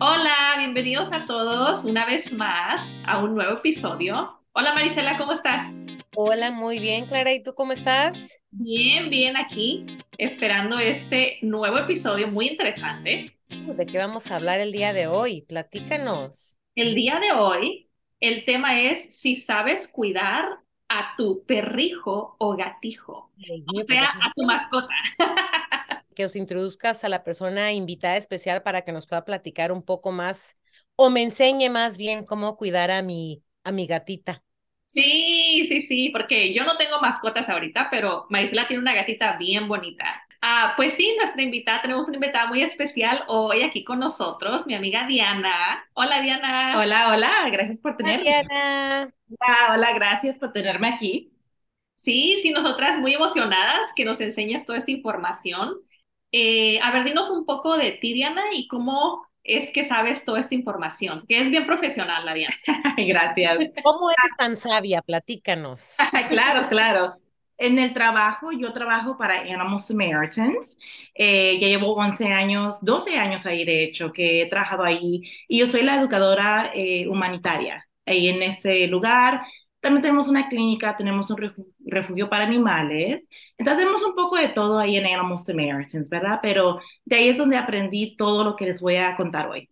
Hola, 0.00 0.56
bienvenidos 0.58 1.12
a 1.12 1.24
todos 1.24 1.84
una 1.84 2.04
vez 2.04 2.32
más 2.32 2.96
a 3.06 3.22
un 3.22 3.34
nuevo 3.34 3.58
episodio. 3.58 4.40
Hola 4.52 4.74
Marisela, 4.74 5.16
¿cómo 5.16 5.32
estás? 5.32 5.68
Hola, 6.16 6.50
muy 6.50 6.80
bien, 6.80 7.06
Clara. 7.06 7.32
¿Y 7.32 7.42
tú 7.42 7.54
cómo 7.54 7.72
estás? 7.72 8.42
Bien, 8.50 9.08
bien 9.08 9.36
aquí, 9.36 9.86
esperando 10.18 10.78
este 10.78 11.38
nuevo 11.42 11.78
episodio 11.78 12.28
muy 12.28 12.48
interesante. 12.48 13.38
¿De 13.48 13.86
qué 13.86 13.98
vamos 13.98 14.30
a 14.30 14.36
hablar 14.36 14.60
el 14.60 14.72
día 14.72 14.92
de 14.92 15.06
hoy? 15.06 15.42
Platícanos. 15.42 16.56
El 16.74 16.94
día 16.96 17.20
de 17.20 17.32
hoy, 17.32 17.88
el 18.18 18.44
tema 18.44 18.80
es 18.80 19.16
si 19.16 19.36
sabes 19.36 19.86
cuidar 19.86 20.58
a 20.88 21.14
tu 21.16 21.44
perrijo 21.46 22.36
o 22.38 22.56
gatijo, 22.56 23.30
Dios 23.36 23.64
o 23.68 23.72
mío, 23.72 23.84
pues 23.86 23.98
sea, 23.98 24.08
a 24.08 24.32
tu 24.34 24.44
mascota. 24.44 24.94
que 26.14 26.24
os 26.24 26.36
introduzcas 26.36 27.04
a 27.04 27.08
la 27.08 27.24
persona 27.24 27.72
invitada 27.72 28.16
especial 28.16 28.62
para 28.62 28.82
que 28.82 28.92
nos 28.92 29.06
pueda 29.06 29.24
platicar 29.24 29.72
un 29.72 29.82
poco 29.82 30.12
más 30.12 30.56
o 30.96 31.10
me 31.10 31.22
enseñe 31.22 31.70
más 31.70 31.98
bien 31.98 32.24
cómo 32.24 32.56
cuidar 32.56 32.90
a 32.90 33.02
mi, 33.02 33.42
a 33.64 33.72
mi 33.72 33.86
gatita. 33.86 34.42
Sí, 34.86 35.64
sí, 35.66 35.80
sí, 35.80 36.10
porque 36.10 36.54
yo 36.54 36.64
no 36.64 36.76
tengo 36.76 37.00
mascotas 37.00 37.48
ahorita, 37.48 37.88
pero 37.90 38.26
Marisela 38.30 38.68
tiene 38.68 38.82
una 38.82 38.94
gatita 38.94 39.36
bien 39.36 39.66
bonita. 39.66 40.04
Ah, 40.40 40.74
pues 40.76 40.92
sí, 40.92 41.16
nuestra 41.16 41.42
invitada, 41.42 41.80
tenemos 41.82 42.06
una 42.06 42.18
invitada 42.18 42.46
muy 42.46 42.62
especial 42.62 43.24
hoy 43.28 43.62
aquí 43.62 43.82
con 43.82 43.98
nosotros, 43.98 44.66
mi 44.66 44.74
amiga 44.74 45.06
Diana. 45.06 45.84
Hola 45.94 46.20
Diana. 46.20 46.78
Hola, 46.78 47.08
hola, 47.08 47.30
gracias 47.50 47.80
por 47.80 47.96
tenerme. 47.96 48.24
Diana. 48.24 49.14
Hola, 49.40 49.74
hola, 49.74 49.92
gracias 49.94 50.38
por 50.38 50.52
tenerme 50.52 50.88
aquí. 50.88 51.32
Sí, 51.96 52.38
sí, 52.42 52.50
nosotras 52.50 52.98
muy 52.98 53.14
emocionadas 53.14 53.92
que 53.96 54.04
nos 54.04 54.20
enseñes 54.20 54.66
toda 54.66 54.76
esta 54.76 54.90
información. 54.90 55.76
Eh, 56.36 56.80
a 56.82 56.90
ver, 56.90 57.04
dinos 57.04 57.30
un 57.30 57.46
poco 57.46 57.76
de 57.76 57.92
ti, 57.92 58.12
Diana, 58.12 58.42
y 58.52 58.66
cómo 58.66 59.24
es 59.44 59.70
que 59.70 59.84
sabes 59.84 60.24
toda 60.24 60.40
esta 60.40 60.56
información, 60.56 61.24
que 61.28 61.40
es 61.40 61.48
bien 61.48 61.64
profesional, 61.64 62.24
la 62.24 62.34
Diana. 62.34 62.56
Gracias. 62.96 63.56
¿Cómo 63.84 64.10
eres 64.10 64.36
tan 64.36 64.56
sabia? 64.56 65.00
Platícanos. 65.02 65.94
Claro, 66.28 66.68
claro. 66.68 67.14
En 67.56 67.78
el 67.78 67.92
trabajo, 67.92 68.50
yo 68.50 68.72
trabajo 68.72 69.16
para 69.16 69.42
Animal 69.42 69.78
Samaritans. 69.78 70.76
Eh, 71.14 71.56
ya 71.60 71.68
llevo 71.68 71.94
11 71.94 72.32
años, 72.32 72.84
12 72.84 73.16
años 73.16 73.46
ahí, 73.46 73.64
de 73.64 73.84
hecho, 73.84 74.10
que 74.12 74.42
he 74.42 74.46
trabajado 74.46 74.82
ahí. 74.82 75.22
Y 75.46 75.60
yo 75.60 75.68
soy 75.68 75.82
la 75.82 75.94
educadora 76.00 76.72
eh, 76.74 77.06
humanitaria 77.06 77.86
ahí 78.06 78.26
en 78.28 78.42
ese 78.42 78.88
lugar. 78.88 79.42
También 79.84 80.02
tenemos 80.02 80.28
una 80.28 80.48
clínica, 80.48 80.96
tenemos 80.96 81.30
un 81.30 81.36
refu- 81.38 81.66
refugio 81.86 82.30
para 82.30 82.44
animales. 82.44 83.28
Entonces, 83.58 83.80
tenemos 83.82 84.02
un 84.04 84.14
poco 84.16 84.36
de 84.38 84.48
todo 84.48 84.78
ahí 84.80 84.96
en 84.96 85.06
Animal 85.06 85.38
Samaritans, 85.38 86.10
¿verdad? 86.10 86.40
Pero 86.42 86.80
de 87.04 87.16
ahí 87.16 87.28
es 87.28 87.38
donde 87.38 87.56
aprendí 87.58 88.16
todo 88.16 88.44
lo 88.44 88.56
que 88.56 88.66
les 88.66 88.80
voy 88.80 88.96
a 88.96 89.16
contar 89.16 89.48
hoy. 89.48 89.70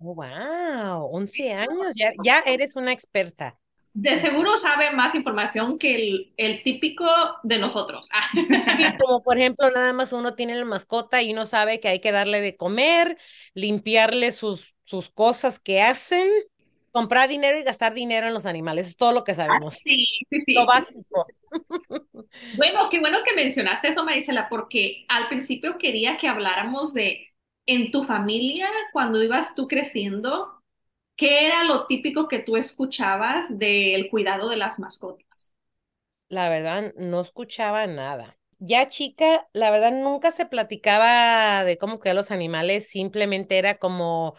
Oh, 0.00 0.14
wow, 0.14 1.08
11 1.12 1.52
años, 1.52 1.94
ya, 1.96 2.12
ya 2.18 2.40
eres 2.46 2.76
una 2.76 2.92
experta. 2.92 3.58
De 3.94 4.16
seguro 4.16 4.56
sabe 4.56 4.90
más 4.92 5.14
información 5.14 5.78
que 5.78 5.94
el, 5.96 6.32
el 6.38 6.62
típico 6.62 7.04
de 7.42 7.58
nosotros. 7.58 8.08
Sí, 8.76 8.94
como 8.96 9.22
por 9.22 9.38
ejemplo, 9.38 9.70
nada 9.70 9.92
más 9.92 10.12
uno 10.12 10.34
tiene 10.34 10.56
la 10.56 10.64
mascota 10.64 11.22
y 11.22 11.32
uno 11.32 11.46
sabe 11.46 11.78
que 11.78 11.88
hay 11.88 12.00
que 12.00 12.10
darle 12.12 12.40
de 12.40 12.56
comer, 12.56 13.18
limpiarle 13.54 14.32
sus, 14.32 14.74
sus 14.84 15.10
cosas 15.10 15.60
que 15.60 15.82
hacen, 15.82 16.28
comprar 16.92 17.28
dinero 17.28 17.58
y 17.58 17.62
gastar 17.64 17.94
dinero 17.94 18.26
en 18.26 18.34
los 18.34 18.46
animales. 18.46 18.88
Es 18.88 18.96
todo 18.96 19.12
lo 19.12 19.24
que 19.24 19.34
sabemos. 19.34 19.82
sí, 19.82 20.06
sí, 20.28 20.40
sí. 20.40 20.54
Lo 20.54 20.66
básico. 20.66 21.26
Bueno, 22.56 22.88
qué 22.90 23.00
bueno 23.00 23.18
que 23.24 23.34
mencionaste 23.34 23.88
eso, 23.88 24.04
Marisela, 24.04 24.48
porque 24.48 25.04
al 25.08 25.28
principio 25.28 25.78
quería 25.78 26.16
que 26.18 26.28
habláramos 26.28 26.92
de 26.92 27.28
en 27.66 27.90
tu 27.92 28.04
familia, 28.04 28.68
cuando 28.92 29.22
ibas 29.22 29.54
tú 29.54 29.68
creciendo, 29.68 30.62
¿qué 31.16 31.46
era 31.46 31.64
lo 31.64 31.86
típico 31.86 32.28
que 32.28 32.40
tú 32.40 32.56
escuchabas 32.56 33.58
del 33.58 34.10
cuidado 34.10 34.48
de 34.48 34.56
las 34.56 34.78
mascotas? 34.78 35.54
La 36.28 36.48
verdad, 36.48 36.92
no 36.96 37.20
escuchaba 37.20 37.86
nada. 37.86 38.38
Ya 38.58 38.88
chica, 38.88 39.48
la 39.52 39.70
verdad, 39.70 39.90
nunca 39.92 40.30
se 40.32 40.46
platicaba 40.46 41.64
de 41.64 41.78
cómo 41.78 41.98
cuidar 41.98 42.16
los 42.16 42.30
animales, 42.30 42.88
simplemente 42.88 43.58
era 43.58 43.76
como 43.78 44.34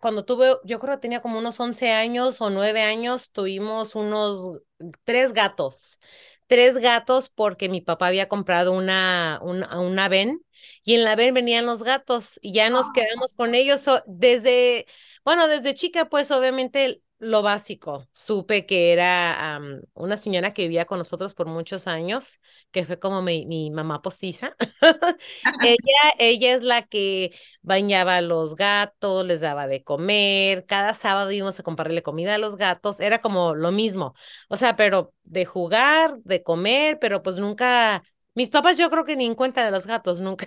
cuando 0.00 0.24
tuve, 0.24 0.54
yo 0.64 0.78
creo 0.80 0.96
que 0.96 1.00
tenía 1.02 1.20
como 1.22 1.38
unos 1.38 1.60
11 1.60 1.90
años 1.92 2.40
o 2.40 2.50
9 2.50 2.82
años, 2.82 3.32
tuvimos 3.32 3.94
unos 3.94 4.60
tres 5.04 5.32
gatos. 5.32 6.00
Tres 6.46 6.78
gatos 6.78 7.28
porque 7.28 7.68
mi 7.68 7.80
papá 7.80 8.08
había 8.08 8.28
comprado 8.28 8.72
una, 8.72 9.38
una, 9.42 9.78
una 9.80 10.08
ven 10.08 10.44
y 10.84 10.94
en 10.94 11.04
la 11.04 11.14
ven 11.16 11.32
venían 11.34 11.66
los 11.66 11.82
gatos 11.84 12.38
y 12.42 12.52
ya 12.52 12.70
nos 12.70 12.90
quedamos 12.90 13.34
con 13.34 13.54
ellos 13.54 13.80
so- 13.82 14.02
desde, 14.06 14.86
bueno, 15.24 15.46
desde 15.48 15.74
chica 15.74 16.08
pues 16.08 16.30
obviamente 16.32 17.02
lo 17.20 17.42
básico. 17.42 18.08
Supe 18.14 18.66
que 18.66 18.92
era 18.92 19.60
una 19.94 20.16
señora 20.16 20.52
que 20.54 20.62
vivía 20.62 20.86
con 20.86 20.98
nosotros 20.98 21.34
por 21.34 21.46
muchos 21.46 21.86
años, 21.86 22.40
que 22.72 22.84
fue 22.86 22.98
como 22.98 23.22
mi, 23.22 23.46
mi 23.46 23.70
mamá 23.70 24.02
postiza. 24.02 24.56
Ella, 25.62 25.76
ella 26.18 26.54
es 26.54 26.62
la 26.62 26.82
que 26.82 27.34
bañaba 27.62 28.16
a 28.16 28.20
los 28.22 28.56
gatos, 28.56 29.26
les 29.26 29.40
daba 29.40 29.66
de 29.66 29.84
comer, 29.84 30.66
cada 30.66 30.94
sábado 30.94 31.30
íbamos 31.30 31.60
a 31.60 31.62
comprarle 31.62 32.02
comida 32.02 32.34
a 32.34 32.38
los 32.38 32.56
gatos, 32.56 33.00
era 33.00 33.20
como 33.20 33.54
lo 33.54 33.70
mismo, 33.72 34.14
o 34.48 34.56
sea, 34.56 34.76
pero 34.76 35.12
de 35.24 35.44
jugar, 35.44 36.18
de 36.24 36.42
comer, 36.42 36.98
pero 37.00 37.22
pues 37.22 37.36
nunca, 37.36 38.02
mis 38.34 38.50
papás 38.50 38.78
yo 38.78 38.90
creo 38.90 39.04
que 39.04 39.16
ni 39.16 39.26
en 39.26 39.34
cuenta 39.34 39.64
de 39.64 39.70
los 39.70 39.86
gatos, 39.86 40.20
nunca, 40.20 40.46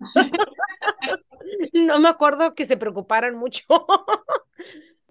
no 1.72 1.98
me 2.00 2.08
acuerdo 2.08 2.54
que 2.54 2.64
se 2.64 2.76
preocuparan 2.76 3.36
mucho. 3.36 3.62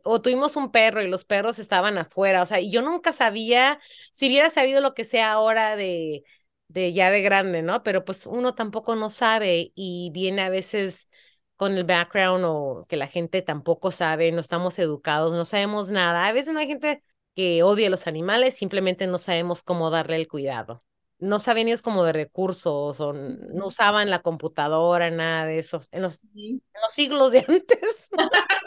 O 0.07 0.21
tuvimos 0.21 0.55
un 0.55 0.71
perro 0.71 1.01
y 1.01 1.07
los 1.07 1.25
perros 1.25 1.59
estaban 1.59 1.97
afuera, 1.97 2.43
o 2.43 2.45
sea, 2.45 2.59
y 2.61 2.71
yo 2.71 2.81
nunca 2.83 3.11
sabía, 3.13 3.79
si 4.11 4.27
hubiera 4.27 4.49
sabido 4.51 4.81
lo 4.81 4.93
que 4.93 5.03
sea 5.03 5.31
ahora 5.33 5.75
de, 5.75 6.23
de 6.67 6.93
ya 6.93 7.11
de 7.11 7.21
grande, 7.23 7.61
¿no? 7.63 7.83
Pero 7.83 8.05
pues 8.05 8.25
uno 8.27 8.55
tampoco 8.55 8.95
no 8.95 9.09
sabe 9.09 9.71
y 9.75 10.11
viene 10.13 10.43
a 10.43 10.49
veces 10.49 11.09
con 11.57 11.73
el 11.77 11.85
background 11.85 12.43
o 12.45 12.85
que 12.89 12.97
la 12.97 13.07
gente 13.07 13.41
tampoco 13.41 13.91
sabe, 13.91 14.31
no 14.31 14.41
estamos 14.41 14.77
educados, 14.79 15.33
no 15.33 15.45
sabemos 15.45 15.89
nada. 15.91 16.27
A 16.27 16.33
veces 16.33 16.53
no 16.53 16.59
hay 16.59 16.67
gente 16.67 17.03
que 17.35 17.63
odia 17.63 17.87
a 17.87 17.89
los 17.89 18.07
animales, 18.07 18.55
simplemente 18.57 19.07
no 19.07 19.17
sabemos 19.17 19.63
cómo 19.63 19.89
darle 19.89 20.17
el 20.17 20.27
cuidado. 20.27 20.84
No 21.19 21.39
saben 21.39 21.67
ellos 21.67 21.81
como 21.81 22.03
de 22.03 22.11
recursos 22.13 22.99
o 22.99 23.13
no 23.13 23.67
usaban 23.67 24.09
la 24.09 24.21
computadora, 24.21 25.09
nada 25.11 25.45
de 25.45 25.59
eso, 25.59 25.81
en 25.91 26.03
los, 26.03 26.15
Sí. 26.33 26.61
en 26.75 26.81
los 26.83 26.93
siglos 26.93 27.31
de 27.31 27.39
antes. 27.47 28.09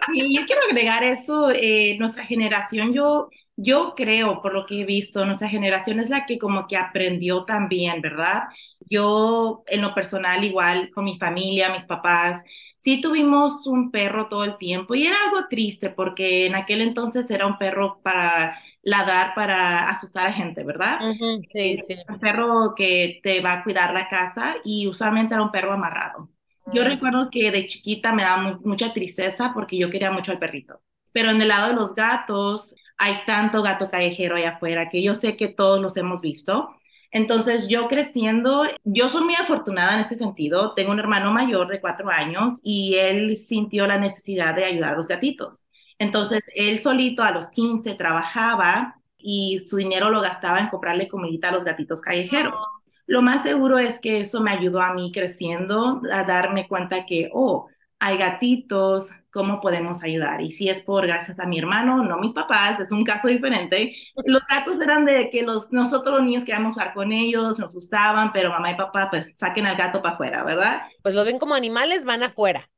Y 0.07 0.35
yo 0.39 0.47
quiero 0.47 0.63
agregar 0.69 1.05
eso, 1.05 1.51
eh, 1.51 1.97
nuestra 1.99 2.25
generación, 2.25 2.93
yo, 2.95 3.29
yo 3.57 3.95
creo, 3.95 4.41
por 4.41 4.55
lo 4.55 4.65
que 4.67 4.81
he 4.81 4.85
visto, 4.87 5.25
nuestra 5.27 5.49
generación 5.49 6.01
es 6.01 6.09
la 6.11 6.25
que 6.27 6.39
como 6.39 6.67
que 6.67 6.77
aprendió 6.79 7.45
también, 7.45 8.01
¿verdad? 8.01 8.45
Yo, 8.89 9.65
en 9.67 9.83
lo 9.83 9.95
personal, 9.95 10.45
igual 10.45 10.91
con 10.95 11.05
mi 11.05 11.19
familia, 11.19 11.71
mis 11.71 11.85
papás, 11.87 12.43
sí 12.77 13.01
tuvimos 13.03 13.67
un 13.67 13.91
perro 13.91 14.29
todo 14.29 14.45
el 14.45 14.57
tiempo 14.57 14.95
y 14.95 15.07
era 15.07 15.17
algo 15.27 15.47
triste 15.51 15.91
porque 15.91 16.47
en 16.47 16.57
aquel 16.57 16.81
entonces 16.81 17.31
era 17.31 17.47
un 17.47 17.59
perro 17.59 18.01
para 18.03 18.59
ladrar, 18.89 19.35
para 19.35 19.89
asustar 19.91 20.27
a 20.27 20.33
gente, 20.33 20.65
¿verdad? 20.65 21.01
Ujú, 21.01 21.43
Sí, 21.47 21.79
Eh, 21.79 21.85
sí. 21.87 21.95
un 22.09 22.19
perro 22.21 22.75
que 22.77 23.21
te 23.23 23.41
va 23.41 23.53
a 23.55 23.65
cuidar 23.65 23.93
la 23.95 24.09
casa 24.09 24.57
y 24.65 24.87
usualmente 24.87 25.35
era 25.35 25.43
un 25.43 25.51
perro 25.53 25.73
amarrado. 25.73 26.31
Yo 26.67 26.85
Mm. 26.85 26.85
recuerdo 26.85 27.31
que 27.31 27.51
de 27.51 27.67
chiquita 27.67 28.13
me 28.13 28.23
daba 28.23 28.43
mu- 28.43 28.61
mucha 28.65 28.93
tristeza 28.93 29.53
porque 29.55 29.79
yo 29.79 29.91
quería 29.91 30.11
mucho 30.11 30.33
al 30.33 30.39
perrito. 30.39 30.83
Pero 31.13 31.31
en 31.31 31.41
el 31.41 31.49
lado 31.49 31.69
de 31.69 31.75
los 31.75 31.95
gatos, 31.95 32.77
hay 32.99 33.25
tanto 33.27 33.63
gato 33.63 33.89
callejero 33.89 34.37
allá 34.37 34.51
afuera 34.51 34.89
que 34.91 35.03
yo 35.03 35.15
sé 35.15 35.37
que 35.37 35.49
todos 35.49 35.81
los 35.81 35.97
hemos 35.97 36.21
visto. 36.21 36.71
Entonces, 37.11 37.69
yo 37.69 37.89
creciendo, 37.89 38.65
yo 38.85 39.09
soy 39.09 39.25
muy 39.25 39.35
afortunada 39.35 39.95
en 39.95 40.01
este 40.01 40.17
sentido. 40.17 40.75
Tengo 40.75 40.93
un 40.93 40.99
hermano 40.99 41.33
mayor 41.33 41.69
de 41.69 41.81
cuatro 41.81 42.11
años 42.11 42.61
y 42.63 42.97
él 42.97 43.35
sintió 43.37 43.87
la 43.87 43.97
necesidad 43.99 44.55
de 44.55 44.65
ayudar 44.67 44.93
a 44.95 44.97
los 44.97 45.09
gatitos. 45.09 45.67
Entonces, 45.99 46.45
él 46.55 46.79
solito 46.79 47.23
a 47.23 47.33
los 47.33 47.51
15 47.51 47.95
trabajaba 47.95 49.01
y 49.19 49.61
su 49.61 49.77
dinero 49.77 50.11
lo 50.11 50.21
gastaba 50.21 50.61
en 50.61 50.69
comprarle 50.69 51.09
comidita 51.09 51.49
a 51.49 51.53
los 51.53 51.65
gatitos 51.65 52.01
callejeros. 52.01 52.61
Lo 53.07 53.23
más 53.23 53.43
seguro 53.43 53.79
es 53.79 54.01
que 54.01 54.21
eso 54.21 54.43
me 54.43 54.51
ayudó 54.51 54.81
a 54.81 54.95
mí 54.95 55.11
creciendo 55.13 56.01
a 56.13 56.25
darme 56.25 56.69
cuenta 56.69 57.07
que, 57.07 57.31
oh, 57.33 57.69
hay 58.01 58.17
gatitos, 58.17 59.11
¿cómo 59.33 59.61
podemos 59.61 60.03
ayudar? 60.03 60.41
Y 60.41 60.53
si 60.53 60.69
es 60.69 60.81
por 60.83 61.07
gracias 61.07 61.41
a 61.41 61.47
mi 61.47 61.59
hermano, 61.59 62.05
no 62.05 62.19
mis 62.19 62.33
papás, 62.33 62.79
es 62.79 62.93
un 62.93 63.05
caso 63.05 63.29
diferente. 63.29 63.97
Los 64.25 64.43
gatos 64.47 64.81
eran 64.81 65.05
de 65.05 65.31
que 65.31 65.43
los, 65.43 65.73
nosotros 65.73 66.19
los 66.19 66.25
niños 66.25 66.45
queríamos 66.45 66.75
jugar 66.75 66.95
con 66.95 67.13
ellos, 67.13 67.59
nos 67.59 67.75
gustaban, 67.75 68.33
pero 68.33 68.51
mamá 68.51 68.71
y 68.71 68.77
papá 68.77 69.09
pues 69.11 69.33
saquen 69.37 69.67
al 69.67 69.77
gato 69.77 70.01
para 70.01 70.15
afuera, 70.15 70.45
¿verdad? 70.45 70.83
Pues 71.03 71.15
los 71.15 71.27
ven 71.27 71.39
como 71.39 71.55
animales, 71.55 72.05
van 72.05 72.23
afuera. 72.23 72.71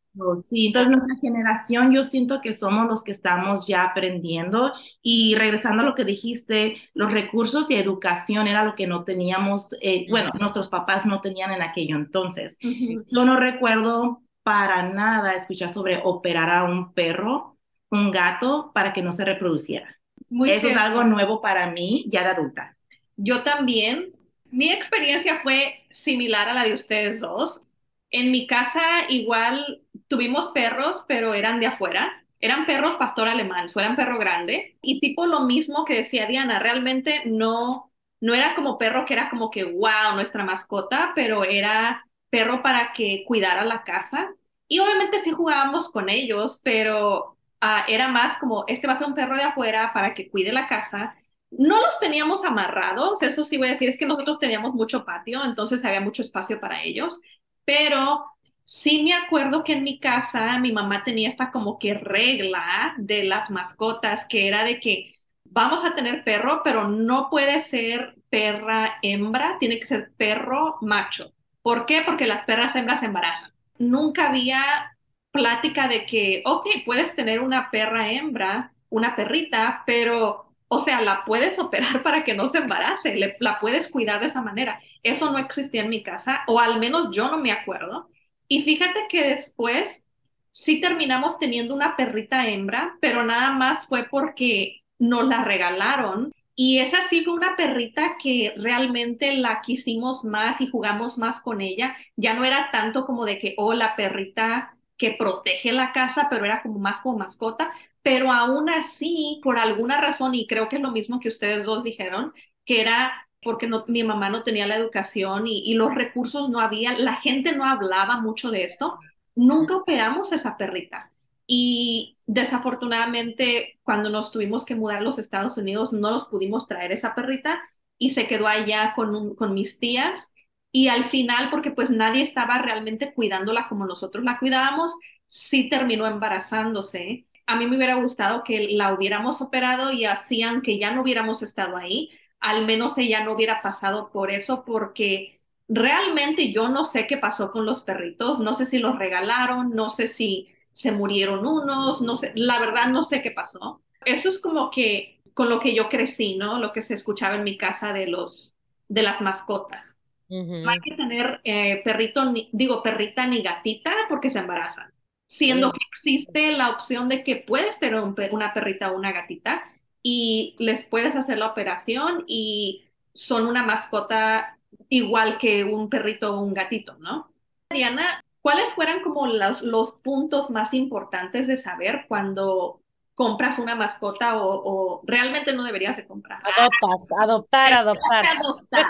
Sí, 0.44 0.66
entonces 0.66 0.90
nuestra 0.90 1.14
generación 1.20 1.92
yo 1.92 2.02
siento 2.02 2.40
que 2.40 2.52
somos 2.52 2.88
los 2.88 3.04
que 3.04 3.12
estamos 3.12 3.66
ya 3.68 3.84
aprendiendo 3.84 4.72
y 5.02 5.36
regresando 5.36 5.82
a 5.82 5.86
lo 5.86 5.94
que 5.94 6.04
dijiste, 6.04 6.76
los 6.94 7.12
recursos 7.12 7.70
y 7.70 7.76
educación 7.76 8.48
era 8.48 8.64
lo 8.64 8.74
que 8.74 8.88
no 8.88 9.04
teníamos, 9.04 9.70
eh, 9.80 10.06
bueno, 10.10 10.30
nuestros 10.38 10.66
papás 10.68 11.06
no 11.06 11.20
tenían 11.20 11.52
en 11.52 11.62
aquello 11.62 11.94
entonces. 11.96 12.58
Ujú. 12.62 13.04
Yo 13.08 13.24
no 13.24 13.36
recuerdo 13.38 14.22
para 14.42 14.82
nada 14.82 15.34
escuchar 15.34 15.68
sobre 15.68 16.00
operar 16.02 16.50
a 16.50 16.64
un 16.64 16.92
perro, 16.92 17.56
un 17.90 18.10
gato, 18.10 18.72
para 18.74 18.92
que 18.92 19.02
no 19.02 19.12
se 19.12 19.24
reproduciera. 19.24 20.00
Muy 20.28 20.48
Eso 20.48 20.66
es 20.66 20.74
cierto. 20.74 20.80
algo 20.80 21.04
nuevo 21.04 21.40
para 21.40 21.70
mí 21.70 22.04
ya 22.08 22.22
de 22.24 22.30
adulta. 22.30 22.76
Yo 23.16 23.42
también. 23.44 24.12
Mi 24.52 24.70
experiencia 24.72 25.40
fue 25.42 25.86
similar 25.90 26.48
a 26.48 26.54
la 26.54 26.64
de 26.64 26.74
ustedes 26.74 27.20
dos. 27.20 27.62
En 28.10 28.32
mi 28.32 28.46
casa 28.48 28.80
igual 29.08 29.82
tuvimos 30.10 30.48
perros, 30.48 31.04
pero 31.06 31.34
eran 31.34 31.60
de 31.60 31.68
afuera. 31.68 32.24
Eran 32.40 32.66
perros 32.66 32.96
pastor 32.96 33.28
alemán, 33.28 33.66
o 33.74 33.80
eran 33.80 33.96
perro 33.96 34.18
grande. 34.18 34.76
Y 34.82 34.98
tipo 35.00 35.24
lo 35.26 35.40
mismo 35.40 35.84
que 35.84 35.94
decía 35.94 36.26
Diana, 36.26 36.58
realmente 36.58 37.22
no, 37.26 37.92
no 38.20 38.34
era 38.34 38.54
como 38.54 38.76
perro 38.76 39.04
que 39.06 39.14
era 39.14 39.30
como 39.30 39.50
que, 39.50 39.64
wow, 39.64 40.14
nuestra 40.14 40.44
mascota, 40.44 41.12
pero 41.14 41.44
era 41.44 42.04
perro 42.28 42.62
para 42.62 42.92
que 42.92 43.24
cuidara 43.26 43.64
la 43.64 43.84
casa. 43.84 44.34
Y 44.66 44.80
obviamente 44.80 45.18
sí 45.18 45.30
jugábamos 45.30 45.90
con 45.90 46.08
ellos, 46.08 46.60
pero 46.64 47.36
ah, 47.60 47.84
era 47.86 48.08
más 48.08 48.38
como, 48.38 48.64
este 48.66 48.86
va 48.86 48.94
a 48.94 48.96
ser 48.96 49.06
un 49.06 49.14
perro 49.14 49.36
de 49.36 49.42
afuera 49.44 49.92
para 49.94 50.14
que 50.14 50.28
cuide 50.28 50.52
la 50.52 50.66
casa. 50.66 51.14
No 51.50 51.80
los 51.80 52.00
teníamos 52.00 52.44
amarrados, 52.44 53.22
eso 53.22 53.44
sí 53.44 53.58
voy 53.58 53.68
a 53.68 53.70
decir, 53.72 53.88
es 53.88 53.98
que 53.98 54.06
nosotros 54.06 54.38
teníamos 54.38 54.74
mucho 54.74 55.04
patio, 55.04 55.44
entonces 55.44 55.84
había 55.84 56.00
mucho 56.00 56.22
espacio 56.22 56.60
para 56.60 56.82
ellos, 56.82 57.20
pero 57.64 58.24
sí 58.70 59.02
me 59.02 59.14
acuerdo 59.14 59.64
que 59.64 59.72
en 59.72 59.82
mi 59.82 59.98
casa 59.98 60.56
mi 60.60 60.70
mamá 60.72 61.02
tenía 61.02 61.26
esta 61.28 61.50
como 61.50 61.76
que 61.78 61.94
regla 61.94 62.94
de 62.98 63.24
las 63.24 63.50
mascotas, 63.50 64.24
que 64.26 64.46
era 64.46 64.62
de 64.64 64.78
que 64.78 65.12
vamos 65.44 65.84
a 65.84 65.94
tener 65.96 66.22
perro, 66.22 66.60
pero 66.62 66.86
no 66.86 67.28
puede 67.30 67.58
ser 67.58 68.14
perra 68.30 68.98
hembra, 69.02 69.56
tiene 69.58 69.80
que 69.80 69.86
ser 69.86 70.12
perro 70.16 70.78
macho. 70.82 71.32
¿Por 71.62 71.84
qué? 71.84 72.02
Porque 72.06 72.26
las 72.26 72.44
perras 72.44 72.76
hembras 72.76 73.00
se 73.00 73.06
embarazan. 73.06 73.50
Nunca 73.78 74.28
había 74.28 74.96
plática 75.32 75.88
de 75.88 76.06
que, 76.06 76.42
ok, 76.46 76.66
puedes 76.84 77.16
tener 77.16 77.40
una 77.40 77.70
perra 77.72 78.12
hembra, 78.12 78.72
una 78.88 79.16
perrita, 79.16 79.82
pero, 79.84 80.54
o 80.68 80.78
sea, 80.78 81.00
la 81.02 81.24
puedes 81.24 81.58
operar 81.58 82.02
para 82.04 82.22
que 82.22 82.34
no 82.34 82.46
se 82.46 82.58
embarace, 82.58 83.16
la 83.40 83.58
puedes 83.58 83.90
cuidar 83.90 84.20
de 84.20 84.26
esa 84.26 84.42
manera. 84.42 84.80
Eso 85.02 85.32
no 85.32 85.38
existía 85.38 85.82
en 85.82 85.90
mi 85.90 86.04
casa, 86.04 86.42
o 86.46 86.60
al 86.60 86.78
menos 86.78 87.08
yo 87.12 87.28
no 87.30 87.38
me 87.38 87.50
acuerdo. 87.52 88.09
Y 88.52 88.62
fíjate 88.62 89.06
que 89.08 89.28
después 89.28 90.04
sí 90.50 90.80
terminamos 90.80 91.38
teniendo 91.38 91.72
una 91.72 91.96
perrita 91.96 92.48
hembra, 92.48 92.98
pero 93.00 93.22
nada 93.24 93.52
más 93.52 93.86
fue 93.86 94.08
porque 94.10 94.80
nos 94.98 95.24
la 95.28 95.44
regalaron. 95.44 96.32
Y 96.56 96.80
esa 96.80 97.00
sí 97.00 97.22
fue 97.24 97.34
una 97.34 97.54
perrita 97.56 98.16
que 98.20 98.52
realmente 98.56 99.34
la 99.36 99.62
quisimos 99.62 100.24
más 100.24 100.60
y 100.60 100.66
jugamos 100.66 101.16
más 101.16 101.40
con 101.40 101.60
ella. 101.60 101.96
Ya 102.16 102.34
no 102.34 102.44
era 102.44 102.70
tanto 102.72 103.06
como 103.06 103.24
de 103.24 103.38
que, 103.38 103.54
oh, 103.56 103.72
la 103.72 103.94
perrita 103.94 104.76
que 104.96 105.12
protege 105.12 105.70
la 105.72 105.92
casa, 105.92 106.26
pero 106.28 106.44
era 106.44 106.60
como 106.62 106.80
más 106.80 107.00
como 107.02 107.18
mascota. 107.18 107.72
Pero 108.02 108.32
aún 108.32 108.68
así, 108.68 109.40
por 109.44 109.58
alguna 109.60 110.00
razón, 110.00 110.34
y 110.34 110.46
creo 110.48 110.68
que 110.68 110.76
es 110.76 110.82
lo 110.82 110.90
mismo 110.90 111.20
que 111.20 111.28
ustedes 111.28 111.64
dos 111.64 111.84
dijeron, 111.84 112.32
que 112.64 112.80
era 112.80 113.28
porque 113.42 113.66
no, 113.68 113.84
mi 113.88 114.02
mamá 114.04 114.30
no 114.30 114.42
tenía 114.42 114.66
la 114.66 114.76
educación 114.76 115.46
y, 115.46 115.62
y 115.64 115.74
los 115.74 115.94
recursos 115.94 116.48
no 116.50 116.60
había, 116.60 116.98
la 116.98 117.16
gente 117.16 117.52
no 117.52 117.64
hablaba 117.64 118.20
mucho 118.20 118.50
de 118.50 118.64
esto, 118.64 118.98
nunca 119.34 119.76
operamos 119.76 120.32
esa 120.32 120.56
perrita. 120.56 121.10
Y 121.46 122.16
desafortunadamente, 122.26 123.78
cuando 123.82 124.08
nos 124.08 124.30
tuvimos 124.30 124.64
que 124.64 124.76
mudar 124.76 124.98
a 124.98 125.00
los 125.00 125.18
Estados 125.18 125.56
Unidos, 125.56 125.92
no 125.92 126.12
nos 126.12 126.26
pudimos 126.26 126.68
traer 126.68 126.92
esa 126.92 127.14
perrita 127.14 127.60
y 127.98 128.10
se 128.10 128.26
quedó 128.28 128.46
allá 128.46 128.92
con, 128.94 129.14
un, 129.16 129.34
con 129.34 129.52
mis 129.54 129.78
tías. 129.80 130.32
Y 130.72 130.88
al 130.88 131.04
final, 131.04 131.50
porque 131.50 131.72
pues 131.72 131.90
nadie 131.90 132.22
estaba 132.22 132.58
realmente 132.58 133.12
cuidándola 133.14 133.66
como 133.68 133.84
nosotros 133.86 134.24
la 134.24 134.38
cuidábamos, 134.38 134.94
sí 135.26 135.68
terminó 135.68 136.06
embarazándose. 136.06 137.26
A 137.46 137.56
mí 137.56 137.66
me 137.66 137.76
hubiera 137.76 137.96
gustado 137.96 138.44
que 138.44 138.68
la 138.70 138.94
hubiéramos 138.94 139.40
operado 139.42 139.90
y 139.90 140.04
así, 140.04 140.42
aunque 140.42 140.78
ya 140.78 140.92
no 140.94 141.02
hubiéramos 141.02 141.42
estado 141.42 141.76
ahí, 141.76 142.10
al 142.40 142.66
menos 142.66 142.98
ella 142.98 143.24
no 143.24 143.32
hubiera 143.32 143.62
pasado 143.62 144.10
por 144.10 144.30
eso, 144.30 144.64
porque 144.64 145.40
realmente 145.68 146.52
yo 146.52 146.68
no 146.68 146.84
sé 146.84 147.06
qué 147.06 147.16
pasó 147.16 147.52
con 147.52 147.64
los 147.66 147.82
perritos, 147.82 148.40
no 148.40 148.54
sé 148.54 148.64
si 148.64 148.78
los 148.78 148.98
regalaron, 148.98 149.70
no 149.74 149.90
sé 149.90 150.06
si 150.06 150.48
se 150.72 150.92
murieron 150.92 151.46
unos, 151.46 152.00
no 152.00 152.16
sé, 152.16 152.32
la 152.34 152.58
verdad 152.58 152.88
no 152.88 153.02
sé 153.02 153.22
qué 153.22 153.30
pasó. 153.30 153.82
Eso 154.04 154.28
es 154.28 154.40
como 154.40 154.70
que 154.70 155.20
con 155.34 155.48
lo 155.48 155.60
que 155.60 155.74
yo 155.74 155.88
crecí, 155.88 156.36
¿no? 156.36 156.58
Lo 156.58 156.72
que 156.72 156.80
se 156.80 156.94
escuchaba 156.94 157.36
en 157.36 157.44
mi 157.44 157.56
casa 157.56 157.92
de 157.92 158.06
los 158.06 158.56
de 158.88 159.02
las 159.02 159.20
mascotas. 159.20 159.98
No 160.28 160.70
hay 160.70 160.78
que 160.80 160.94
tener 160.94 161.40
eh, 161.42 161.80
perrito, 161.84 162.24
ni, 162.24 162.48
digo 162.52 162.82
perrita 162.82 163.26
ni 163.26 163.42
gatita 163.42 163.92
porque 164.08 164.30
se 164.30 164.38
embarazan. 164.38 164.92
Siendo 165.26 165.72
que 165.72 165.84
existe 165.88 166.52
la 166.52 166.70
opción 166.70 167.08
de 167.08 167.22
que 167.24 167.36
puedes 167.36 167.78
tener 167.78 168.00
un 168.00 168.14
una 168.32 168.52
perrita 168.52 168.90
o 168.90 168.96
una 168.96 169.12
gatita 169.12 169.62
y 170.02 170.56
les 170.58 170.84
puedes 170.84 171.16
hacer 171.16 171.38
la 171.38 171.48
operación 171.48 172.24
y 172.26 172.84
son 173.12 173.46
una 173.46 173.64
mascota 173.64 174.58
igual 174.88 175.38
que 175.38 175.64
un 175.64 175.88
perrito 175.90 176.34
o 176.36 176.40
un 176.42 176.54
gatito, 176.54 176.96
¿no? 176.98 177.32
Diana, 177.70 178.22
¿cuáles 178.40 178.74
fueran 178.74 179.00
como 179.02 179.26
los, 179.26 179.62
los 179.62 179.92
puntos 179.92 180.50
más 180.50 180.74
importantes 180.74 181.46
de 181.46 181.56
saber 181.56 182.06
cuando 182.08 182.80
compras 183.14 183.58
una 183.58 183.74
mascota 183.74 184.40
o, 184.42 184.62
o 184.64 185.02
realmente 185.04 185.52
no 185.52 185.62
deberías 185.64 185.96
de 185.96 186.06
comprar? 186.06 186.40
Adoptas, 186.42 187.08
adoptar, 187.20 187.72
adoptar. 187.74 188.24
Adoptar. 188.36 188.86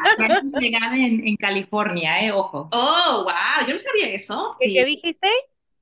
En, 0.95 1.27
en 1.27 1.37
California, 1.37 2.25
eh, 2.25 2.33
ojo. 2.33 2.69
Oh, 2.73 3.25
wow, 3.25 3.67
yo 3.67 3.73
no 3.73 3.79
sabía 3.79 4.09
eso. 4.15 4.55
¿Qué, 4.59 4.67
Sí. 4.67 4.75
qué 4.75 4.85
dijiste? 4.85 5.29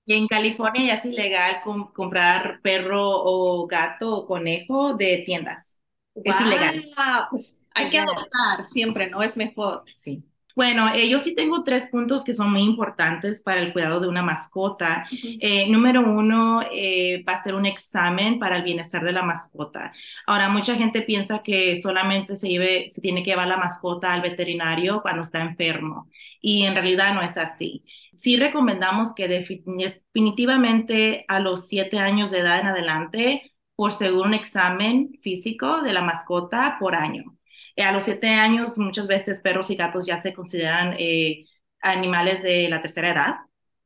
Y 0.08 0.14
en 0.14 0.26
California 0.28 0.86
ya 0.86 0.94
es 0.96 1.04
ilegal 1.04 1.60
com- 1.64 1.92
comprar 1.92 2.60
perro 2.62 3.00
o 3.02 3.66
gato 3.68 4.16
o 4.16 4.26
conejo 4.26 4.94
de 4.94 5.22
tiendas. 5.26 5.80
Es 6.24 6.40
ilegal. 6.40 6.82
Pues 7.30 7.60
hay 7.74 7.90
que 7.90 7.98
adoptar 7.98 8.64
siempre, 8.64 9.10
¿no? 9.10 9.22
Es 9.22 9.36
mejor. 9.36 9.84
Sí. 9.92 10.24
Bueno, 10.58 10.92
eh, 10.92 11.08
yo 11.08 11.20
sí 11.20 11.36
tengo 11.36 11.62
tres 11.62 11.86
puntos 11.86 12.24
que 12.24 12.34
son 12.34 12.50
muy 12.50 12.62
importantes 12.62 13.42
para 13.42 13.60
el 13.60 13.72
cuidado 13.72 14.00
de 14.00 14.08
una 14.08 14.24
mascota. 14.24 15.06
Eh, 15.38 15.68
número 15.70 16.00
uno, 16.00 16.62
eh, 16.72 17.22
va 17.28 17.34
a 17.34 17.42
ser 17.44 17.54
un 17.54 17.64
examen 17.64 18.40
para 18.40 18.56
el 18.56 18.64
bienestar 18.64 19.04
de 19.04 19.12
la 19.12 19.22
mascota. 19.22 19.92
Ahora, 20.26 20.48
mucha 20.48 20.74
gente 20.74 21.02
piensa 21.02 21.42
que 21.44 21.76
solamente 21.76 22.36
se, 22.36 22.48
lleve, 22.48 22.88
se 22.88 23.00
tiene 23.00 23.22
que 23.22 23.30
llevar 23.30 23.46
la 23.46 23.56
mascota 23.56 24.12
al 24.12 24.20
veterinario 24.20 25.00
cuando 25.00 25.22
está 25.22 25.40
enfermo 25.42 26.10
y 26.40 26.64
en 26.64 26.74
realidad 26.74 27.14
no 27.14 27.22
es 27.22 27.36
así. 27.36 27.84
Sí 28.16 28.36
recomendamos 28.36 29.14
que 29.14 29.28
defi- 29.28 29.62
definitivamente 29.64 31.24
a 31.28 31.38
los 31.38 31.68
siete 31.68 31.98
años 32.00 32.32
de 32.32 32.40
edad 32.40 32.58
en 32.60 32.66
adelante, 32.66 33.52
por 33.76 33.92
seguro 33.92 34.26
un 34.28 34.34
examen 34.34 35.12
físico 35.22 35.82
de 35.82 35.92
la 35.92 36.02
mascota 36.02 36.78
por 36.80 36.96
año. 36.96 37.37
Eh, 37.78 37.84
a 37.84 37.92
los 37.92 38.04
siete 38.04 38.28
años, 38.30 38.76
muchas 38.76 39.06
veces 39.06 39.40
perros 39.40 39.70
y 39.70 39.76
gatos 39.76 40.04
ya 40.04 40.18
se 40.18 40.32
consideran 40.34 40.96
eh, 40.98 41.44
animales 41.80 42.42
de 42.42 42.68
la 42.68 42.80
tercera 42.80 43.12
edad. 43.12 43.36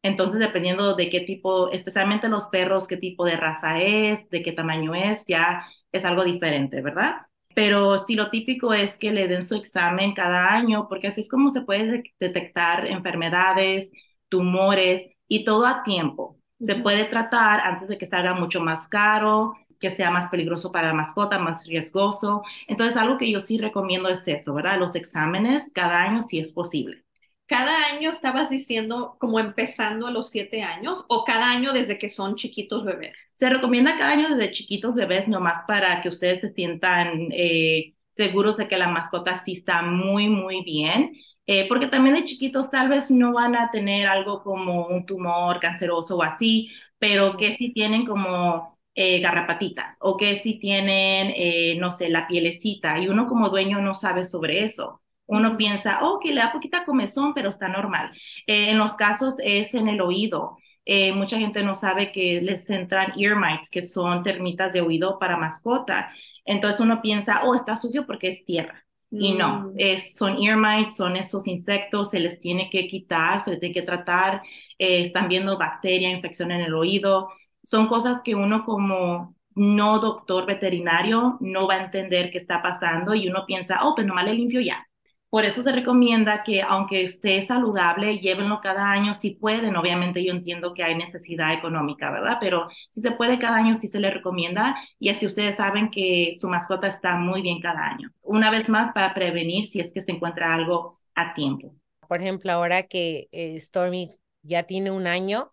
Entonces, 0.03 0.41
dependiendo 0.41 0.95
de 0.97 1.11
qué 1.11 1.21
tipo, 1.21 1.71
especialmente 1.71 2.31
los 2.31 2.47
perros, 2.47 2.89
qué 2.89 2.97
tipo 2.97 3.27
de 3.27 3.37
raza 3.37 3.81
es, 3.83 4.31
de 4.31 4.43
qué 4.43 4.53
tamaño 4.53 4.95
es, 4.95 5.27
ya 5.27 5.67
es 5.93 6.07
algo 6.07 6.25
diferente, 6.25 6.81
¿verdad? 6.81 7.17
Pero 7.55 7.99
sí, 7.99 8.15
lo 8.15 8.31
típico 8.31 8.73
es 8.73 8.97
que 8.97 9.13
le 9.13 9.29
den 9.29 9.43
su 9.43 9.57
examen 9.57 10.15
cada 10.15 10.55
año, 10.55 10.89
porque 10.89 11.09
así 11.09 11.21
es 11.21 11.29
como 11.29 11.51
se 11.51 11.61
puede 11.61 11.85
de 11.87 12.03
detectar 12.19 12.87
enfermedades, 12.87 13.93
tumores 14.31 15.03
y 15.29 15.45
todo 15.45 15.67
a 15.67 15.83
tiempo. 15.83 16.39
Se 16.59 16.77
puede 16.77 17.05
tratar 17.05 17.61
antes 17.61 17.89
de 17.89 17.99
que 17.99 18.07
salga 18.07 18.33
mucho 18.33 18.61
más 18.63 18.89
caro, 18.89 19.53
que 19.83 19.91
sea 19.91 20.13
más 20.13 20.29
peligroso 20.29 20.71
para 20.71 20.89
la 20.89 20.95
mascota, 20.95 21.41
más 21.41 21.67
riesgoso. 21.67 22.43
Entonces, 22.69 22.97
algo 22.97 23.19
que 23.19 23.31
yo 23.31 23.41
sí 23.41 23.59
recomiendo 23.59 24.09
es 24.09 24.27
eso, 24.29 24.55
¿verdad? 24.55 24.79
Los 24.79 24.95
exámenes 24.95 25.73
cada 25.75 26.03
año 26.03 26.23
si 26.23 26.39
es 26.39 26.53
posible. 26.53 27.05
Cada 27.47 27.77
año 27.93 28.11
estabas 28.11 28.49
diciendo 28.49 29.17
como 29.19 29.41
empezando 29.41 30.07
a 30.07 30.13
los 30.13 30.31
siete 30.31 30.63
años 30.63 31.05
o 31.09 31.25
cada 31.25 31.51
año 31.51 31.73
desde 31.73 31.99
que 31.99 32.09
son 32.09 32.37
chiquitos 32.37 32.85
bebés. 32.85 33.29
Se 33.35 33.51
recomienda 33.51 33.99
cada 33.99 34.13
año 34.13 34.29
desde 34.29 34.53
chiquitos 34.53 34.95
bebés, 34.95 35.27
nomás 35.27 35.65
para 35.67 36.01
que 36.01 36.09
ustedes 36.09 36.41
se 36.41 36.53
sientan 36.53 37.29
eh, 37.33 37.95
seguros 38.13 38.57
de 38.57 38.69
que 38.69 38.79
la 38.79 38.89
mascota 38.89 39.37
sí 39.37 39.53
está 39.53 39.83
muy, 39.83 40.29
muy 40.29 40.63
bien. 40.63 41.13
Eh, 41.47 41.67
porque 41.69 41.89
también 41.89 42.15
de 42.15 42.25
chiquitos 42.25 42.71
tal 42.71 42.89
vez 42.89 43.11
no 43.11 43.33
van 43.33 43.57
a 43.57 43.73
tener 43.73 44.07
algo 44.07 44.43
como 44.45 44.87
un 44.87 45.05
tumor 45.05 45.59
canceroso 45.59 46.17
o 46.17 46.23
así, 46.23 46.71
pero 46.99 47.37
que 47.37 47.57
sí 47.57 47.73
tienen 47.73 48.07
como 48.07 48.72
eh, 48.95 49.21
garrapatitas 49.21 49.97
o 50.01 50.17
que 50.17 50.37
sí 50.37 50.59
tienen, 50.59 51.33
eh, 51.37 51.77
no 51.79 51.91
sé, 51.91 52.09
la 52.11 52.27
pielecita 52.29 52.99
y 52.99 53.09
uno 53.09 53.27
como 53.27 53.49
dueño 53.51 53.81
no 53.81 53.95
sabe 53.95 54.25
sobre 54.25 54.65
eso. 54.65 55.01
Uno 55.27 55.57
piensa, 55.57 56.01
oh, 56.03 56.19
que 56.21 56.33
le 56.33 56.41
da 56.43 56.53
poquita 56.53 56.85
comezón, 56.85 57.33
pero 57.35 57.49
está 57.49 57.69
normal. 57.69 58.11
Eh, 58.47 58.71
en 58.71 58.79
los 58.79 58.95
casos 58.97 59.37
es 59.43 59.75
en 59.75 59.89
el 59.89 60.01
oído. 60.01 60.57
Eh, 60.85 61.13
mucha 61.13 61.39
gente 61.39 61.63
no 61.63 61.75
sabe 61.75 62.13
que 62.13 62.41
les 62.43 62.69
entran 62.71 63.13
ear 63.19 63.37
mites, 63.37 63.71
que 63.71 63.83
son 63.83 64.23
termitas 64.23 64.73
de 64.73 64.81
oído 64.81 65.19
para 65.19 65.37
mascota. 65.37 66.13
Entonces 66.45 66.81
uno 66.81 67.01
piensa, 67.03 67.45
oh, 67.45 67.55
está 67.55 67.77
sucio 67.77 68.07
porque 68.07 68.29
es 68.29 68.45
tierra. 68.45 68.85
Y 69.17 69.33
no, 69.35 69.71
Mm. 69.71 69.75
es, 69.77 70.17
son 70.17 70.37
ear 70.43 70.57
mites, 70.57 70.97
son 70.97 71.17
esos 71.17 71.47
insectos, 71.47 72.11
se 72.11 72.19
les 72.19 72.41
tiene 72.41 72.69
que 72.71 72.87
quitar, 72.89 73.41
se 73.41 73.53
les 73.53 73.61
tiene 73.61 73.75
que 73.75 73.83
tratar. 73.83 74.43
eh, 74.79 75.03
están 75.03 75.29
viendo 75.29 75.57
bacteria, 75.59 76.11
infección 76.11 76.51
en 76.51 76.61
el 76.63 76.75
oído. 76.75 77.29
Son 77.63 77.89
cosas 77.89 78.21
que 78.23 78.35
uno 78.35 78.65
como 78.65 79.35
no 79.55 79.99
doctor 79.99 80.47
veterinario 80.47 81.37
no 81.41 81.67
va 81.67 81.75
a 81.75 81.85
entender 81.85 82.31
qué 82.31 82.39
está 82.39 82.63
pasando 82.63 83.15
y 83.15 83.29
uno 83.29 83.45
piensa, 83.47 83.81
oh, 83.87 83.95
pues 83.95 84.07
nomás 84.07 84.25
le 84.25 84.35
limpio 84.35 84.61
ya. 84.61 84.87
Por 85.33 85.47
eso 85.47 85.63
se 85.63 85.73
recomienda 85.73 86.43
que 86.43 86.61
aunque 86.61 87.03
esté 87.03 87.41
saludable, 87.41 88.19
llévenlo 88.19 88.61
cada 88.61 88.93
año 88.93 89.15
si 89.15 89.31
pueden. 89.31 89.77
Obviamente 89.77 90.23
yo 90.23 90.31
entiendo 90.31 90.75
que 90.75 90.85
hay 90.85 90.95
necesidad 90.95 91.55
económica, 91.55 92.11
¿verdad? 92.11 92.37
Pero 92.39 92.69
si 92.91 93.01
se 93.01 93.13
puede 93.13 93.39
cada 93.39 93.57
año, 93.57 93.75
sí 93.75 93.89
se 93.89 93.99
le 93.99 94.11
recomienda. 94.11 94.77
Y 94.99 95.09
así 95.09 95.25
ustedes 95.25 95.57
saben 95.57 95.91
que 95.91 96.33
su 96.39 96.49
mascota 96.49 96.87
está 96.87 97.17
muy 97.17 97.41
bien 97.41 97.61
cada 97.61 97.81
año. 97.81 98.11
Una 98.21 98.51
vez 98.51 98.69
más, 98.69 98.93
para 98.93 99.15
prevenir 99.15 99.65
si 99.65 99.81
es 99.81 99.95
que 99.95 100.03
se 100.03 100.13
encuentra 100.13 100.53
algo 100.53 100.99
a 101.15 101.33
tiempo. 101.33 101.75
Por 102.07 102.21
ejemplo, 102.21 102.53
ahora 102.53 102.83
que 102.83 103.29
eh, 103.33 103.59
Stormy 103.59 104.11
ya 104.43 104.65
tiene 104.65 104.91
un 104.91 105.07
año, 105.07 105.53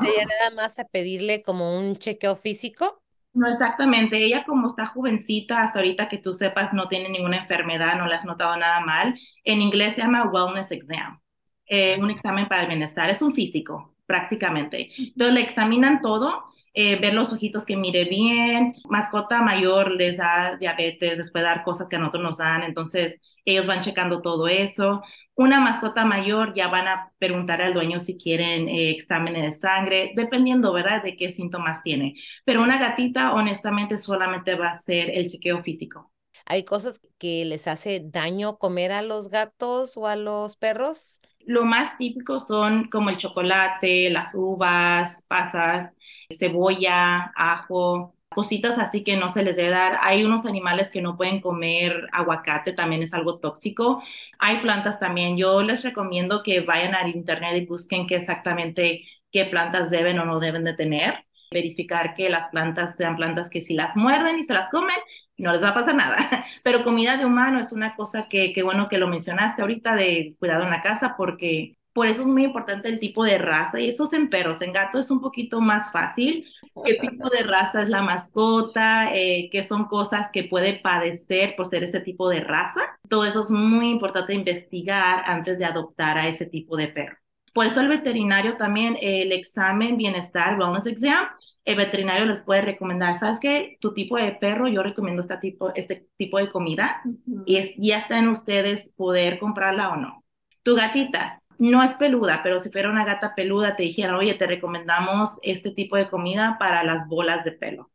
¿sería 0.00 0.24
nada 0.24 0.50
más 0.54 0.78
a 0.78 0.84
pedirle 0.84 1.42
como 1.42 1.78
un 1.78 1.96
chequeo 1.96 2.36
físico? 2.36 3.02
No 3.32 3.48
exactamente, 3.48 4.16
ella 4.24 4.44
como 4.44 4.66
está 4.66 4.86
jovencita, 4.86 5.62
hasta 5.62 5.78
ahorita 5.80 6.08
que 6.08 6.16
tú 6.18 6.32
sepas 6.32 6.72
no 6.72 6.88
tiene 6.88 7.10
ninguna 7.10 7.36
enfermedad, 7.36 7.98
no 7.98 8.06
le 8.06 8.14
has 8.14 8.24
notado 8.24 8.56
nada 8.56 8.80
mal, 8.80 9.14
en 9.44 9.60
inglés 9.60 9.94
se 9.94 10.00
llama 10.00 10.24
wellness 10.24 10.72
exam, 10.72 11.20
eh, 11.66 11.98
un 12.00 12.10
examen 12.10 12.48
para 12.48 12.62
el 12.62 12.68
bienestar, 12.68 13.10
es 13.10 13.20
un 13.20 13.34
físico 13.34 13.94
prácticamente. 14.06 14.90
Entonces 14.96 15.34
le 15.34 15.40
examinan 15.42 16.00
todo, 16.00 16.44
eh, 16.72 16.96
ver 16.96 17.12
los 17.12 17.32
ojitos 17.32 17.66
que 17.66 17.76
mire 17.76 18.04
bien, 18.06 18.74
mascota 18.88 19.42
mayor 19.42 19.90
les 19.90 20.16
da 20.16 20.56
diabetes, 20.56 21.18
les 21.18 21.30
puede 21.30 21.44
dar 21.44 21.62
cosas 21.62 21.88
que 21.88 21.96
a 21.96 21.98
nosotros 21.98 22.22
nos 22.22 22.38
dan, 22.38 22.62
entonces 22.62 23.20
ellos 23.44 23.66
van 23.66 23.80
checando 23.82 24.22
todo 24.22 24.48
eso, 24.48 25.02
una 25.36 25.60
mascota 25.60 26.04
mayor 26.06 26.52
ya 26.54 26.68
van 26.68 26.88
a 26.88 27.12
preguntar 27.18 27.62
al 27.62 27.74
dueño 27.74 28.00
si 28.00 28.16
quieren 28.18 28.68
eh, 28.68 28.90
exámenes 28.90 29.42
de 29.44 29.52
sangre, 29.60 30.12
dependiendo, 30.16 30.72
¿verdad?, 30.72 31.02
de 31.02 31.16
qué 31.16 31.32
síntomas 31.32 31.82
tiene. 31.82 32.14
Pero 32.44 32.62
una 32.62 32.78
gatita, 32.78 33.34
honestamente, 33.34 33.98
solamente 33.98 34.54
va 34.56 34.70
a 34.70 34.78
ser 34.78 35.10
el 35.10 35.28
chequeo 35.28 35.62
físico. 35.62 36.12
¿Hay 36.44 36.64
cosas 36.64 37.00
que 37.18 37.44
les 37.44 37.66
hace 37.68 38.00
daño 38.04 38.58
comer 38.58 38.92
a 38.92 39.02
los 39.02 39.28
gatos 39.30 39.96
o 39.96 40.06
a 40.06 40.16
los 40.16 40.56
perros? 40.56 41.20
Lo 41.46 41.64
más 41.64 41.96
típico 41.98 42.38
son 42.40 42.88
como 42.90 43.10
el 43.10 43.18
chocolate, 43.18 44.10
las 44.10 44.34
uvas, 44.34 45.24
pasas, 45.28 45.94
cebolla, 46.28 47.32
ajo, 47.36 48.15
cositas 48.36 48.78
así 48.78 49.02
que 49.02 49.16
no 49.16 49.28
se 49.30 49.42
les 49.42 49.56
debe 49.56 49.70
dar. 49.70 49.98
Hay 50.02 50.24
unos 50.24 50.46
animales 50.46 50.90
que 50.92 51.02
no 51.02 51.16
pueden 51.16 51.40
comer 51.40 52.08
aguacate, 52.12 52.72
también 52.74 53.02
es 53.02 53.14
algo 53.14 53.38
tóxico. 53.40 54.02
Hay 54.38 54.58
plantas 54.60 55.00
también. 55.00 55.36
Yo 55.36 55.62
les 55.62 55.82
recomiendo 55.82 56.42
que 56.44 56.60
vayan 56.60 56.94
al 56.94 57.10
internet 57.16 57.56
y 57.56 57.66
busquen 57.66 58.06
qué 58.06 58.16
exactamente 58.16 59.04
qué 59.32 59.46
plantas 59.46 59.90
deben 59.90 60.18
o 60.18 60.26
no 60.26 60.38
deben 60.40 60.64
de 60.64 60.74
tener. 60.74 61.24
Verificar 61.50 62.14
que 62.14 62.28
las 62.30 62.48
plantas 62.48 62.96
sean 62.96 63.16
plantas 63.16 63.50
que 63.50 63.60
si 63.62 63.74
las 63.74 63.96
muerden 63.96 64.38
y 64.38 64.42
se 64.44 64.54
las 64.54 64.70
comen, 64.70 64.96
no 65.38 65.52
les 65.52 65.62
va 65.64 65.70
a 65.70 65.74
pasar 65.74 65.94
nada. 65.94 66.16
Pero 66.62 66.84
comida 66.84 67.16
de 67.16 67.24
humano 67.24 67.58
es 67.60 67.72
una 67.72 67.96
cosa 67.96 68.28
que, 68.28 68.52
que 68.52 68.62
bueno 68.62 68.88
que 68.88 68.98
lo 68.98 69.08
mencionaste 69.08 69.62
ahorita 69.62 69.94
de 69.96 70.36
cuidado 70.38 70.64
en 70.64 70.70
la 70.70 70.82
casa 70.82 71.14
porque 71.16 71.76
por 71.96 72.06
eso 72.06 72.20
es 72.22 72.28
muy 72.28 72.44
importante 72.44 72.88
el 72.88 72.98
tipo 72.98 73.24
de 73.24 73.38
raza. 73.38 73.80
Y 73.80 73.88
estos 73.88 74.12
en 74.12 74.28
perros, 74.28 74.60
en 74.60 74.72
gatos 74.72 75.06
es 75.06 75.10
un 75.10 75.20
poquito 75.22 75.62
más 75.62 75.90
fácil. 75.92 76.46
¿Qué 76.84 76.94
tipo 76.94 77.28
de 77.30 77.42
raza 77.42 77.82
es 77.82 77.88
la 77.88 78.02
mascota? 78.02 79.14
Eh, 79.14 79.48
¿Qué 79.50 79.62
son 79.62 79.86
cosas 79.86 80.30
que 80.30 80.44
puede 80.44 80.74
padecer 80.74 81.54
por 81.56 81.66
ser 81.66 81.84
ese 81.84 82.00
tipo 82.00 82.28
de 82.28 82.40
raza? 82.40 82.80
Todo 83.08 83.24
eso 83.24 83.42
es 83.42 83.50
muy 83.50 83.88
importante 83.88 84.34
investigar 84.34 85.22
antes 85.26 85.58
de 85.58 85.64
adoptar 85.64 86.18
a 86.18 86.28
ese 86.28 86.46
tipo 86.46 86.76
de 86.76 86.88
perro. 86.88 87.16
Por 87.52 87.64
eso 87.64 87.80
el 87.80 87.88
veterinario 87.88 88.56
también, 88.58 88.98
el 89.00 89.32
examen 89.32 89.96
bienestar, 89.96 90.58
wellness 90.58 90.86
exam, 90.86 91.26
el 91.64 91.76
veterinario 91.76 92.26
les 92.26 92.40
puede 92.40 92.60
recomendar, 92.60 93.16
¿sabes 93.16 93.40
qué? 93.40 93.78
Tu 93.80 93.94
tipo 93.94 94.16
de 94.16 94.32
perro, 94.32 94.68
yo 94.68 94.82
recomiendo 94.82 95.22
este 95.22 95.38
tipo, 95.38 95.74
este 95.74 96.06
tipo 96.16 96.38
de 96.38 96.48
comida 96.48 97.02
y 97.46 97.56
es, 97.56 97.74
ya 97.78 97.98
está 97.98 98.18
en 98.18 98.28
ustedes 98.28 98.92
poder 98.96 99.38
comprarla 99.38 99.90
o 99.90 99.96
no. 99.96 100.24
Tu 100.62 100.76
gatita, 100.76 101.42
no 101.58 101.82
es 101.82 101.94
peluda, 101.94 102.40
pero 102.42 102.58
si 102.58 102.70
fuera 102.70 102.90
una 102.90 103.04
gata 103.04 103.34
peluda, 103.34 103.76
te 103.76 103.82
dijera, 103.82 104.16
oye, 104.16 104.34
te 104.34 104.46
recomendamos 104.46 105.38
este 105.42 105.70
tipo 105.70 105.96
de 105.96 106.08
comida 106.08 106.56
para 106.58 106.84
las 106.84 107.06
bolas 107.06 107.44
de 107.44 107.52
pelo. 107.52 107.90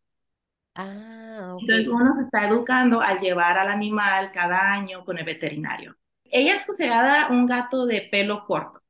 Ah, 0.75 1.57
Entonces 1.59 1.87
uno 1.87 2.13
se 2.15 2.21
está 2.21 2.47
educando 2.47 3.01
al 3.01 3.19
llevar 3.19 3.57
al 3.57 3.67
animal 3.69 4.31
cada 4.31 4.73
año 4.73 5.03
con 5.05 5.17
el 5.17 5.25
veterinario. 5.25 5.95
Ella 6.25 6.55
es 6.55 6.65
considerada 6.65 7.27
un 7.29 7.45
gato 7.45 7.85
de 7.85 8.01
pelo 8.09 8.45
corto. 8.45 8.81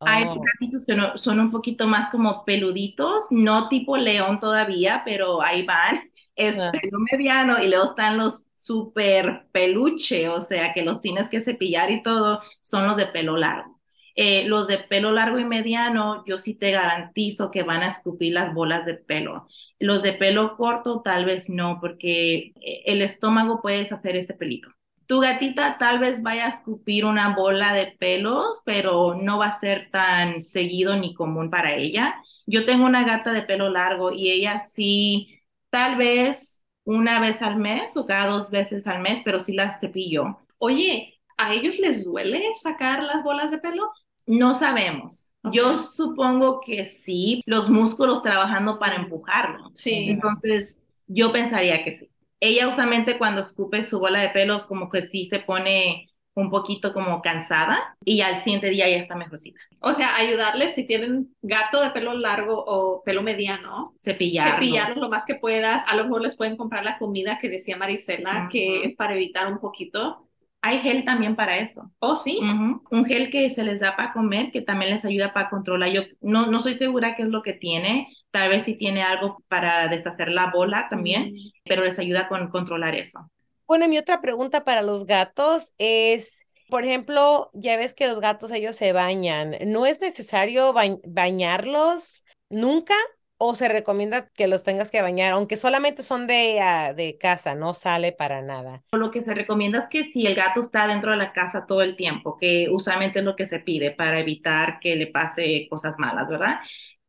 Hay 0.00 0.24
oh. 0.26 0.40
gatitos 0.40 0.86
que 0.86 0.94
no, 0.94 1.18
son 1.18 1.40
un 1.40 1.50
poquito 1.50 1.86
más 1.86 2.08
como 2.10 2.44
peluditos, 2.44 3.26
no 3.30 3.68
tipo 3.68 3.98
león 3.98 4.40
todavía, 4.40 5.02
pero 5.04 5.42
ahí 5.42 5.64
van. 5.66 6.10
Es 6.34 6.58
ah. 6.58 6.70
pelo 6.72 6.98
mediano 7.10 7.62
y 7.62 7.68
luego 7.68 7.86
están 7.90 8.16
los 8.16 8.46
super 8.54 9.48
peluche, 9.52 10.28
o 10.28 10.40
sea 10.40 10.72
que 10.72 10.82
los 10.82 11.00
tienes 11.00 11.28
que 11.28 11.40
cepillar 11.40 11.90
y 11.90 12.02
todo, 12.02 12.42
son 12.60 12.86
los 12.86 12.96
de 12.96 13.06
pelo 13.06 13.36
largo. 13.36 13.79
Eh, 14.16 14.44
los 14.46 14.66
de 14.66 14.78
pelo 14.78 15.12
largo 15.12 15.38
y 15.38 15.44
mediano, 15.44 16.24
yo 16.26 16.38
sí 16.38 16.54
te 16.54 16.70
garantizo 16.72 17.50
que 17.50 17.62
van 17.62 17.82
a 17.82 17.88
escupir 17.88 18.32
las 18.34 18.52
bolas 18.54 18.84
de 18.86 18.94
pelo. 18.94 19.46
Los 19.78 20.02
de 20.02 20.12
pelo 20.12 20.56
corto, 20.56 21.02
tal 21.02 21.24
vez 21.24 21.48
no, 21.50 21.78
porque 21.80 22.52
eh, 22.60 22.82
el 22.86 23.02
estómago 23.02 23.60
puedes 23.62 23.92
hacer 23.92 24.16
ese 24.16 24.34
pelito. 24.34 24.70
Tu 25.06 25.18
gatita 25.20 25.76
tal 25.78 25.98
vez 25.98 26.22
vaya 26.22 26.46
a 26.46 26.48
escupir 26.50 27.04
una 27.04 27.34
bola 27.34 27.72
de 27.74 27.96
pelos, 27.98 28.62
pero 28.64 29.14
no 29.16 29.38
va 29.38 29.46
a 29.46 29.58
ser 29.58 29.90
tan 29.90 30.40
seguido 30.40 30.96
ni 30.96 31.14
común 31.14 31.50
para 31.50 31.74
ella. 31.74 32.14
Yo 32.46 32.64
tengo 32.64 32.84
una 32.86 33.04
gata 33.04 33.32
de 33.32 33.42
pelo 33.42 33.70
largo 33.70 34.12
y 34.12 34.30
ella 34.30 34.60
sí, 34.60 35.40
tal 35.70 35.96
vez 35.96 36.62
una 36.84 37.20
vez 37.20 37.42
al 37.42 37.56
mes 37.56 37.96
o 37.96 38.06
cada 38.06 38.26
dos 38.30 38.50
veces 38.50 38.86
al 38.86 39.00
mes, 39.00 39.20
pero 39.24 39.40
sí 39.40 39.52
las 39.54 39.80
cepillo. 39.80 40.38
Oye, 40.58 41.19
¿a 41.40 41.52
ellos 41.54 41.78
les 41.78 42.04
duele 42.04 42.42
sacar 42.54 43.02
las 43.02 43.22
bolas 43.22 43.50
de 43.50 43.58
pelo? 43.58 43.90
No 44.26 44.54
sabemos. 44.54 45.30
Yo 45.52 45.76
supongo 45.76 46.60
que 46.60 46.84
sí, 46.84 47.42
los 47.46 47.68
músculos 47.68 48.22
trabajando 48.22 48.78
para 48.78 48.96
empujarlo. 48.96 49.70
Sí. 49.72 50.10
Entonces, 50.10 50.80
yo 51.06 51.32
pensaría 51.32 51.82
que 51.82 51.92
sí. 51.92 52.10
Ella 52.38 52.68
usualmente 52.68 53.18
cuando 53.18 53.40
escupe 53.40 53.82
su 53.82 53.98
bola 53.98 54.20
de 54.20 54.28
pelos, 54.30 54.66
como 54.66 54.88
que 54.88 55.02
sí 55.02 55.24
se 55.24 55.40
pone 55.40 56.10
un 56.34 56.50
poquito 56.50 56.92
como 56.92 57.20
cansada 57.20 57.96
y 58.04 58.20
al 58.20 58.40
siguiente 58.40 58.70
día 58.70 58.88
ya 58.88 58.96
está 58.96 59.16
mejorcita. 59.16 59.60
O 59.80 59.92
sea, 59.92 60.16
ayudarles 60.16 60.74
si 60.74 60.84
tienen 60.84 61.34
gato 61.42 61.82
de 61.82 61.90
pelo 61.90 62.14
largo 62.14 62.56
o 62.56 63.02
pelo 63.02 63.22
mediano, 63.22 63.94
cepillarlos. 64.00 64.54
cepillarlos 64.54 64.96
lo 64.98 65.08
más 65.08 65.24
que 65.24 65.34
puedas. 65.34 65.82
A 65.86 65.96
lo 65.96 66.04
mejor 66.04 66.22
les 66.22 66.36
pueden 66.36 66.56
comprar 66.56 66.84
la 66.84 66.98
comida 66.98 67.38
que 67.40 67.48
decía 67.48 67.76
Marisela, 67.76 68.48
que 68.50 68.84
es 68.84 68.96
para 68.96 69.14
evitar 69.14 69.52
un 69.52 69.58
poquito 69.58 70.29
hay 70.62 70.80
gel 70.80 71.04
también 71.04 71.36
para 71.36 71.58
eso. 71.58 71.90
Oh, 72.00 72.16
sí. 72.16 72.38
Un 72.38 73.04
gel 73.06 73.30
que 73.30 73.48
se 73.50 73.62
les 73.62 73.80
da 73.80 73.96
para 73.96 74.12
comer, 74.12 74.50
que 74.50 74.60
también 74.60 74.90
les 74.90 75.04
ayuda 75.04 75.32
para 75.32 75.48
controlar. 75.48 75.90
Yo 75.90 76.02
no, 76.20 76.46
no 76.46 76.60
soy 76.60 76.74
segura 76.74 77.14
qué 77.14 77.22
es 77.22 77.28
lo 77.28 77.42
que 77.42 77.54
tiene. 77.54 78.08
Tal 78.30 78.50
vez 78.50 78.64
si 78.64 78.76
tiene 78.76 79.02
algo 79.02 79.42
para 79.48 79.88
deshacer 79.88 80.28
la 80.28 80.50
bola 80.50 80.88
también, 80.90 81.34
pero 81.64 81.84
les 81.84 81.98
ayuda 81.98 82.28
con 82.28 82.48
controlar 82.50 82.94
eso. 82.94 83.30
Bueno, 83.66 83.88
mi 83.88 83.98
otra 83.98 84.20
pregunta 84.20 84.64
para 84.64 84.82
los 84.82 85.06
gatos 85.06 85.72
es, 85.78 86.44
por 86.68 86.84
ejemplo, 86.84 87.50
ya 87.54 87.76
ves 87.76 87.94
que 87.94 88.08
los 88.08 88.20
gatos 88.20 88.50
ellos 88.50 88.76
se 88.76 88.92
bañan. 88.92 89.56
¿No 89.66 89.86
es 89.86 90.00
necesario 90.00 90.74
bañarlos 91.06 92.24
nunca? 92.50 92.94
O 93.42 93.54
se 93.54 93.68
recomienda 93.68 94.28
que 94.28 94.46
los 94.46 94.64
tengas 94.64 94.90
que 94.90 95.00
bañar, 95.00 95.32
aunque 95.32 95.56
solamente 95.56 96.02
son 96.02 96.26
de, 96.26 96.60
ah, 96.60 96.92
de 96.92 97.16
casa, 97.16 97.54
no 97.54 97.72
sale 97.72 98.12
para 98.12 98.42
nada. 98.42 98.82
Lo 98.92 99.10
que 99.10 99.22
se 99.22 99.32
recomienda 99.32 99.78
es 99.78 99.88
que 99.88 100.04
si 100.04 100.26
el 100.26 100.34
gato 100.34 100.60
está 100.60 100.86
dentro 100.86 101.12
de 101.12 101.16
la 101.16 101.32
casa 101.32 101.64
todo 101.66 101.80
el 101.80 101.96
tiempo, 101.96 102.36
que 102.36 102.68
usualmente 102.70 103.20
es 103.20 103.24
lo 103.24 103.34
que 103.36 103.46
se 103.46 103.60
pide 103.60 103.92
para 103.92 104.20
evitar 104.20 104.78
que 104.78 104.94
le 104.94 105.06
pase 105.06 105.66
cosas 105.70 105.98
malas, 105.98 106.28
¿verdad? 106.28 106.60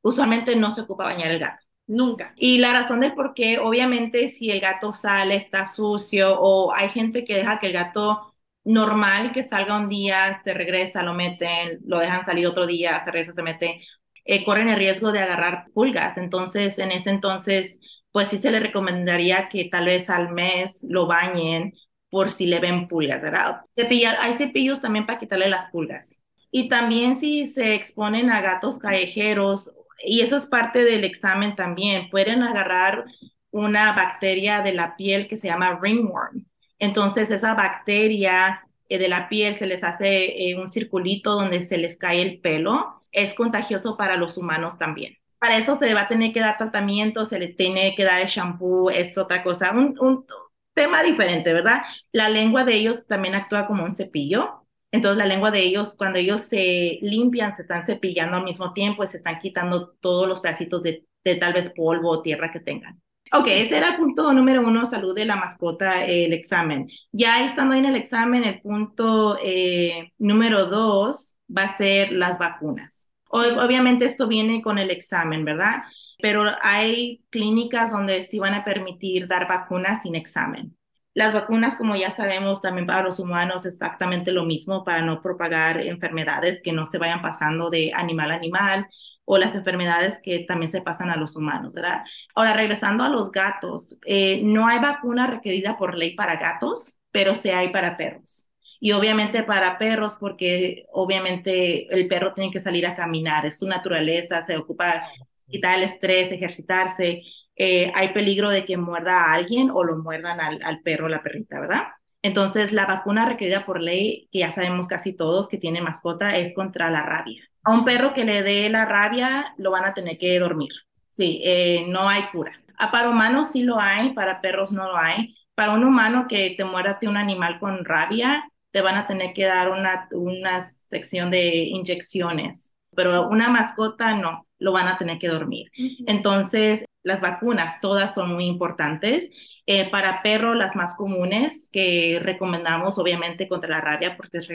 Usualmente 0.01 0.55
no 0.55 0.71
se 0.71 0.81
ocupa 0.81 1.03
bañar 1.03 1.31
el 1.31 1.39
gato. 1.39 1.61
Nunca. 1.85 2.33
Y 2.38 2.59
la 2.59 2.71
razón 2.71 3.01
de 3.01 3.11
por 3.11 3.33
qué, 3.33 3.59
obviamente, 3.59 4.29
si 4.29 4.51
el 4.51 4.61
gato 4.61 4.93
sale, 4.93 5.35
está 5.35 5.67
sucio, 5.67 6.39
o 6.39 6.73
hay 6.73 6.88
gente 6.88 7.25
que 7.25 7.35
deja 7.35 7.59
que 7.59 7.67
el 7.67 7.73
gato 7.73 8.33
normal 8.63 9.31
que 9.31 9.43
salga 9.43 9.75
un 9.75 9.89
día, 9.89 10.39
se 10.41 10.53
regresa, 10.53 11.03
lo 11.03 11.13
meten, 11.13 11.79
lo 11.85 12.00
dejan 12.00 12.25
salir 12.25 12.47
otro 12.47 12.65
día, 12.67 13.03
se 13.03 13.11
regresa, 13.11 13.33
se 13.33 13.43
mete, 13.43 13.81
eh, 14.25 14.43
corren 14.43 14.69
el 14.69 14.77
riesgo 14.77 15.11
de 15.11 15.19
agarrar 15.19 15.65
pulgas. 15.73 16.17
Entonces, 16.17 16.79
en 16.79 16.91
ese 16.91 17.09
entonces, 17.09 17.79
pues 18.11 18.27
sí 18.29 18.37
se 18.37 18.51
le 18.51 18.59
recomendaría 18.59 19.49
que 19.49 19.65
tal 19.65 19.85
vez 19.85 20.09
al 20.09 20.31
mes 20.31 20.85
lo 20.87 21.07
bañen 21.07 21.73
por 22.09 22.29
si 22.29 22.45
le 22.45 22.59
ven 22.59 22.87
pulgas, 22.87 23.21
¿verdad? 23.21 23.61
Cepillar, 23.75 24.17
hay 24.19 24.33
cepillos 24.33 24.81
también 24.81 25.05
para 25.05 25.19
quitarle 25.19 25.49
las 25.49 25.67
pulgas. 25.67 26.21
Y 26.51 26.67
también 26.67 27.15
si 27.15 27.47
se 27.47 27.73
exponen 27.73 28.29
a 28.29 28.41
gatos 28.41 28.77
callejeros, 28.77 29.73
y 30.03 30.21
eso 30.21 30.35
es 30.35 30.47
parte 30.47 30.83
del 30.83 31.05
examen 31.05 31.55
también, 31.55 32.09
pueden 32.09 32.43
agarrar 32.43 33.05
una 33.51 33.93
bacteria 33.93 34.61
de 34.61 34.73
la 34.73 34.95
piel 34.97 35.27
que 35.27 35.37
se 35.37 35.47
llama 35.47 35.79
ringworm. 35.81 36.45
Entonces, 36.79 37.31
esa 37.31 37.53
bacteria 37.55 38.67
eh, 38.89 38.97
de 38.97 39.07
la 39.07 39.29
piel 39.29 39.55
se 39.55 39.67
les 39.67 39.83
hace 39.83 40.49
eh, 40.49 40.57
un 40.57 40.69
circulito 40.69 41.33
donde 41.33 41.63
se 41.63 41.77
les 41.77 41.95
cae 41.95 42.21
el 42.21 42.39
pelo 42.41 43.00
es 43.12 43.34
contagioso 43.34 43.98
para 43.98 44.15
los 44.15 44.38
humanos 44.38 44.77
también. 44.77 45.18
Para 45.39 45.58
eso 45.58 45.77
se 45.77 45.94
va 45.94 46.01
a 46.01 46.08
tener 46.08 46.34
que 46.34 46.39
dar 46.39 46.58
tratamiento, 46.58 47.25
se 47.25 47.39
le 47.39 47.50
tiene 47.50 47.96
que 47.96 48.03
dar 48.03 48.22
el 48.22 48.27
shampoo, 48.27 48.89
es 48.89 49.18
otra 49.18 49.44
cosa, 49.44 49.72
un, 49.72 50.25
tema 50.74 51.03
diferente, 51.03 51.51
¿verdad? 51.51 51.82
La 52.12 52.30
lengua 52.30 52.63
de 52.63 52.75
ellos 52.75 53.06
también 53.08 53.36
actúa 53.36 53.68
como 53.68 53.84
un 53.84 53.91
cepillo. 53.91 54.65
Entonces 54.91 55.18
la 55.18 55.25
lengua 55.25 55.51
de 55.51 55.60
ellos, 55.60 55.96
cuando 55.98 56.20
ellos 56.20 56.41
se 56.41 57.00
limpian, 57.01 57.56
se 57.56 57.63
están 57.63 57.86
cepillando 57.86 58.38
al 58.38 58.44
mismo 58.44 58.74
tiempo 58.74 59.06
se 59.06 59.18
están 59.18 59.39
quitando 59.39 59.89
todos 60.00 60.27
los 60.27 60.39
pedacitos 60.39 60.82
de 60.84 61.06
tal 61.39 61.53
vez 61.53 61.72
polvo 61.72 62.10
o 62.10 62.22
tierra 62.22 62.51
que 62.51 62.60
tengan. 62.60 63.01
Ok, 63.33 63.47
ese 63.47 63.77
era 63.77 63.89
el 63.89 63.95
punto 63.95 64.33
número 64.33 64.61
uno, 64.61 64.85
salud 64.85 65.15
de 65.15 65.23
la 65.23 65.38
mascota, 65.38 66.03
el 66.03 66.33
examen. 66.33 66.89
Ya 67.13 67.45
estando 67.45 67.75
en 67.75 67.85
el 67.85 67.95
examen, 67.95 68.43
el 68.43 68.59
punto 68.61 69.38
eh, 69.41 70.11
número 70.17 70.65
dos 70.65 71.38
va 71.50 71.63
a 71.63 71.77
ser 71.77 72.11
las 72.11 72.38
vacunas. 72.39 73.09
obviamente 73.29 74.03
esto 74.05 74.27
viene 74.27 74.61
con 74.61 74.77
el 74.77 74.91
examen, 74.91 75.45
¿verdad? 75.45 75.83
Pero 76.21 76.43
hay 76.61 77.23
clínicas 77.29 77.91
donde 77.91 78.21
sí 78.23 78.38
van 78.39 78.53
a 78.53 78.65
permitir 78.65 79.27
dar 79.27 79.47
vacunas 79.47 80.01
sin 80.01 80.15
examen. 80.15 80.75
Las 81.13 81.33
vacunas, 81.33 81.75
como 81.75 81.95
ya 81.95 82.11
sabemos, 82.11 82.61
también 82.61 82.85
para 82.88 83.03
los 83.03 83.19
humanos 83.19 83.65
exactamente 83.65 84.31
lo 84.33 84.45
mismo 84.45 84.83
para 84.83 85.01
no 85.01 85.21
propagar 85.21 85.79
enfermedades 85.81 86.61
que 86.61 86.73
no 86.73 86.85
se 86.85 86.97
vayan 86.97 87.21
pasando 87.21 87.69
de 87.69 87.91
animal 87.93 88.31
a 88.31 88.35
animal 88.35 88.88
o 89.33 89.38
las 89.38 89.55
enfermedades 89.55 90.19
que 90.21 90.39
también 90.41 90.69
se 90.69 90.81
pasan 90.81 91.09
a 91.09 91.15
los 91.15 91.38
humanos, 91.38 91.73
¿verdad? 91.73 92.03
Ahora, 92.35 92.53
regresando 92.53 93.05
a 93.05 93.09
los 93.09 93.31
gatos, 93.31 93.97
eh, 94.05 94.41
no 94.43 94.67
hay 94.67 94.79
vacuna 94.79 95.25
requerida 95.25 95.77
por 95.77 95.97
ley 95.97 96.15
para 96.15 96.35
gatos, 96.35 97.00
pero 97.11 97.33
sí 97.33 97.50
hay 97.50 97.69
para 97.69 97.95
perros. 97.95 98.50
Y 98.81 98.91
obviamente 98.91 99.43
para 99.43 99.77
perros, 99.77 100.17
porque 100.19 100.83
obviamente 100.91 101.88
el 101.95 102.09
perro 102.09 102.33
tiene 102.33 102.51
que 102.51 102.59
salir 102.59 102.85
a 102.85 102.93
caminar, 102.93 103.45
es 103.45 103.57
su 103.59 103.67
naturaleza, 103.67 104.41
se 104.41 104.57
ocupa 104.57 105.07
quitar 105.47 105.77
el 105.77 105.83
estrés, 105.85 106.33
ejercitarse. 106.33 107.21
Eh, 107.55 107.89
hay 107.95 108.09
peligro 108.13 108.50
de 108.50 108.65
que 108.65 108.75
muerda 108.75 109.27
a 109.27 109.33
alguien 109.33 109.69
o 109.71 109.83
lo 109.85 109.95
muerdan 109.97 110.41
al, 110.41 110.59
al 110.61 110.81
perro 110.81 111.05
o 111.05 111.09
la 111.09 111.23
perrita, 111.23 111.57
¿verdad? 111.61 111.83
Entonces, 112.21 112.71
la 112.71 112.85
vacuna 112.85 113.25
requerida 113.27 113.65
por 113.65 113.81
ley, 113.81 114.27
que 114.31 114.39
ya 114.39 114.51
sabemos 114.51 114.87
casi 114.87 115.13
todos 115.13 115.49
que 115.49 115.57
tienen 115.57 115.83
mascota, 115.83 116.37
es 116.37 116.53
contra 116.53 116.91
la 116.91 117.03
rabia. 117.03 117.43
A 117.63 117.71
un 117.71 117.83
perro 117.83 118.13
que 118.13 118.25
le 118.25 118.43
dé 118.43 118.69
la 118.69 118.85
rabia, 118.85 119.53
lo 119.57 119.71
van 119.71 119.85
a 119.85 119.93
tener 119.93 120.17
que 120.17 120.39
dormir. 120.39 120.71
Sí, 121.11 121.41
eh, 121.43 121.85
no 121.87 122.07
hay 122.07 122.23
cura. 122.31 122.53
A 122.77 122.91
para 122.91 123.09
humanos 123.09 123.51
sí 123.51 123.63
lo 123.63 123.79
hay, 123.79 124.13
para 124.13 124.41
perros 124.41 124.71
no 124.71 124.87
lo 124.87 124.97
hay. 124.97 125.35
Para 125.55 125.73
un 125.73 125.83
humano 125.83 126.25
que 126.27 126.51
te 126.51 126.63
muera 126.63 126.97
de 126.99 127.07
un 127.07 127.17
animal 127.17 127.59
con 127.59 127.83
rabia, 127.85 128.43
te 128.71 128.81
van 128.81 128.97
a 128.97 129.05
tener 129.05 129.33
que 129.33 129.45
dar 129.45 129.69
una, 129.69 130.07
una 130.13 130.63
sección 130.63 131.29
de 131.29 131.55
inyecciones. 131.55 132.73
Pero 132.95 133.27
una 133.29 133.49
mascota 133.49 134.15
no, 134.15 134.47
lo 134.59 134.71
van 134.71 134.87
a 134.87 134.97
tener 134.97 135.17
que 135.19 135.27
dormir. 135.27 135.71
Entonces, 136.07 136.85
las 137.03 137.21
vacunas 137.21 137.81
todas 137.81 138.13
son 138.13 138.33
muy 138.33 138.45
importantes 138.45 139.31
eh, 139.65 139.89
para 139.89 140.22
perro, 140.24 140.56
las 140.56 140.75
más 140.75 140.96
comunes 140.96 141.70
que 141.72 142.20
recomendamos, 142.22 142.98
obviamente, 142.98 143.48
contra 143.48 143.70
la 143.70 143.82
rabia, 143.82 144.18
porque 144.18 144.39
es 144.39 144.48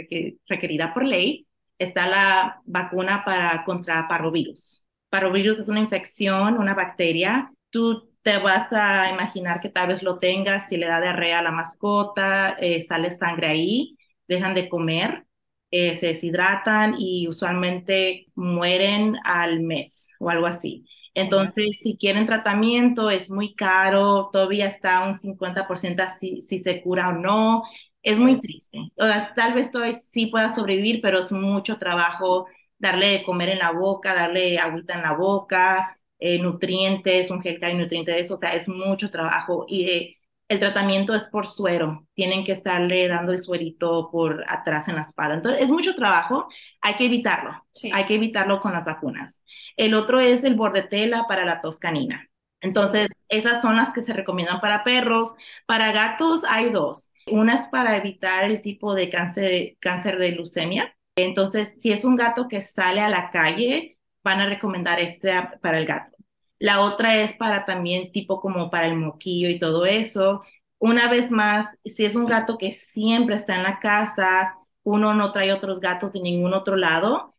requerida 0.48 0.92
por 0.94 1.04
ley, 1.04 1.46
está 1.78 2.06
la 2.06 2.60
vacuna 2.64 3.24
para 3.24 3.64
contra 3.64 4.08
parvovirus. 4.08 4.86
Parvovirus 5.10 5.58
es 5.58 5.68
una 5.68 5.80
infección, 5.80 6.58
una 6.58 6.74
bacteria. 6.74 7.52
Tú 7.70 8.10
te 8.22 8.38
vas 8.38 8.72
a 8.72 9.10
imaginar 9.10 9.60
que 9.60 9.68
tal 9.68 9.88
vez 9.88 10.02
lo 10.02 10.18
tengas 10.18 10.68
si 10.68 10.76
le 10.76 10.86
da 10.86 11.00
diarrea 11.00 11.38
a 11.38 11.42
la 11.42 11.52
mascota, 11.52 12.56
eh, 12.58 12.82
sale 12.82 13.10
sangre 13.12 13.48
ahí, 13.48 13.96
dejan 14.26 14.54
de 14.54 14.68
comer, 14.68 15.26
eh, 15.70 15.94
se 15.94 16.08
deshidratan 16.08 16.94
y 16.98 17.28
usualmente 17.28 18.26
mueren 18.34 19.16
al 19.24 19.60
mes 19.60 20.10
o 20.18 20.30
algo 20.30 20.46
así. 20.46 20.86
Entonces, 21.16 21.78
si 21.82 21.96
quieren 21.96 22.26
tratamiento, 22.26 23.10
es 23.10 23.30
muy 23.30 23.54
caro, 23.54 24.28
todavía 24.32 24.66
está 24.68 25.00
un 25.06 25.14
50% 25.14 26.04
si, 26.18 26.42
si 26.42 26.58
se 26.58 26.82
cura 26.82 27.08
o 27.10 27.12
no. 27.14 27.62
Es 28.02 28.18
muy 28.18 28.38
triste. 28.40 28.78
O 28.96 29.04
sea, 29.06 29.32
tal 29.34 29.54
vez 29.54 29.70
todavía 29.70 29.94
sí 29.94 30.26
pueda 30.26 30.50
sobrevivir, 30.50 31.00
pero 31.02 31.18
es 31.20 31.32
mucho 31.32 31.78
trabajo 31.78 32.46
darle 32.78 33.08
de 33.10 33.22
comer 33.24 33.48
en 33.50 33.58
la 33.60 33.72
boca, 33.72 34.14
darle 34.14 34.58
agüita 34.58 34.94
en 34.94 35.02
la 35.02 35.12
boca, 35.14 35.98
eh, 36.18 36.38
nutrientes, 36.38 37.30
un 37.30 37.42
gel 37.42 37.58
que 37.58 37.66
hay 37.66 37.74
nutrientes 37.74 38.14
de 38.14 38.20
eso. 38.20 38.34
O 38.34 38.36
sea, 38.36 38.52
es 38.54 38.68
mucho 38.68 39.10
trabajo. 39.10 39.64
Y 39.68 39.84
eh, 39.90 40.15
el 40.48 40.60
tratamiento 40.60 41.14
es 41.14 41.24
por 41.24 41.46
suero, 41.46 42.06
tienen 42.14 42.44
que 42.44 42.52
estarle 42.52 43.08
dando 43.08 43.32
el 43.32 43.40
suerito 43.40 44.10
por 44.10 44.44
atrás 44.48 44.88
en 44.88 44.96
la 44.96 45.02
espalda. 45.02 45.34
Entonces, 45.34 45.62
es 45.62 45.68
mucho 45.68 45.94
trabajo, 45.94 46.48
hay 46.80 46.94
que 46.94 47.06
evitarlo, 47.06 47.66
hay 47.92 48.04
que 48.04 48.14
evitarlo 48.14 48.60
con 48.60 48.72
las 48.72 48.84
vacunas. 48.84 49.42
El 49.76 49.94
otro 49.94 50.20
es 50.20 50.44
el 50.44 50.54
bordetela 50.54 51.26
para 51.26 51.44
la 51.44 51.60
tos 51.60 51.78
canina. 51.80 52.28
Entonces, 52.60 53.12
esas 53.28 53.60
son 53.60 53.76
las 53.76 53.92
que 53.92 54.02
se 54.02 54.12
recomiendan 54.12 54.60
para 54.60 54.84
perros. 54.84 55.34
Para 55.66 55.92
gatos 55.92 56.42
hay 56.48 56.70
dos. 56.70 57.12
Una 57.30 57.54
es 57.54 57.68
para 57.68 57.96
evitar 57.96 58.44
el 58.44 58.62
tipo 58.62 58.94
de 58.94 59.08
cáncer, 59.10 59.76
cáncer 59.80 60.18
de 60.18 60.32
leucemia. 60.32 60.96
Entonces, 61.16 61.80
si 61.80 61.92
es 61.92 62.04
un 62.04 62.16
gato 62.16 62.48
que 62.48 62.62
sale 62.62 63.00
a 63.00 63.08
la 63.08 63.30
calle, 63.30 63.98
van 64.22 64.40
a 64.40 64.46
recomendar 64.46 65.00
este 65.00 65.32
para 65.60 65.78
el 65.78 65.86
gato. 65.86 66.15
La 66.58 66.80
otra 66.80 67.16
es 67.16 67.34
para 67.34 67.64
también 67.64 68.12
tipo 68.12 68.40
como 68.40 68.70
para 68.70 68.86
el 68.86 68.96
moquillo 68.96 69.48
y 69.50 69.58
todo 69.58 69.84
eso. 69.86 70.42
Una 70.78 71.08
vez 71.10 71.30
más, 71.30 71.78
si 71.84 72.04
es 72.04 72.14
un 72.16 72.26
gato 72.26 72.58
que 72.58 72.70
siempre 72.72 73.34
está 73.36 73.56
en 73.56 73.62
la 73.62 73.78
casa, 73.78 74.56
uno 74.82 75.14
no 75.14 75.32
trae 75.32 75.52
otros 75.52 75.80
gatos 75.80 76.12
de 76.12 76.20
ningún 76.20 76.54
otro 76.54 76.76
lado, 76.76 77.34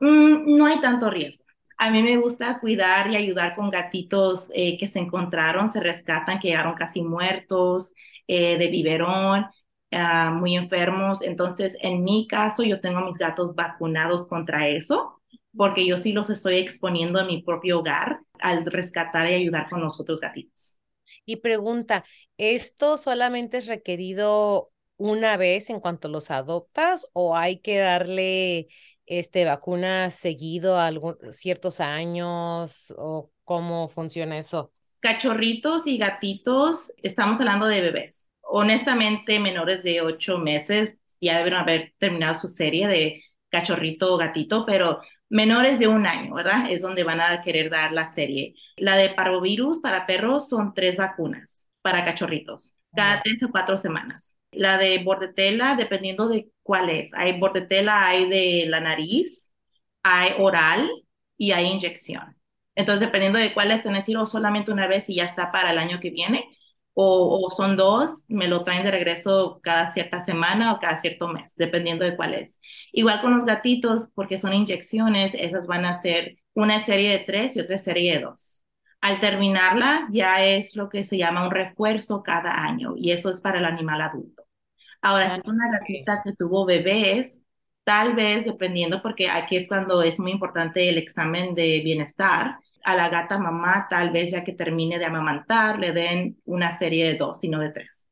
mm, 0.00 0.56
no 0.56 0.66
hay 0.66 0.80
tanto 0.80 1.10
riesgo. 1.10 1.44
A 1.78 1.90
mí 1.90 2.02
me 2.02 2.16
gusta 2.18 2.60
cuidar 2.60 3.08
y 3.10 3.16
ayudar 3.16 3.54
con 3.56 3.70
gatitos 3.70 4.50
eh, 4.54 4.76
que 4.78 4.86
se 4.88 4.98
encontraron, 4.98 5.70
se 5.70 5.80
rescatan, 5.80 6.38
que 6.38 6.48
llegaron 6.48 6.74
casi 6.74 7.00
muertos, 7.02 7.94
eh, 8.26 8.58
de 8.58 8.68
biberón, 8.68 9.46
ah, 9.92 10.30
muy 10.32 10.56
enfermos. 10.56 11.22
Entonces, 11.22 11.76
en 11.80 12.04
mi 12.04 12.26
caso, 12.28 12.62
yo 12.64 12.80
tengo 12.80 13.00
mis 13.00 13.16
gatos 13.18 13.54
vacunados 13.54 14.26
contra 14.26 14.68
eso 14.68 15.19
porque 15.56 15.86
yo 15.86 15.96
sí 15.96 16.12
los 16.12 16.30
estoy 16.30 16.58
exponiendo 16.58 17.20
en 17.20 17.26
mi 17.26 17.42
propio 17.42 17.80
hogar 17.80 18.20
al 18.40 18.64
rescatar 18.64 19.30
y 19.30 19.34
ayudar 19.34 19.68
con 19.68 19.80
los 19.80 20.00
otros 20.00 20.20
gatitos. 20.20 20.80
Y 21.24 21.36
pregunta, 21.36 22.04
¿esto 22.38 22.98
solamente 22.98 23.58
es 23.58 23.66
requerido 23.66 24.70
una 24.96 25.36
vez 25.36 25.70
en 25.70 25.80
cuanto 25.80 26.08
los 26.08 26.30
adoptas 26.30 27.06
o 27.12 27.36
hay 27.36 27.58
que 27.58 27.78
darle 27.78 28.68
este 29.06 29.44
vacunas 29.44 30.14
seguido 30.14 30.78
a 30.78 30.86
algún, 30.86 31.16
ciertos 31.32 31.80
años 31.80 32.94
o 32.96 33.30
cómo 33.44 33.88
funciona 33.88 34.38
eso? 34.38 34.72
Cachorritos 35.00 35.86
y 35.86 35.98
gatitos, 35.98 36.92
estamos 37.02 37.40
hablando 37.40 37.66
de 37.66 37.80
bebés. 37.80 38.28
Honestamente, 38.42 39.40
menores 39.40 39.82
de 39.82 40.00
ocho 40.02 40.38
meses 40.38 40.98
ya 41.20 41.38
deben 41.38 41.54
haber 41.54 41.94
terminado 41.98 42.34
su 42.34 42.48
serie 42.48 42.88
de 42.88 43.24
cachorrito 43.48 44.14
o 44.14 44.16
gatito, 44.16 44.64
pero 44.66 45.00
menores 45.30 45.78
de 45.78 45.88
un 45.88 46.06
año, 46.06 46.34
¿verdad? 46.34 46.70
Es 46.70 46.82
donde 46.82 47.04
van 47.04 47.20
a 47.20 47.40
querer 47.40 47.70
dar 47.70 47.92
la 47.92 48.06
serie. 48.06 48.54
La 48.76 48.96
de 48.96 49.10
parvovirus 49.10 49.80
para 49.80 50.06
perros 50.06 50.48
son 50.48 50.74
tres 50.74 50.96
vacunas 50.98 51.70
para 51.80 52.04
cachorritos, 52.04 52.76
cada 52.94 53.22
tres 53.22 53.42
o 53.42 53.50
cuatro 53.50 53.78
semanas. 53.78 54.36
La 54.52 54.76
de 54.76 54.98
bordetela, 55.02 55.76
dependiendo 55.76 56.28
de 56.28 56.50
cuál 56.62 56.90
es. 56.90 57.14
Hay 57.14 57.38
bordetela, 57.38 58.06
hay 58.06 58.28
de 58.28 58.66
la 58.68 58.80
nariz, 58.80 59.54
hay 60.02 60.32
oral 60.38 60.90
y 61.38 61.52
hay 61.52 61.66
inyección. 61.66 62.36
Entonces, 62.74 63.06
dependiendo 63.06 63.38
de 63.38 63.54
cuál 63.54 63.70
es, 63.70 63.82
tenés 63.82 64.08
ir 64.08 64.18
solamente 64.26 64.72
una 64.72 64.86
vez 64.86 65.08
y 65.08 65.16
ya 65.16 65.24
está 65.24 65.52
para 65.52 65.70
el 65.70 65.78
año 65.78 66.00
que 66.00 66.10
viene 66.10 66.44
o, 66.94 67.50
son 67.50 67.76
dos, 67.76 68.24
me 68.28 68.48
lo 68.48 68.64
traen 68.64 68.84
de 68.84 68.90
regreso 68.90 69.60
cada 69.62 69.90
cierta 69.92 70.20
semana 70.20 70.72
o 70.72 70.78
cada 70.78 70.98
cierto 70.98 71.28
mes, 71.28 71.54
dependiendo 71.56 72.04
de 72.04 72.16
cuál 72.16 72.34
es. 72.34 72.60
Igual 72.92 73.20
con 73.20 73.34
los 73.34 73.44
gatitos, 73.44 74.10
porque 74.14 74.38
son 74.38 74.52
inyecciones, 74.52 75.34
esas 75.34 75.66
van 75.66 75.84
a 75.86 75.98
ser 76.00 76.38
una 76.54 76.84
serie 76.84 77.10
de 77.10 77.20
tres 77.20 77.56
y 77.56 77.60
otra 77.60 77.78
serie 77.78 78.14
de 78.14 78.24
dos. 78.24 78.62
Al 79.00 79.18
terminarlas, 79.20 80.10
ya 80.12 80.44
es 80.44 80.76
lo 80.76 80.88
que 80.90 81.04
se 81.04 81.16
llama 81.16 81.44
un 81.44 81.50
refuerzo 81.50 82.22
cada 82.22 82.64
año 82.64 82.94
y 82.96 83.12
eso 83.12 83.30
es 83.30 83.40
para 83.40 83.58
el 83.58 83.64
animal 83.64 84.02
adulto. 84.02 84.44
Ahora, 85.00 85.30
si 85.30 85.38
es 85.38 85.46
una 85.46 85.70
gatita 85.70 86.22
que 86.22 86.34
tuvo 86.34 86.66
bebés, 86.66 87.42
tal 87.84 88.14
vez 88.14 88.44
dependiendo, 88.44 89.00
porque 89.02 89.30
aquí 89.30 89.56
es 89.56 89.66
cuando 89.66 90.02
es 90.02 90.18
muy 90.20 90.32
importante 90.32 90.88
el 90.88 90.98
examen 90.98 91.54
de 91.54 91.80
bienestar, 91.82 92.58
a 92.84 92.96
la 92.96 93.08
gata 93.08 93.38
mamá, 93.38 93.86
tal 93.88 94.10
vez 94.10 94.30
ya 94.30 94.44
que 94.44 94.52
termine 94.52 94.98
de 94.98 95.04
amamantar, 95.04 95.78
le 95.78 95.92
den 95.92 96.38
una 96.44 96.76
serie 96.76 97.06
de 97.06 97.14
dos, 97.14 97.40
sino 97.40 97.58
de 97.58 97.70
tres. 97.70 98.08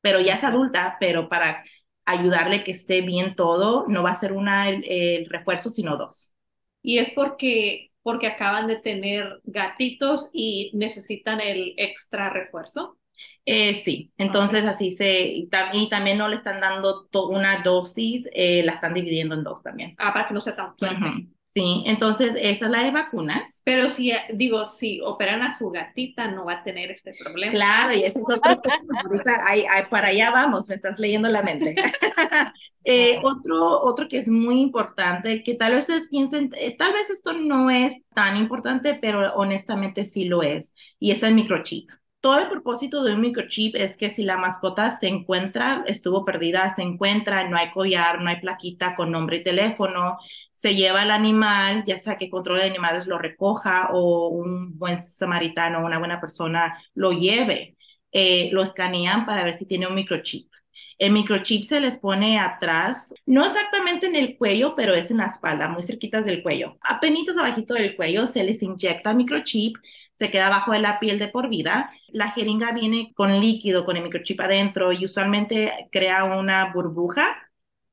Pero 0.00 0.20
ya 0.20 0.34
es 0.34 0.44
adulta, 0.44 0.96
pero 1.00 1.28
para 1.28 1.62
ayudarle 2.04 2.64
que 2.64 2.72
esté 2.72 3.02
bien 3.02 3.34
todo, 3.34 3.84
no 3.88 4.02
va 4.02 4.10
a 4.10 4.16
ser 4.16 4.32
una 4.32 4.68
el, 4.68 5.26
refuerzo, 5.28 5.68
sino 5.68 5.96
dos. 5.96 6.34
Y 6.82 6.98
es 6.98 7.10
porque, 7.10 7.90
porque 8.02 8.28
acaban 8.28 8.66
de 8.66 8.76
tener 8.76 9.40
gatitos 9.44 10.30
y 10.32 10.70
necesitan 10.74 11.40
el 11.40 11.74
extra 11.76 12.30
refuerzo. 12.30 12.98
Eh, 13.44 13.74
sí, 13.74 14.12
entonces 14.18 14.64
así 14.66 14.90
se, 14.90 15.22
y, 15.22 15.48
también 15.48 16.18
no 16.18 16.28
le 16.28 16.36
están 16.36 16.60
dando 16.60 17.08
una 17.28 17.62
dosis, 17.62 18.28
eh, 18.32 18.62
la 18.62 18.72
están 18.72 18.94
dividiendo 18.94 19.34
en 19.34 19.44
dos 19.44 19.62
también. 19.62 19.94
Ah, 19.98 20.12
para 20.12 20.28
que 20.28 20.34
no 20.34 20.40
sea 20.40 20.56
tan 20.56 20.76
fuerte. 20.76 21.28
Sí, 21.58 21.82
entonces 21.86 22.36
esa 22.40 22.66
es 22.66 22.70
la 22.70 22.84
de 22.84 22.92
vacunas. 22.92 23.62
Pero 23.64 23.88
si, 23.88 24.12
digo, 24.32 24.68
si 24.68 25.00
operan 25.00 25.42
a 25.42 25.52
su 25.52 25.70
gatita, 25.70 26.30
no 26.30 26.44
va 26.44 26.52
a 26.52 26.62
tener 26.62 26.92
este 26.92 27.14
problema. 27.18 27.50
Claro, 27.50 27.94
y 27.94 28.04
ese 28.04 28.20
es 28.20 28.24
otro. 28.24 28.40
Ahorita, 29.04 29.40
ahí, 29.44 29.64
ahí, 29.68 29.82
para 29.90 30.08
allá 30.08 30.30
vamos, 30.30 30.68
me 30.68 30.76
estás 30.76 31.00
leyendo 31.00 31.28
la 31.28 31.42
mente. 31.42 31.74
eh, 32.84 33.18
otro, 33.24 33.82
otro 33.82 34.06
que 34.06 34.18
es 34.18 34.28
muy 34.28 34.60
importante, 34.60 35.42
que 35.42 35.54
tal 35.56 35.72
vez 35.72 35.80
ustedes 35.80 36.08
piensen, 36.08 36.50
eh, 36.56 36.76
tal 36.76 36.92
vez 36.92 37.10
esto 37.10 37.32
no 37.32 37.70
es 37.70 38.04
tan 38.14 38.36
importante, 38.36 38.94
pero 38.94 39.34
honestamente 39.34 40.04
sí 40.04 40.26
lo 40.26 40.42
es, 40.44 40.74
y 41.00 41.10
es 41.10 41.24
el 41.24 41.34
microchip 41.34 41.90
todo 42.20 42.40
el 42.40 42.48
propósito 42.48 43.04
de 43.04 43.14
un 43.14 43.20
microchip 43.20 43.76
es 43.76 43.96
que 43.96 44.10
si 44.10 44.24
la 44.24 44.36
mascota 44.36 44.90
se 44.90 45.06
encuentra, 45.06 45.84
estuvo 45.86 46.24
perdida, 46.24 46.74
se 46.74 46.82
encuentra, 46.82 47.48
no 47.48 47.56
hay 47.56 47.70
collar, 47.70 48.20
no 48.20 48.28
hay 48.28 48.40
plaquita 48.40 48.96
con 48.96 49.12
nombre 49.12 49.36
y 49.36 49.42
teléfono, 49.42 50.18
se 50.58 50.74
lleva 50.74 51.02
al 51.02 51.12
animal, 51.12 51.84
ya 51.86 51.98
sea 51.98 52.16
que 52.18 52.28
control 52.30 52.58
de 52.58 52.64
animales 52.66 53.06
lo 53.06 53.16
recoja 53.18 53.90
o 53.92 54.28
un 54.28 54.76
buen 54.76 55.00
samaritano, 55.00 55.84
una 55.84 55.98
buena 56.00 56.20
persona 56.20 56.82
lo 56.94 57.12
lleve, 57.12 57.76
eh, 58.12 58.50
lo 58.52 58.62
escanean 58.62 59.24
para 59.24 59.44
ver 59.44 59.54
si 59.54 59.66
tiene 59.66 59.86
un 59.86 59.94
microchip. 59.94 60.50
El 60.98 61.12
microchip 61.12 61.62
se 61.62 61.80
les 61.80 61.96
pone 61.98 62.40
atrás, 62.40 63.14
no 63.24 63.44
exactamente 63.46 64.06
en 64.08 64.16
el 64.16 64.36
cuello, 64.36 64.74
pero 64.74 64.94
es 64.94 65.12
en 65.12 65.18
la 65.18 65.26
espalda, 65.26 65.68
muy 65.68 65.82
cerquitas 65.82 66.24
del 66.24 66.42
cuello. 66.42 66.76
Apenitas 66.82 67.36
abajito 67.36 67.74
del 67.74 67.94
cuello 67.94 68.26
se 68.26 68.42
les 68.42 68.60
inyecta 68.62 69.14
microchip, 69.14 69.76
se 70.18 70.30
queda 70.32 70.48
abajo 70.48 70.72
de 70.72 70.80
la 70.80 70.98
piel 70.98 71.18
de 71.20 71.28
por 71.28 71.48
vida. 71.48 71.92
La 72.08 72.32
jeringa 72.32 72.72
viene 72.72 73.12
con 73.14 73.38
líquido, 73.40 73.84
con 73.84 73.96
el 73.96 74.02
microchip 74.02 74.40
adentro 74.40 74.92
y 74.92 75.04
usualmente 75.04 75.88
crea 75.92 76.24
una 76.24 76.72
burbuja 76.72 77.36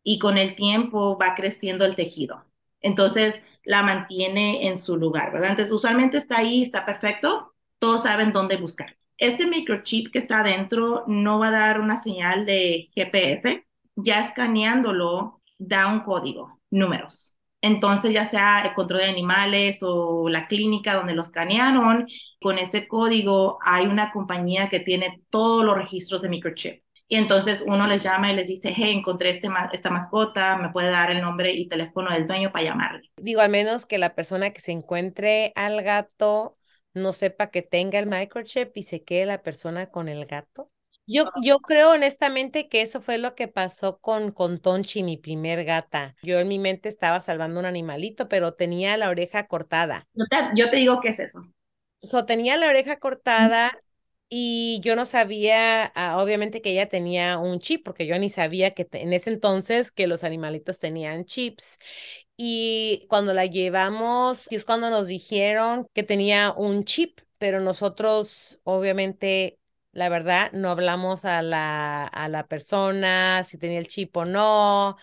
y 0.04 0.18
con 0.20 0.38
el 0.40 0.56
tiempo 0.56 1.18
va 1.20 1.36
creciendo 1.36 1.86
el 1.86 1.96
tejido. 1.96 2.46
Entonces 2.86 3.42
la 3.64 3.82
mantiene 3.82 4.68
en 4.68 4.78
su 4.78 4.96
lugar, 4.96 5.34
¿verdad? 5.34 5.52
Entonces 5.52 5.74
usualmente 5.74 6.18
está 6.18 6.38
ahí, 6.38 6.62
está 6.62 6.86
perfecto, 6.86 7.56
todos 7.80 8.04
saben 8.04 8.32
dónde 8.32 8.58
buscar. 8.58 8.96
Este 9.18 9.48
microchip 9.48 10.12
que 10.12 10.20
está 10.20 10.42
adentro 10.42 11.04
no 11.08 11.40
va 11.40 11.48
a 11.48 11.52
dar 11.52 11.82
una 11.82 11.98
señal 11.98 12.46
de 12.46 12.90
GPS, 12.96 13.66
ya 13.96 14.20
escaneándolo 14.20 15.42
da 15.58 15.88
un 15.88 16.02
código, 16.02 16.62
números. 16.70 17.36
Entonces, 17.62 18.14
ya 18.14 18.26
sea 18.26 18.62
el 18.62 18.76
control 18.76 19.00
de 19.02 19.08
animales 19.08 19.80
o 19.82 20.30
la 20.30 20.48
clínica 20.48 20.94
donde 20.94 21.16
lo 21.16 21.24
escanearon, 21.24 22.08
con 22.40 22.60
ese 22.60 22.88
código 22.88 23.58
hay 23.66 23.88
una 23.88 24.12
compañía 24.12 24.70
que 24.70 24.80
tiene 24.80 25.24
todos 25.32 25.66
los 25.66 25.76
registros 25.76 26.22
de 26.22 26.30
microchip. 26.30 26.85
Y 27.08 27.18
entonces 27.18 27.64
uno 27.68 27.86
les 27.88 28.04
llama 28.04 28.32
y 28.32 28.36
les 28.36 28.48
dice, 28.48 28.74
hey, 28.76 28.92
encontré 28.92 29.30
este 29.30 29.48
esta 29.74 29.90
mascota, 29.92 30.58
me 30.58 30.70
puede 30.70 30.90
dar 30.90 31.12
el 31.12 31.22
nombre 31.22 31.52
y 31.52 31.68
teléfono 31.68 32.12
del 32.12 32.28
dueño 32.28 32.52
para 32.52 32.66
llamarle. 32.66 33.12
Digo, 33.18 33.42
al 33.42 33.52
menos 33.52 33.86
que 33.86 33.98
la 33.98 34.16
persona 34.16 34.52
que 34.52 34.62
se 34.62 34.72
encuentre 34.72 35.52
al 35.56 35.84
gato 35.84 36.58
no 36.94 37.14
sepa 37.14 37.52
que 37.52 37.62
tenga 37.62 38.00
el 38.00 38.08
microchip 38.08 38.76
y 38.76 38.84
se 38.84 39.04
quede 39.04 39.26
la 39.26 39.44
persona 39.44 39.92
con 39.92 40.10
el 40.10 40.26
gato. 40.26 40.72
Yo, 41.08 41.26
yo 41.44 41.60
creo 41.60 41.92
honestamente 41.92 42.68
que 42.68 42.82
eso 42.82 43.00
fue 43.00 43.20
lo 43.20 43.36
que 43.36 43.48
pasó 43.48 44.00
con, 44.00 44.32
con 44.32 44.58
Tonchi, 44.58 45.04
mi 45.04 45.18
primer 45.18 45.64
gata. 45.64 46.16
Yo 46.24 46.40
en 46.40 46.48
mi 46.48 46.58
mente 46.58 46.90
estaba 46.90 47.22
salvando 47.22 47.60
un 47.60 47.68
animalito, 47.68 48.28
pero 48.28 48.56
tenía 48.56 48.98
la 48.98 49.10
oreja 49.10 49.46
cortada. 49.46 50.08
Yo 50.14 50.26
te, 50.26 50.38
yo 50.56 50.70
te 50.72 50.78
digo 50.78 51.00
qué 51.02 51.10
es 51.10 51.20
eso. 51.20 51.44
So, 52.02 52.26
tenía 52.26 52.58
la 52.58 52.70
oreja 52.70 52.98
cortada 52.98 53.80
y 54.30 54.80
yo 54.84 54.96
no 54.96 55.06
sabía, 55.06 55.86
ah, 55.96 56.18
obviamente 56.22 56.62
que 56.62 56.72
ella 56.72 56.90
tenía 56.90 57.38
un 57.40 57.60
chip, 57.60 57.84
porque 57.86 58.08
yo 58.08 58.18
ni 58.20 58.30
sabía 58.30 58.72
que 58.74 58.88
en 58.94 59.14
ese 59.14 59.30
entonces 59.32 59.92
que 59.92 60.08
los 60.08 60.24
animalitos 60.24 60.80
tenían 60.80 61.26
chips. 61.26 61.78
Y 62.38 63.06
cuando 63.10 63.34
la 63.34 63.46
llevamos, 63.46 64.48
es 64.52 64.66
cuando 64.66 64.90
nos 64.90 65.08
dijeron 65.08 65.88
que 65.94 66.04
tenía 66.04 66.54
un 66.56 66.84
chip, 66.84 67.20
pero 67.38 67.60
nosotros 67.62 68.60
obviamente 68.64 69.60
la 69.92 70.10
verdad, 70.10 70.52
no 70.54 70.70
hablamos 70.72 71.24
a 71.26 71.42
la, 71.42 72.06
a 72.06 72.28
la 72.30 72.48
persona, 72.48 73.44
si 73.46 73.58
tenía 73.58 73.80
el 73.80 73.88
chip 73.88 74.16
o 74.18 74.26
no. 74.26 74.98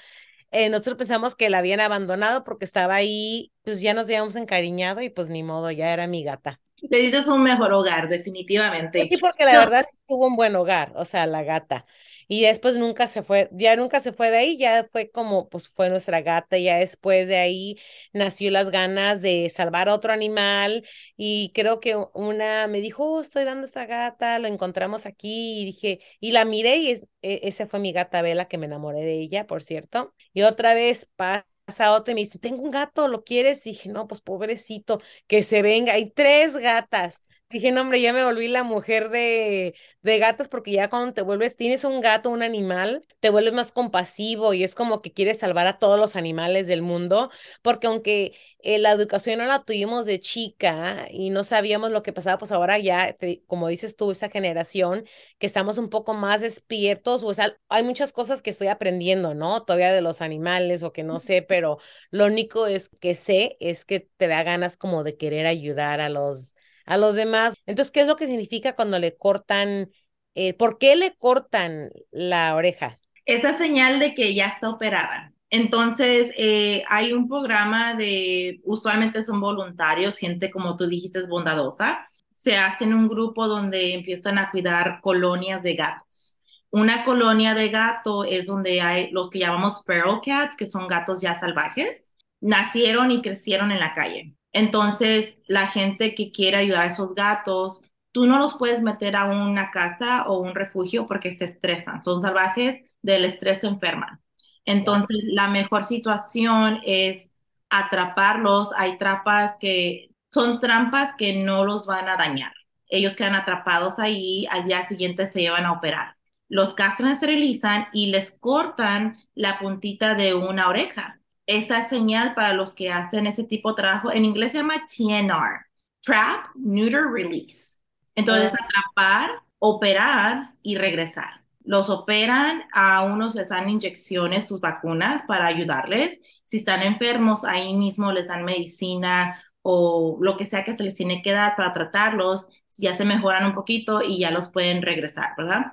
Eh, 0.53 0.69
nosotros 0.71 0.97
pensamos 0.99 1.37
que 1.37 1.51
la 1.51 1.59
habían 1.59 1.81
abandonado 1.81 2.45
porque 2.45 2.65
estaba 2.67 2.97
ahí, 2.97 3.53
pues 3.63 3.81
ya 3.83 3.95
nos 3.95 4.05
habíamos 4.07 4.37
encariñado 4.37 5.03
y 5.03 5.11
pues 5.11 5.29
ni 5.31 5.43
modo, 5.43 5.71
ya 5.71 5.93
era 5.93 6.07
mi 6.09 6.25
gata. 6.25 6.61
Le 6.83 6.99
dices 6.99 7.29
un 7.29 7.43
mejor 7.43 7.73
hogar, 7.73 8.09
definitivamente. 8.09 8.99
Pues 8.99 9.09
sí, 9.09 9.17
porque 9.17 9.45
la 9.45 9.59
verdad 9.59 9.87
sí 9.89 9.97
tuvo 10.07 10.27
un 10.27 10.37
buen 10.37 10.55
hogar, 10.57 10.93
o 10.97 11.05
sea, 11.05 11.27
la 11.27 11.43
gata. 11.43 11.87
Y 12.29 12.43
después 12.43 12.77
nunca 12.79 13.09
se 13.09 13.23
fue, 13.23 13.49
ya 13.53 13.77
nunca 13.77 14.01
se 14.01 14.13
fue 14.13 14.31
de 14.31 14.39
ahí, 14.39 14.57
ya 14.57 14.87
fue 14.91 15.11
como, 15.11 15.49
pues 15.49 15.69
fue 15.69 15.91
nuestra 15.91 16.23
gata, 16.23 16.59
ya 16.59 16.77
después 16.79 17.29
de 17.29 17.37
ahí 17.37 17.79
nació 18.13 18.51
las 18.51 18.71
ganas 18.71 19.21
de 19.21 19.49
salvar 19.51 19.89
a 19.89 19.95
otro 19.95 20.13
animal. 20.13 20.87
Y 21.17 21.53
creo 21.55 21.81
que 21.81 21.97
una 22.15 22.67
me 22.69 22.81
dijo, 22.81 23.05
oh, 23.05 23.21
estoy 23.21 23.45
dando 23.45 23.65
esta 23.67 23.87
gata, 23.87 24.39
lo 24.39 24.49
encontramos 24.49 25.07
aquí 25.07 25.61
y 25.63 25.65
dije, 25.67 26.01
y 26.21 26.33
la 26.33 26.45
miré 26.45 26.77
y 26.77 26.91
es, 26.91 27.07
e, 27.23 27.41
esa 27.45 27.67
fue 27.67 27.81
mi 27.81 27.93
gata 27.93 28.23
Vela 28.23 28.49
que 28.49 28.59
me 28.59 28.67
enamoré 28.67 29.01
de 29.01 29.15
ella, 29.21 29.47
por 29.47 29.63
cierto, 29.63 30.15
y 30.33 30.43
otra 30.43 30.75
vez 30.75 31.11
pasa 31.17 31.47
otra 31.81 32.13
y 32.13 32.15
me 32.15 32.21
dice, 32.23 32.39
tengo 32.39 32.63
un 32.63 32.71
gato, 32.71 33.09
¿lo 33.09 33.25
quieres? 33.25 33.67
Y 33.67 33.71
dije, 33.71 33.89
no, 33.91 34.07
pues 34.09 34.21
pobrecito, 34.21 35.01
que 35.27 35.43
se 35.43 35.63
venga. 35.63 35.95
Hay 35.95 36.11
tres 36.11 36.57
gatas. 36.57 37.23
Dije, 37.53 37.71
no, 37.71 37.83
hombre, 37.83 38.01
ya 38.01 38.15
me 38.15 38.25
volví 38.25 38.49
la 38.49 38.63
mujer 38.63 39.11
de, 39.11 39.75
de 40.01 40.19
gatos 40.19 40.49
porque 40.49 40.73
ya 40.73 40.89
cuando 40.89 41.13
te 41.13 41.21
vuelves, 41.21 41.55
tienes 41.55 41.85
un 41.85 42.01
gato, 42.01 42.31
un 42.31 42.43
animal, 42.43 43.05
te 43.21 43.29
vuelves 43.29 43.53
más 43.53 43.73
compasivo 43.73 44.55
y 44.55 44.65
es 44.65 44.75
como 44.75 45.03
que 45.03 45.13
quieres 45.13 45.39
salvar 45.41 45.67
a 45.67 45.79
todos 45.79 45.99
los 46.01 46.17
animales 46.17 46.67
del 46.67 46.81
mundo, 46.81 47.31
porque 47.61 47.89
aunque 47.89 48.35
eh, 48.61 48.79
la 48.79 48.93
educación 48.93 49.39
no 49.39 49.45
la 49.45 49.65
tuvimos 49.65 50.07
de 50.07 50.19
chica 50.19 51.07
y 51.11 51.29
no 51.29 51.45
sabíamos 51.45 51.91
lo 51.91 52.03
que 52.03 52.15
pasaba, 52.15 52.39
pues 52.39 52.53
ahora 52.53 52.79
ya, 52.79 53.17
como 53.47 53.69
dices 53.69 53.97
tú, 53.97 54.11
esa 54.13 54.31
generación 54.31 55.05
que 55.39 55.47
estamos 55.47 55.77
un 55.77 55.91
poco 55.91 56.15
más 56.15 56.41
despiertos, 56.41 57.23
o 57.23 57.35
sea, 57.35 57.55
hay 57.69 57.83
muchas 57.83 58.13
cosas 58.15 58.41
que 58.41 58.49
estoy 58.51 58.69
aprendiendo, 58.69 59.35
¿no? 59.35 59.63
Todavía 59.65 59.93
de 59.93 60.01
los 60.01 60.23
animales 60.23 60.83
o 60.83 60.93
que 60.93 61.03
no 61.03 61.21
sé, 61.21 61.43
pero 61.43 61.79
lo 62.11 62.27
único 62.27 62.67
es 62.67 62.89
que 63.01 63.15
sé 63.15 63.57
es 63.61 63.85
que 63.85 64.01
te 64.01 64.27
da 64.29 64.43
ganas 64.43 64.77
como 64.79 65.05
de 65.05 65.17
querer 65.19 65.47
ayudar 65.47 66.01
a 66.01 66.09
los 66.09 66.55
a 66.87 66.97
los 66.97 67.15
demás. 67.15 67.55
Entonces, 67.67 67.93
¿qué 67.93 68.01
es 68.01 68.07
lo 68.07 68.17
que 68.17 68.27
significa 68.27 68.75
cuando 68.75 68.99
le 68.99 69.17
cortan? 69.17 69.91
Eh, 70.35 70.55
¿Por 70.55 70.79
qué 70.79 70.97
le 70.97 71.15
cortan 71.17 71.91
la 72.11 72.55
oreja? 72.55 72.99
Esa 73.27 73.57
señal 73.57 74.01
de 74.01 74.15
que 74.15 74.35
ya 74.35 74.49
está 74.49 74.71
operada. 74.71 75.33
Entonces, 75.51 76.33
eh, 76.39 76.83
hay 76.89 77.13
un 77.13 77.29
programa 77.29 77.95
de, 77.95 78.61
usualmente 78.65 79.23
son 79.23 79.41
voluntarios, 79.41 80.17
gente 80.17 80.51
como 80.51 80.77
tú 80.77 80.87
dijiste 80.87 81.19
es 81.19 81.29
bondadosa. 81.29 82.09
Se 82.37 82.57
hacen 82.57 82.95
un 82.95 83.07
grupo 83.07 83.47
donde 83.47 83.93
empiezan 83.95 84.39
a 84.39 84.51
cuidar 84.51 85.01
colonias 85.03 85.63
de 85.63 85.75
gatos. 85.75 86.39
Una 86.71 87.05
colonia 87.05 87.53
de 87.55 87.69
gato 87.69 88.25
es 88.25 88.47
donde 88.47 88.81
hay 88.81 89.11
los 89.11 89.29
que 89.29 89.39
llamamos 89.41 89.85
feral 89.85 90.21
cats, 90.25 90.57
que 90.57 90.65
son 90.65 90.89
gatos 90.89 91.21
ya 91.21 91.39
salvajes. 91.39 92.15
Nacieron 92.41 93.11
y 93.11 93.21
crecieron 93.21 93.71
en 93.73 93.81
la 93.81 93.93
calle. 93.93 94.35
Entonces, 94.53 95.39
la 95.47 95.67
gente 95.69 96.15
que 96.15 96.31
quiere 96.33 96.59
ayudar 96.59 96.83
a 96.83 96.87
esos 96.89 97.15
gatos, 97.15 97.85
tú 98.13 98.27
no 98.27 98.39
los 98.39 98.55
puedes 98.55 98.83
meter 98.83 99.17
a 99.17 99.25
una 99.25 99.71
casa 99.71 100.25
o 100.29 100.39
un 100.39 100.55
refugio 100.55 101.07
porque 101.07 101.35
se 101.35 101.47
estresan, 101.47 102.03
son 102.03 102.21
salvajes, 102.21 102.83
del 103.03 103.25
estrés 103.25 103.61
se 103.61 103.67
enferman. 103.69 104.21
Entonces, 104.65 105.25
la 105.25 105.49
mejor 105.49 105.85
situación 105.85 106.81
es 106.85 107.33
atraparlos. 107.71 108.73
Hay 108.77 108.99
trampas 108.99 109.57
que 109.59 110.11
son 110.31 110.61
trampas 110.61 111.15
que 111.17 111.43
no 111.43 111.65
los 111.65 111.87
van 111.87 112.09
a 112.09 112.17
dañar. 112.17 112.53
Ellos 112.89 113.17
quedan 113.17 113.35
atrapados 113.35 113.99
ahí, 113.99 114.47
al 114.51 114.67
día 114.67 114.85
siguiente 114.85 115.27
se 115.27 115.41
llevan 115.41 115.67
a 115.67 115.73
operar. 115.73 116.17
Los 116.49 116.75
castran, 116.75 117.11
esterilizan 117.11 117.87
y 117.93 118.09
les 118.09 118.31
cortan 118.33 119.19
la 119.35 119.59
puntita 119.59 120.15
de 120.15 120.35
una 120.35 120.69
oreja 120.69 121.22
esa 121.57 121.83
señal 121.83 122.35
para 122.35 122.53
los 122.55 122.75
que 122.75 122.91
hacen 122.91 123.27
ese 123.27 123.45
tipo 123.45 123.71
de 123.71 123.83
trabajo. 123.83 124.13
En 124.13 124.25
inglés 124.25 124.53
se 124.53 124.59
llama 124.59 124.87
TNR, 124.87 125.67
Trap, 126.01 126.47
Neuter, 126.57 127.05
Release. 127.11 127.79
Entonces, 128.15 128.53
atrapar, 128.53 129.31
operar 129.59 130.55
y 130.63 130.77
regresar. 130.77 131.43
Los 131.65 131.91
operan, 131.91 132.65
a 132.73 133.03
unos 133.03 133.35
les 133.35 133.51
dan 133.51 133.69
inyecciones, 133.71 134.49
sus 134.49 134.61
vacunas 134.61 135.23
para 135.27 135.47
ayudarles. 135.47 136.21
Si 136.45 136.57
están 136.57 136.83
enfermos, 136.83 137.45
ahí 137.45 137.73
mismo 137.75 138.13
les 138.13 138.27
dan 138.29 138.45
medicina 138.45 139.41
o 139.63 140.19
lo 140.21 140.37
que 140.37 140.45
sea 140.45 140.65
que 140.65 140.77
se 140.77 140.83
les 140.83 140.97
tiene 140.97 141.23
que 141.23 141.33
dar 141.33 141.55
para 141.57 141.73
tratarlos. 141.73 142.49
Ya 142.79 142.95
se 142.95 143.05
mejoran 143.05 143.47
un 143.47 143.55
poquito 143.55 144.03
y 144.03 144.19
ya 144.19 144.31
los 144.31 144.51
pueden 144.51 144.83
regresar, 144.83 145.35
¿verdad? 145.37 145.73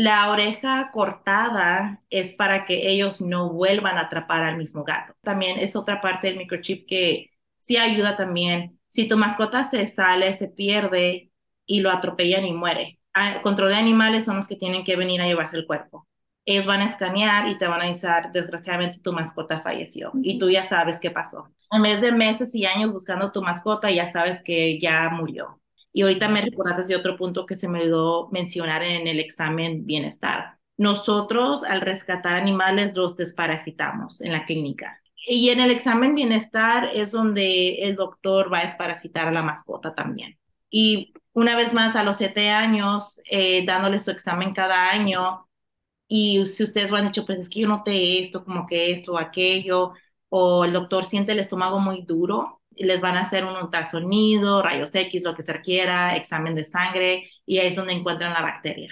La 0.00 0.30
oreja 0.30 0.92
cortada 0.92 2.04
es 2.08 2.32
para 2.32 2.64
que 2.64 2.88
ellos 2.88 3.20
no 3.20 3.52
vuelvan 3.52 3.98
a 3.98 4.02
atrapar 4.02 4.44
al 4.44 4.56
mismo 4.56 4.84
gato. 4.84 5.14
También 5.22 5.58
es 5.58 5.74
otra 5.74 6.00
parte 6.00 6.28
del 6.28 6.36
microchip 6.36 6.86
que 6.86 7.32
sí 7.58 7.76
ayuda 7.76 8.16
también. 8.16 8.78
Si 8.86 9.08
tu 9.08 9.16
mascota 9.16 9.64
se 9.64 9.88
sale, 9.88 10.32
se 10.34 10.46
pierde 10.48 11.32
y 11.66 11.80
lo 11.80 11.90
atropellan 11.90 12.44
y 12.46 12.52
muere. 12.52 13.00
El 13.12 13.42
control 13.42 13.70
de 13.70 13.76
animales 13.76 14.24
son 14.24 14.36
los 14.36 14.46
que 14.46 14.54
tienen 14.54 14.84
que 14.84 14.94
venir 14.94 15.20
a 15.20 15.26
llevarse 15.26 15.56
el 15.56 15.66
cuerpo. 15.66 16.06
ellos 16.44 16.66
van 16.66 16.80
a 16.82 16.86
escanear 16.86 17.48
y 17.48 17.58
te 17.58 17.66
van 17.66 17.80
a 17.80 17.84
avisar, 17.84 18.30
desgraciadamente 18.32 19.00
tu 19.00 19.12
mascota 19.12 19.62
falleció 19.62 20.12
y 20.22 20.38
tú 20.38 20.48
ya 20.48 20.62
sabes 20.64 21.00
qué 21.00 21.10
pasó. 21.10 21.52
En 21.72 21.82
vez 21.82 22.00
de 22.00 22.12
meses 22.12 22.54
y 22.54 22.66
años 22.66 22.92
buscando 22.92 23.32
tu 23.32 23.42
mascota, 23.42 23.90
ya 23.90 24.08
sabes 24.08 24.42
que 24.44 24.78
ya 24.78 25.10
murió. 25.10 25.60
Y 25.92 26.02
ahorita 26.02 26.28
me 26.28 26.42
recordaste 26.42 26.92
de 26.92 26.96
otro 26.96 27.16
punto 27.16 27.46
que 27.46 27.54
se 27.54 27.68
me 27.68 27.80
olvidó 27.80 28.28
mencionar 28.30 28.82
en 28.82 29.06
el 29.06 29.20
examen 29.20 29.86
bienestar. 29.86 30.58
Nosotros 30.76 31.64
al 31.64 31.80
rescatar 31.80 32.36
animales 32.36 32.94
los 32.94 33.16
desparasitamos 33.16 34.20
en 34.20 34.32
la 34.32 34.44
clínica. 34.44 35.00
Y 35.26 35.48
en 35.50 35.60
el 35.60 35.70
examen 35.70 36.14
bienestar 36.14 36.90
es 36.94 37.10
donde 37.10 37.82
el 37.82 37.96
doctor 37.96 38.52
va 38.52 38.60
a 38.60 38.66
desparasitar 38.66 39.26
a 39.26 39.32
la 39.32 39.42
mascota 39.42 39.94
también. 39.94 40.38
Y 40.70 41.12
una 41.32 41.56
vez 41.56 41.74
más, 41.74 41.96
a 41.96 42.04
los 42.04 42.18
siete 42.18 42.50
años, 42.50 43.20
eh, 43.28 43.64
dándole 43.66 43.98
su 43.98 44.10
examen 44.10 44.52
cada 44.52 44.90
año, 44.90 45.48
y 46.08 46.46
si 46.46 46.64
ustedes 46.64 46.90
van 46.90 47.00
han 47.00 47.06
dicho, 47.08 47.26
pues 47.26 47.38
es 47.38 47.50
que 47.50 47.60
yo 47.60 47.68
noté 47.68 48.18
esto, 48.18 48.44
como 48.44 48.66
que 48.66 48.90
esto, 48.92 49.18
aquello, 49.18 49.92
o 50.30 50.64
el 50.64 50.72
doctor 50.72 51.04
siente 51.04 51.32
el 51.32 51.38
estómago 51.38 51.78
muy 51.80 52.02
duro, 52.02 52.57
les 52.78 53.00
van 53.00 53.16
a 53.16 53.22
hacer 53.22 53.44
un 53.44 53.56
ultrasonido, 53.56 54.62
rayos 54.62 54.94
X, 54.94 55.22
lo 55.22 55.34
que 55.34 55.42
se 55.42 55.52
requiera, 55.52 56.16
examen 56.16 56.54
de 56.54 56.64
sangre, 56.64 57.30
y 57.44 57.58
ahí 57.58 57.68
es 57.68 57.76
donde 57.76 57.92
encuentran 57.92 58.32
la 58.32 58.42
bacteria. 58.42 58.88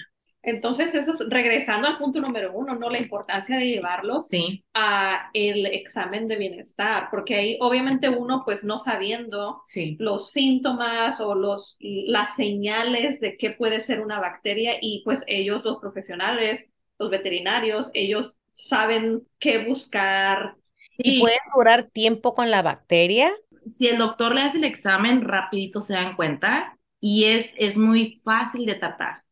Entonces, 0.46 0.94
eso 0.94 1.11
es 1.11 1.25
regresando 1.29 1.88
al 1.88 1.99
punto 1.99 2.20
número 2.20 2.53
uno, 2.55 2.77
¿no? 2.77 2.88
La 2.88 3.01
importancia 3.01 3.59
de 3.59 3.66
llevarlos 3.66 4.29
sí. 4.29 4.64
a 4.75 5.29
el 5.35 5.66
examen 5.66 6.29
de 6.29 6.37
bienestar, 6.37 7.09
porque 7.11 7.35
ahí 7.35 7.59
obviamente 7.61 8.09
uno, 8.09 8.42
pues 8.44 8.62
no 8.62 8.79
sabiendo 8.79 9.61
sí. 9.64 9.96
los 9.99 10.31
síntomas 10.31 11.20
o 11.20 11.35
los, 11.35 11.77
las 11.81 12.37
señales 12.37 13.18
de 13.18 13.37
qué 13.37 13.51
puede 13.51 13.81
ser 13.81 14.01
una 14.01 14.20
bacteria 14.20 14.75
y 14.81 15.03
pues 15.05 15.25
ellos, 15.27 15.64
los 15.64 15.79
profesionales, 15.81 16.70
los 16.96 17.11
veterinarios, 17.11 17.90
ellos 17.92 18.37
saben 18.53 19.27
qué 19.40 19.66
buscar. 19.66 20.55
¿Y 20.99 21.18
pueden 21.20 21.38
durar 21.57 21.90
tiempo 21.90 22.35
con 22.35 22.53
la 22.53 22.62
bacteria? 22.62 23.33
Si 23.68 23.88
el 23.88 23.98
doctor 23.98 24.35
le 24.35 24.42
hace 24.42 24.59
el 24.59 24.64
examen, 24.64 25.22
rapidito 25.22 25.81
se 25.81 25.94
dan 25.94 26.16
cuenta 26.16 26.79
y 27.00 27.24
es, 27.24 27.55
es 27.59 27.76
muy 27.76 28.20
fácil 28.24 28.66
de 28.66 28.74
tratar 28.76 29.26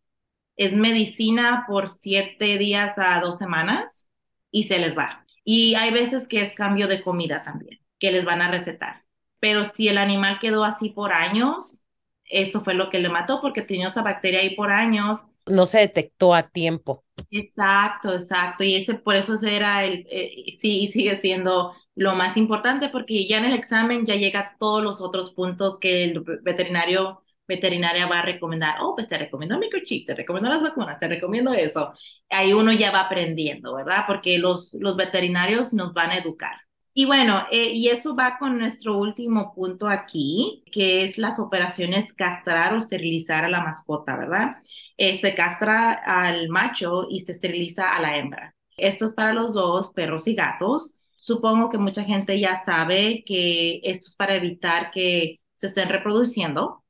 es 0.57 0.73
medicina 0.73 1.65
por 1.67 1.89
siete 1.89 2.59
días 2.59 2.95
a 2.97 3.21
dos 3.21 3.39
semanas 3.39 4.09
y 4.51 4.65
se 4.65 4.79
les 4.79 4.97
va. 4.97 5.25
Y 5.45 5.75
hay 5.75 5.91
veces 5.91 6.29
que 6.29 6.41
es 6.41 6.55
cambio 6.55 6.89
de 6.89 7.03
comida 7.03 7.43
también, 7.43 7.81
que 7.99 8.13
les 8.13 8.25
van 8.25 8.41
a 8.41 8.51
recetar. 8.51 9.05
Pero 9.41 9.65
si 9.65 9.89
el 9.89 9.99
animal 9.99 10.39
quedó 10.39 10.65
así 10.65 10.91
por 10.91 11.13
años, 11.13 11.83
eso 12.25 12.63
fue 12.63 12.75
lo 12.75 12.89
que 12.89 13.01
le 13.01 13.09
mató 13.09 13.41
porque 13.41 13.63
tenía 13.63 13.89
esa 13.89 14.03
bacteria 14.03 14.41
ahí 14.41 14.55
por 14.55 14.73
años. 14.73 15.27
No 15.47 15.67
se 15.67 15.81
detectó 15.81 16.35
a 16.35 16.49
tiempo. 16.49 17.04
Exacto, 17.31 18.13
exacto. 18.13 18.65
Y 18.65 18.77
ese 18.77 18.95
por 18.95 19.15
eso 19.17 19.35
era 19.47 19.85
el, 19.85 20.07
eh, 20.11 20.55
sí, 20.59 20.87
sigue 20.89 21.17
siendo 21.17 21.73
lo 21.95 22.15
más 22.15 22.37
importante 22.37 22.89
porque 22.89 23.27
ya 23.29 23.39
en 23.39 23.45
el 23.47 23.55
examen 23.55 24.05
ya 24.07 24.15
llega 24.17 24.57
todos 24.59 24.83
los 24.83 25.01
otros 25.01 25.33
puntos 25.33 25.79
que 25.79 26.05
el 26.05 26.21
veterinario 26.43 27.23
veterinaria 27.47 28.07
va 28.07 28.21
a 28.21 28.23
recomendar, 28.23 28.77
oh, 28.81 28.95
pues 28.95 29.07
te 29.09 29.19
recomiendo 29.19 29.59
microchip, 29.59 30.07
te 30.07 30.15
recomiendo 30.15 30.49
las 30.49 30.63
vacunas, 30.63 30.99
te 30.99 31.09
recomiendo 31.09 31.53
eso. 31.53 31.93
Ahí 32.31 32.53
uno 32.55 32.73
ya 32.73 32.91
va 32.91 33.01
aprendiendo, 33.01 33.75
¿verdad? 33.75 34.05
Porque 34.07 34.39
los, 34.39 34.73
los 34.81 34.97
veterinarios 34.97 35.75
nos 35.75 35.93
van 35.93 36.11
a 36.11 36.17
educar. 36.19 36.55
Y 36.95 37.05
bueno, 37.07 37.45
eh, 37.51 37.71
y 37.73 37.89
eso 37.89 38.15
va 38.17 38.39
con 38.39 38.57
nuestro 38.59 38.97
último 38.97 39.53
punto 39.55 39.89
aquí, 39.89 40.63
que 40.73 41.05
es 41.05 41.19
las 41.19 41.39
operaciones 41.41 42.13
castrar 42.13 42.73
o 42.73 42.79
esterilizar 42.79 43.45
a 43.45 43.49
la 43.51 43.61
mascota, 43.63 44.17
¿verdad? 44.17 44.57
Eh, 44.97 45.19
se 45.19 45.35
castra 45.35 45.93
al 45.93 46.49
macho 46.49 47.07
y 47.11 47.21
se 47.21 47.33
esteriliza 47.33 47.89
a 47.95 48.01
la 48.01 48.17
hembra. 48.17 48.55
Esto 48.77 49.07
es 49.07 49.15
para 49.15 49.33
los 49.33 49.55
dos, 49.55 49.93
perros 49.93 50.27
y 50.29 50.35
gatos. 50.35 50.97
Supongo 51.17 51.71
que 51.71 51.79
mucha 51.79 52.05
gente 52.05 52.39
ya 52.39 52.57
sabe 52.57 53.25
que 53.25 53.81
esto 53.83 54.07
es 54.09 54.17
para 54.17 54.37
evitar 54.37 54.91
que 54.91 55.41
se 55.55 55.69
estén 55.69 55.89
reproduciendo, 55.89 56.85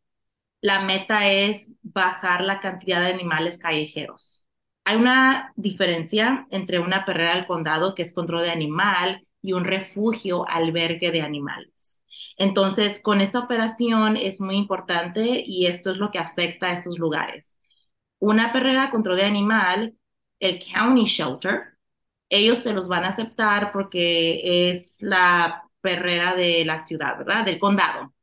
la 0.60 0.80
meta 0.80 1.28
es 1.28 1.74
bajar 1.82 2.40
la 2.42 2.58
cantidad 2.60 3.00
de 3.00 3.12
animales 3.12 3.58
callejeros. 3.58 4.46
Hay 4.84 4.96
una 4.96 5.52
diferencia 5.56 6.46
entre 6.50 6.78
una 6.78 7.04
perrera 7.04 7.36
del 7.36 7.46
condado, 7.46 7.94
que 7.94 8.02
es 8.02 8.14
control 8.14 8.42
de 8.42 8.50
animal, 8.50 9.26
y 9.42 9.52
un 9.52 9.64
refugio 9.64 10.48
albergue 10.48 11.10
de 11.10 11.20
animales. 11.20 12.02
Entonces, 12.38 13.00
con 13.00 13.20
esta 13.20 13.40
operación 13.40 14.16
es 14.16 14.40
muy 14.40 14.56
importante 14.56 15.44
y 15.46 15.66
esto 15.66 15.90
es 15.90 15.98
lo 15.98 16.10
que 16.10 16.18
afecta 16.18 16.68
a 16.68 16.72
estos 16.72 16.98
lugares. 16.98 17.58
Una 18.18 18.52
perrera 18.52 18.90
control 18.90 19.16
de 19.16 19.24
animal, 19.24 19.96
el 20.40 20.58
county 20.58 21.04
shelter, 21.04 21.74
ellos 22.28 22.62
te 22.62 22.72
los 22.72 22.88
van 22.88 23.04
a 23.04 23.08
aceptar 23.08 23.72
porque 23.72 24.70
es 24.70 25.02
la 25.02 25.64
perrera 25.80 26.34
de 26.34 26.64
la 26.64 26.78
ciudad, 26.80 27.18
¿verdad? 27.18 27.44
Del 27.44 27.58
condado. 27.58 28.14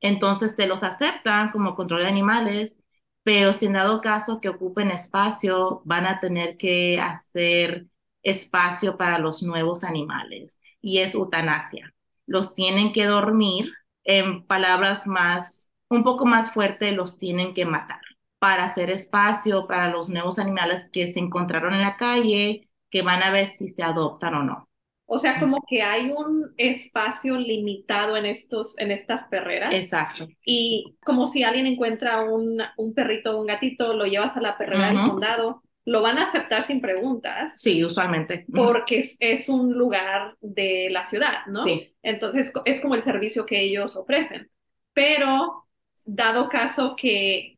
Entonces 0.00 0.56
te 0.56 0.66
los 0.66 0.82
aceptan 0.82 1.50
como 1.50 1.74
control 1.76 2.02
de 2.02 2.08
animales, 2.08 2.80
pero 3.22 3.52
si 3.52 3.66
en 3.66 3.74
dado 3.74 4.00
caso 4.00 4.40
que 4.40 4.50
ocupen 4.50 4.90
espacio, 4.90 5.82
van 5.84 6.06
a 6.06 6.20
tener 6.20 6.56
que 6.58 7.00
hacer 7.00 7.86
espacio 8.22 8.96
para 8.98 9.18
los 9.18 9.42
nuevos 9.42 9.84
animales 9.84 10.60
y 10.80 10.98
es 11.00 11.14
eutanasia. 11.14 11.94
Los 12.26 12.54
tienen 12.54 12.92
que 12.92 13.06
dormir, 13.06 13.72
en 14.04 14.46
palabras 14.46 15.06
más, 15.06 15.70
un 15.88 16.04
poco 16.04 16.26
más 16.26 16.52
fuertes, 16.52 16.94
los 16.94 17.18
tienen 17.18 17.54
que 17.54 17.64
matar 17.66 18.00
para 18.44 18.64
hacer 18.64 18.90
espacio 18.90 19.66
para 19.66 19.88
los 19.88 20.10
nuevos 20.10 20.38
animales 20.38 20.90
que 20.92 21.06
se 21.06 21.18
encontraron 21.18 21.72
en 21.72 21.80
la 21.80 21.96
calle, 21.96 22.68
que 22.90 23.00
van 23.00 23.22
a 23.22 23.30
ver 23.30 23.46
si 23.46 23.68
se 23.68 23.82
adoptan 23.82 24.34
o 24.34 24.42
no. 24.42 24.68
O 25.06 25.18
sea, 25.18 25.40
como 25.40 25.64
que 25.66 25.80
hay 25.80 26.10
un 26.10 26.52
espacio 26.58 27.38
limitado 27.38 28.18
en, 28.18 28.26
estos, 28.26 28.78
en 28.78 28.90
estas 28.90 29.28
perreras. 29.28 29.72
Exacto. 29.72 30.28
Y 30.44 30.94
como 31.02 31.24
si 31.24 31.42
alguien 31.42 31.64
encuentra 31.64 32.20
un, 32.20 32.60
un 32.76 32.92
perrito 32.92 33.34
o 33.34 33.40
un 33.40 33.46
gatito, 33.46 33.94
lo 33.94 34.04
llevas 34.04 34.36
a 34.36 34.42
la 34.42 34.58
perrera 34.58 34.88
del 34.88 35.08
condado, 35.08 35.62
lo 35.86 36.02
van 36.02 36.18
a 36.18 36.24
aceptar 36.24 36.62
sin 36.62 36.82
preguntas. 36.82 37.58
Sí, 37.58 37.82
usualmente. 37.82 38.44
Porque 38.52 38.98
es, 38.98 39.16
es, 39.20 39.48
un 39.48 39.72
lugar 39.72 40.36
de 40.42 40.88
la 40.90 41.02
ciudad, 41.02 41.46
¿no? 41.46 41.64
Sí. 41.64 41.94
Entonces 42.02 42.52
es 42.66 42.82
como 42.82 42.94
el 42.94 43.00
servicio 43.00 43.46
que 43.46 43.62
ellos 43.62 43.96
ofrecen. 43.96 44.50
Pero, 44.92 45.64
dado 46.04 46.50
caso 46.50 46.94
que 46.94 47.53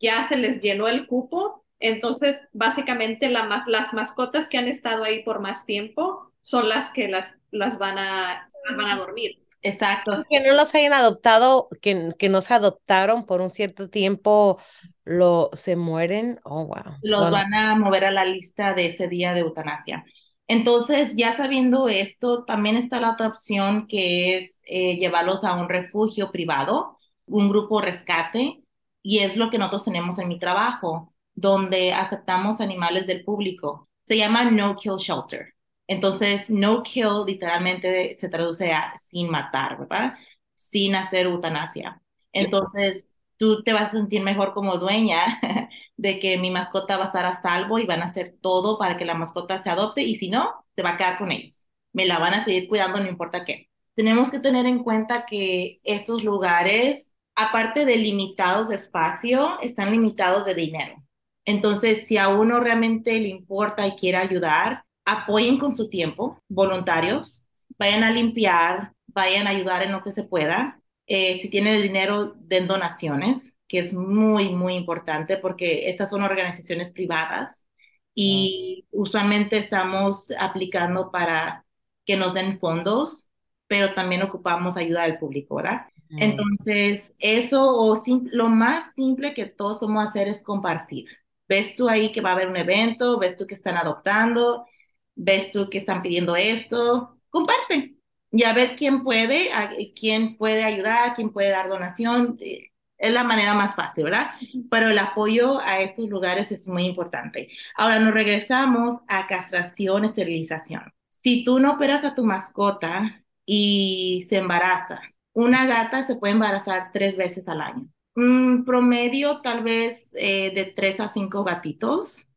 ya 0.00 0.22
se 0.22 0.36
les 0.36 0.62
llenó 0.62 0.88
el 0.88 1.06
cupo, 1.06 1.64
entonces 1.78 2.48
básicamente 2.52 3.28
la, 3.28 3.62
las 3.66 3.92
mascotas 3.94 4.48
que 4.48 4.58
han 4.58 4.68
estado 4.68 5.04
ahí 5.04 5.22
por 5.22 5.40
más 5.40 5.66
tiempo 5.66 6.32
son 6.42 6.68
las 6.68 6.90
que 6.90 7.08
las, 7.08 7.38
las, 7.50 7.78
van, 7.78 7.98
a, 7.98 8.50
van 8.76 8.86
a 8.86 8.96
dormir. 8.96 9.40
Exacto. 9.62 10.24
Que 10.28 10.40
no 10.40 10.52
los 10.54 10.74
hayan 10.74 10.92
adoptado, 10.92 11.68
que, 11.80 12.12
que 12.18 12.28
no 12.28 12.42
se 12.42 12.52
adoptaron 12.52 13.24
por 13.24 13.40
un 13.40 13.48
cierto 13.48 13.88
tiempo, 13.88 14.58
lo, 15.04 15.50
se 15.54 15.74
mueren. 15.74 16.38
Oh, 16.44 16.66
wow. 16.66 16.96
Los 17.02 17.30
van 17.30 17.54
a 17.54 17.74
mover 17.74 18.04
a 18.04 18.10
la 18.10 18.26
lista 18.26 18.74
de 18.74 18.86
ese 18.86 19.08
día 19.08 19.32
de 19.32 19.40
eutanasia. 19.40 20.04
Entonces, 20.46 21.16
ya 21.16 21.32
sabiendo 21.32 21.88
esto, 21.88 22.44
también 22.44 22.76
está 22.76 23.00
la 23.00 23.12
otra 23.12 23.28
opción 23.28 23.86
que 23.88 24.36
es 24.36 24.60
eh, 24.66 24.96
llevarlos 24.96 25.44
a 25.44 25.54
un 25.54 25.70
refugio 25.70 26.30
privado, 26.30 26.98
un 27.26 27.48
grupo 27.48 27.80
rescate, 27.80 28.63
y 29.04 29.20
es 29.20 29.36
lo 29.36 29.50
que 29.50 29.58
nosotros 29.58 29.84
tenemos 29.84 30.18
en 30.18 30.28
mi 30.28 30.38
trabajo, 30.40 31.14
donde 31.34 31.92
aceptamos 31.92 32.60
animales 32.60 33.06
del 33.06 33.24
público. 33.24 33.88
Se 34.04 34.16
llama 34.16 34.50
No 34.50 34.76
Kill 34.76 34.96
Shelter. 34.98 35.54
Entonces, 35.86 36.50
no 36.50 36.82
kill 36.82 37.24
literalmente 37.26 38.14
se 38.14 38.28
traduce 38.30 38.72
a 38.72 38.94
sin 38.96 39.30
matar, 39.30 39.78
¿verdad? 39.78 40.14
Sin 40.54 40.94
hacer 40.94 41.26
eutanasia. 41.26 42.00
Entonces, 42.32 43.06
tú 43.36 43.62
te 43.62 43.72
vas 43.74 43.90
a 43.90 43.92
sentir 43.98 44.22
mejor 44.22 44.54
como 44.54 44.78
dueña 44.78 45.40
de 45.98 46.18
que 46.18 46.38
mi 46.38 46.50
mascota 46.50 46.96
va 46.96 47.04
a 47.04 47.06
estar 47.08 47.26
a 47.26 47.34
salvo 47.34 47.78
y 47.78 47.86
van 47.86 48.02
a 48.02 48.06
hacer 48.06 48.36
todo 48.40 48.78
para 48.78 48.96
que 48.96 49.04
la 49.04 49.14
mascota 49.14 49.62
se 49.62 49.70
adopte 49.70 50.02
y 50.02 50.14
si 50.14 50.30
no, 50.30 50.64
te 50.74 50.82
va 50.82 50.92
a 50.92 50.96
quedar 50.96 51.18
con 51.18 51.32
ellos. 51.32 51.66
Me 51.92 52.06
la 52.06 52.18
van 52.18 52.34
a 52.34 52.44
seguir 52.44 52.68
cuidando 52.68 53.00
no 53.00 53.08
importa 53.08 53.44
qué. 53.44 53.68
Tenemos 53.94 54.30
que 54.30 54.40
tener 54.40 54.66
en 54.66 54.82
cuenta 54.82 55.26
que 55.26 55.80
estos 55.84 56.24
lugares, 56.24 57.13
aparte 57.34 57.84
de 57.84 57.96
limitados 57.96 58.68
de 58.68 58.76
espacio, 58.76 59.58
están 59.60 59.90
limitados 59.90 60.44
de 60.44 60.54
dinero. 60.54 61.02
Entonces, 61.44 62.06
si 62.06 62.16
a 62.16 62.28
uno 62.28 62.60
realmente 62.60 63.18
le 63.20 63.28
importa 63.28 63.86
y 63.86 63.96
quiere 63.96 64.18
ayudar, 64.18 64.84
apoyen 65.04 65.58
con 65.58 65.72
su 65.72 65.88
tiempo, 65.90 66.40
voluntarios, 66.48 67.46
vayan 67.78 68.02
a 68.02 68.10
limpiar, 68.10 68.92
vayan 69.08 69.46
a 69.46 69.50
ayudar 69.50 69.82
en 69.82 69.92
lo 69.92 70.02
que 70.02 70.12
se 70.12 70.24
pueda. 70.24 70.80
Eh, 71.06 71.36
si 71.36 71.50
tienen 71.50 71.74
el 71.74 71.82
dinero, 71.82 72.34
den 72.38 72.66
donaciones, 72.66 73.58
que 73.68 73.78
es 73.78 73.92
muy, 73.94 74.50
muy 74.50 74.74
importante 74.74 75.36
porque 75.36 75.88
estas 75.90 76.10
son 76.10 76.22
organizaciones 76.22 76.92
privadas 76.92 77.66
y 78.14 78.86
usualmente 78.90 79.58
estamos 79.58 80.30
aplicando 80.38 81.10
para 81.10 81.66
que 82.06 82.16
nos 82.16 82.34
den 82.34 82.58
fondos, 82.60 83.30
pero 83.66 83.94
también 83.94 84.22
ocupamos 84.22 84.76
ayuda 84.76 85.02
del 85.02 85.18
público, 85.18 85.56
¿verdad? 85.56 85.86
Entonces, 86.18 87.14
eso 87.18 87.76
o 87.76 87.94
lo 88.32 88.48
más 88.48 88.94
simple 88.94 89.34
que 89.34 89.46
todos 89.46 89.78
podemos 89.78 90.08
hacer 90.08 90.28
es 90.28 90.42
compartir. 90.42 91.08
ves 91.48 91.76
tú 91.76 91.88
ahí 91.88 92.12
que 92.12 92.20
va 92.20 92.30
a 92.30 92.32
haber 92.34 92.48
un 92.48 92.56
evento, 92.56 93.18
ves 93.18 93.36
tú 93.36 93.46
que 93.46 93.54
están 93.54 93.76
adoptando, 93.76 94.66
ves 95.14 95.50
tú 95.52 95.68
que 95.70 95.78
están 95.78 96.02
pidiendo 96.02 96.36
esto, 96.36 97.18
comparte 97.30 97.96
y 98.30 98.44
a 98.44 98.52
ver 98.52 98.74
quién 98.76 99.04
puede, 99.04 99.50
quién 99.98 100.36
puede 100.36 100.64
ayudar, 100.64 101.14
quién 101.14 101.30
puede 101.32 101.50
dar 101.50 101.68
donación. 101.68 102.36
Eh, 102.40 102.70
es 102.98 103.12
la 103.12 103.24
manera 103.24 103.54
más 103.54 103.74
fácil, 103.76 104.04
¿verdad? 104.04 104.30
Pero 104.70 104.88
el 104.88 104.98
apoyo 104.98 105.60
a 105.60 105.80
estos 105.80 106.08
lugares 106.08 106.50
es 106.52 106.66
muy 106.68 106.84
importante. 106.86 107.48
Ahora 107.76 107.98
nos 107.98 108.14
regresamos 108.14 108.96
a 109.08 109.26
castración, 109.26 110.04
esterilización. 110.04 110.92
Si 111.08 111.44
tú 111.44 111.60
no 111.60 111.74
operas 111.74 112.04
a 112.04 112.14
tu 112.14 112.24
mascota 112.24 113.24
y 113.46 114.24
se 114.28 114.36
embaraza, 114.38 115.00
una 115.34 115.66
gata 115.66 116.02
se 116.02 116.16
puede 116.16 116.32
embarazar 116.34 116.90
tres 116.92 117.16
veces 117.16 117.48
al 117.48 117.60
año. 117.60 117.88
Un 118.16 118.64
promedio 118.64 119.40
tal 119.42 119.62
vez 119.64 120.10
eh, 120.14 120.52
de 120.54 120.66
tres 120.66 121.00
a 121.00 121.08
cinco 121.08 121.44
gatitos 121.44 122.28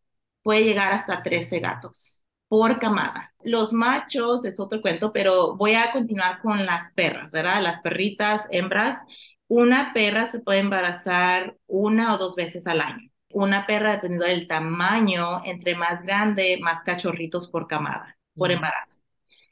puede 0.44 0.64
llegar 0.64 0.94
hasta 0.94 1.22
13 1.24 1.60
gatos 1.60 2.24
por 2.48 2.80
camada. 2.80 3.34
Los 3.44 3.74
machos 3.74 4.46
es 4.46 4.60
otro 4.60 4.82
cuento, 4.82 5.12
pero 5.14 5.56
voy 5.58 5.76
a 5.76 5.92
continuar 5.92 6.42
con 6.42 6.66
las 6.66 6.92
perras, 6.94 7.34
¿verdad? 7.34 7.62
Las 7.62 7.80
perritas, 7.82 8.48
hembras. 8.52 9.04
Una 9.48 9.94
perra 9.94 10.30
se 10.30 10.40
puede 10.40 10.60
embarazar 10.60 11.58
una 11.68 12.16
o 12.16 12.18
dos 12.18 12.36
veces 12.36 12.66
al 12.68 12.82
año. 12.82 13.10
Una 13.32 13.68
perra, 13.68 13.92
dependiendo 13.94 14.26
del 14.26 14.48
tamaño, 14.48 15.44
entre 15.46 15.76
más 15.76 16.02
grande, 16.04 16.58
más 16.62 16.84
cachorritos 16.84 17.48
por 17.50 17.68
camada, 17.68 18.18
por 18.34 18.52
embarazo. 18.52 19.02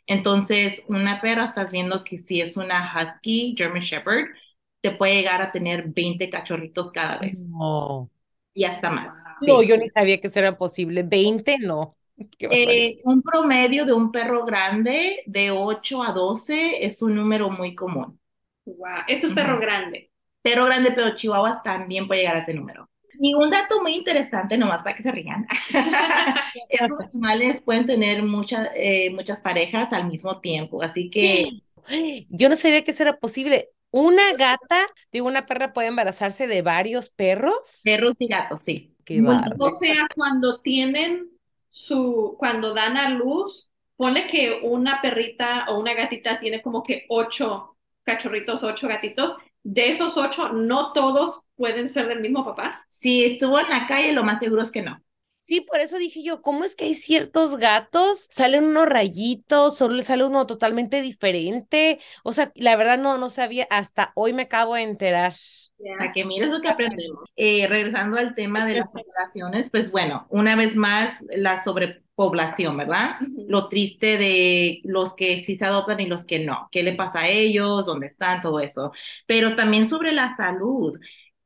Entonces, 0.07 0.83
una 0.87 1.19
perra, 1.21 1.45
estás 1.45 1.71
viendo 1.71 2.03
que 2.03 2.17
si 2.17 2.41
es 2.41 2.57
una 2.57 2.91
Husky, 2.93 3.55
German 3.57 3.81
Shepherd, 3.81 4.27
te 4.81 4.91
puede 4.91 5.15
llegar 5.15 5.41
a 5.41 5.51
tener 5.51 5.87
20 5.87 6.29
cachorritos 6.29 6.91
cada 6.91 7.17
vez. 7.17 7.47
No. 7.49 8.09
Y 8.53 8.63
hasta 8.65 8.89
más. 8.89 9.25
No, 9.41 9.63
yo 9.63 9.77
ni 9.77 9.89
sabía 9.89 10.19
que 10.19 10.27
eso 10.27 10.39
era 10.39 10.57
posible. 10.57 11.03
20, 11.03 11.57
no. 11.59 11.95
Eh, 12.39 13.01
un 13.03 13.21
promedio 13.21 13.85
de 13.85 13.91
un 13.91 14.09
perro 14.09 14.45
grande 14.45 15.21
de 15.25 15.51
8 15.51 16.01
a 16.01 16.13
12 16.13 16.85
es 16.85 17.01
un 17.01 17.13
número 17.13 17.49
muy 17.49 17.75
común. 17.75 18.17
Wow, 18.63 19.03
esto 19.09 19.27
es 19.27 19.33
perro 19.33 19.59
grande. 19.59 20.11
Perro 20.41 20.63
grande, 20.63 20.91
pero 20.91 21.13
chihuahuas 21.13 21.61
también 21.61 22.07
puede 22.07 22.21
llegar 22.21 22.37
a 22.37 22.39
ese 22.39 22.53
número. 22.53 22.89
Y 23.19 23.33
un 23.33 23.49
dato 23.49 23.81
muy 23.81 23.95
interesante, 23.95 24.57
nomás 24.57 24.83
para 24.83 24.95
que 24.95 25.03
se 25.03 25.11
rían, 25.11 25.47
estos 26.69 27.01
animales 27.13 27.61
pueden 27.61 27.85
tener 27.85 28.23
muchas, 28.23 28.69
eh, 28.75 29.09
muchas 29.11 29.41
parejas 29.41 29.93
al 29.93 30.07
mismo 30.07 30.39
tiempo, 30.39 30.81
así 30.81 31.09
que... 31.09 31.49
Yo 32.29 32.49
no 32.49 32.55
sabía 32.55 32.83
que 32.83 32.91
eso 32.91 33.03
era 33.03 33.17
posible. 33.17 33.69
¿Una 33.91 34.33
gata 34.33 34.87
de 35.11 35.21
una 35.21 35.45
perra 35.45 35.71
puede 35.71 35.87
embarazarse 35.87 36.47
de 36.47 36.61
varios 36.61 37.09
perros? 37.11 37.81
Perros 37.83 38.15
y 38.19 38.27
gatos, 38.27 38.63
sí. 38.63 38.93
o 39.57 39.69
sea, 39.71 40.07
cuando 40.15 40.61
tienen 40.61 41.29
su, 41.69 42.35
cuando 42.37 42.73
dan 42.73 42.97
a 42.97 43.09
luz, 43.09 43.69
pone 43.95 44.27
que 44.27 44.59
una 44.63 45.01
perrita 45.01 45.65
o 45.69 45.79
una 45.79 45.93
gatita 45.93 46.39
tiene 46.39 46.61
como 46.61 46.83
que 46.83 47.05
ocho 47.09 47.77
cachorritos, 48.03 48.63
ocho 48.63 48.87
gatitos. 48.87 49.35
De 49.65 49.89
esos 49.89 50.15
ocho, 50.15 50.49
no 50.49 50.93
todos 50.93 51.41
pueden 51.55 51.87
ser 51.87 52.07
del 52.07 52.19
mismo 52.21 52.45
papá. 52.45 52.85
Si 52.91 53.25
estuvo 53.25 53.59
en 53.59 53.67
la 53.67 53.87
calle, 53.87 54.13
lo 54.13 54.23
más 54.23 54.39
seguro 54.39 54.61
es 54.61 54.69
que 54.69 54.83
no. 54.83 55.01
Sí, 55.39 55.61
por 55.61 55.79
eso 55.79 55.97
dije 55.97 56.23
yo, 56.23 56.43
¿cómo 56.43 56.63
es 56.65 56.75
que 56.75 56.85
hay 56.85 56.93
ciertos 56.93 57.57
gatos? 57.57 58.27
Salen 58.31 58.65
unos 58.65 58.85
rayitos, 58.85 59.75
solo 59.75 59.95
le 59.95 60.03
sale 60.03 60.23
uno 60.23 60.45
totalmente 60.45 61.01
diferente. 61.01 61.99
O 62.23 62.31
sea, 62.31 62.51
la 62.55 62.75
verdad 62.75 62.99
no, 62.99 63.17
no 63.17 63.31
sabía, 63.31 63.67
hasta 63.71 64.11
hoy 64.15 64.33
me 64.33 64.43
acabo 64.43 64.75
de 64.75 64.83
enterar. 64.83 65.33
Para 65.97 66.11
que 66.11 66.25
mires 66.25 66.51
lo 66.51 66.61
que 66.61 66.69
aprendemos. 66.69 67.29
Eh, 67.35 67.65
regresando 67.67 68.17
al 68.17 68.35
tema 68.35 68.65
de 68.65 68.75
las 68.75 68.87
poblaciones, 68.93 69.69
pues 69.71 69.91
bueno, 69.91 70.27
una 70.29 70.55
vez 70.55 70.75
más, 70.75 71.25
la 71.35 71.61
sobrepoblación, 72.15 72.77
¿verdad? 72.77 73.17
Lo 73.47 73.67
triste 73.67 74.17
de 74.17 74.81
los 74.83 75.13
que 75.15 75.39
sí 75.39 75.55
se 75.55 75.65
adoptan 75.65 75.99
y 75.99 76.07
los 76.07 76.25
que 76.25 76.39
no. 76.39 76.67
¿Qué 76.71 76.83
le 76.83 76.93
pasa 76.93 77.21
a 77.21 77.27
ellos? 77.29 77.85
¿Dónde 77.85 78.07
están? 78.07 78.41
Todo 78.41 78.59
eso. 78.59 78.91
Pero 79.27 79.55
también 79.55 79.87
sobre 79.87 80.11
la 80.11 80.31
salud. 80.31 80.97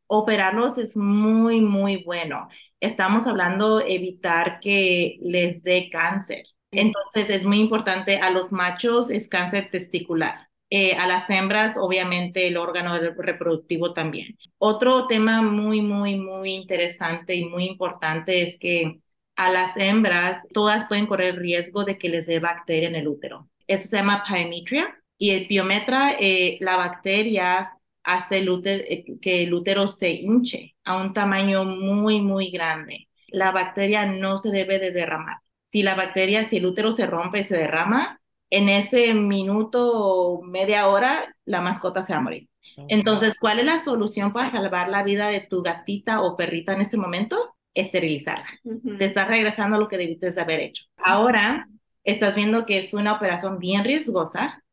Operarlos 0.07 0.77
es 0.77 0.97
muy, 0.97 1.61
muy 1.61 2.03
bueno. 2.03 2.49
Estamos 2.79 3.27
hablando 3.27 3.81
evitar 3.81 4.59
que 4.59 5.17
les 5.21 5.63
dé 5.63 5.89
cáncer. 5.91 6.43
Entonces 6.71 7.29
es 7.29 7.45
muy 7.45 7.59
importante 7.59 8.17
a 8.17 8.29
los 8.29 8.51
machos 8.51 9.09
es 9.09 9.27
cáncer 9.27 9.69
testicular 9.71 10.49
eh, 10.71 10.93
a 10.93 11.07
las 11.07 11.27
hembras, 11.31 11.77
obviamente, 11.79 12.47
el 12.47 12.57
órgano 12.57 12.95
reproductivo 13.17 13.93
también. 13.93 14.37
Otro 14.59 15.07
tema 15.07 15.41
muy, 15.41 15.81
muy, 15.81 16.15
muy 16.15 16.53
interesante 16.53 17.35
y 17.35 17.45
muy 17.45 17.65
importante 17.65 18.43
es 18.43 18.59
que 18.59 18.99
a 19.39 19.49
las 19.49 19.77
hembras 19.77 20.45
todas 20.53 20.85
pueden 20.89 21.07
correr 21.07 21.29
el 21.29 21.37
riesgo 21.37 21.85
de 21.85 21.97
que 21.97 22.09
les 22.09 22.27
dé 22.27 22.39
bacteria 22.39 22.89
en 22.89 22.95
el 22.95 23.07
útero. 23.07 23.47
Eso 23.67 23.87
se 23.87 23.95
llama 23.95 24.21
pyometria 24.27 24.93
y 25.17 25.29
el 25.31 25.47
piometra, 25.47 26.11
eh, 26.19 26.57
la 26.59 26.75
bacteria 26.75 27.71
hace 28.03 28.39
eh, 28.39 29.05
que 29.21 29.43
el 29.43 29.53
útero 29.53 29.87
se 29.87 30.11
hinche 30.11 30.75
a 30.83 30.97
un 30.97 31.13
tamaño 31.13 31.63
muy, 31.63 32.19
muy 32.19 32.51
grande. 32.51 33.07
La 33.29 33.51
bacteria 33.51 34.05
no 34.05 34.37
se 34.37 34.49
debe 34.49 34.77
de 34.77 34.91
derramar. 34.91 35.37
Si 35.69 35.83
la 35.83 35.95
bacteria, 35.95 36.43
si 36.43 36.57
el 36.57 36.65
útero 36.65 36.91
se 36.91 37.05
rompe 37.05 37.39
y 37.39 37.43
se 37.43 37.55
derrama, 37.55 38.19
en 38.49 38.67
ese 38.67 39.13
minuto 39.13 39.89
o 39.93 40.41
media 40.41 40.89
hora 40.89 41.33
la 41.45 41.61
mascota 41.61 42.03
se 42.03 42.11
va 42.11 42.19
a 42.19 42.23
morir. 42.23 42.49
Entonces, 42.89 43.39
¿cuál 43.39 43.59
es 43.59 43.65
la 43.65 43.79
solución 43.79 44.33
para 44.33 44.49
salvar 44.49 44.89
la 44.89 45.03
vida 45.03 45.29
de 45.29 45.39
tu 45.39 45.61
gatita 45.63 46.21
o 46.21 46.35
perrita 46.35 46.73
en 46.73 46.81
este 46.81 46.97
momento? 46.97 47.55
Esterilizarla. 47.73 48.47
Te 48.97 49.05
estás 49.05 49.27
regresando 49.27 49.77
a 49.77 49.79
lo 49.79 49.87
que 49.87 49.97
debiste 49.97 50.39
haber 50.39 50.59
hecho. 50.59 50.85
Ahora, 50.97 51.67
estás 52.03 52.35
viendo 52.35 52.65
que 52.65 52.77
es 52.77 52.93
una 52.93 53.13
operación 53.13 53.59
bien 53.59 53.83
riesgosa. 53.83 54.63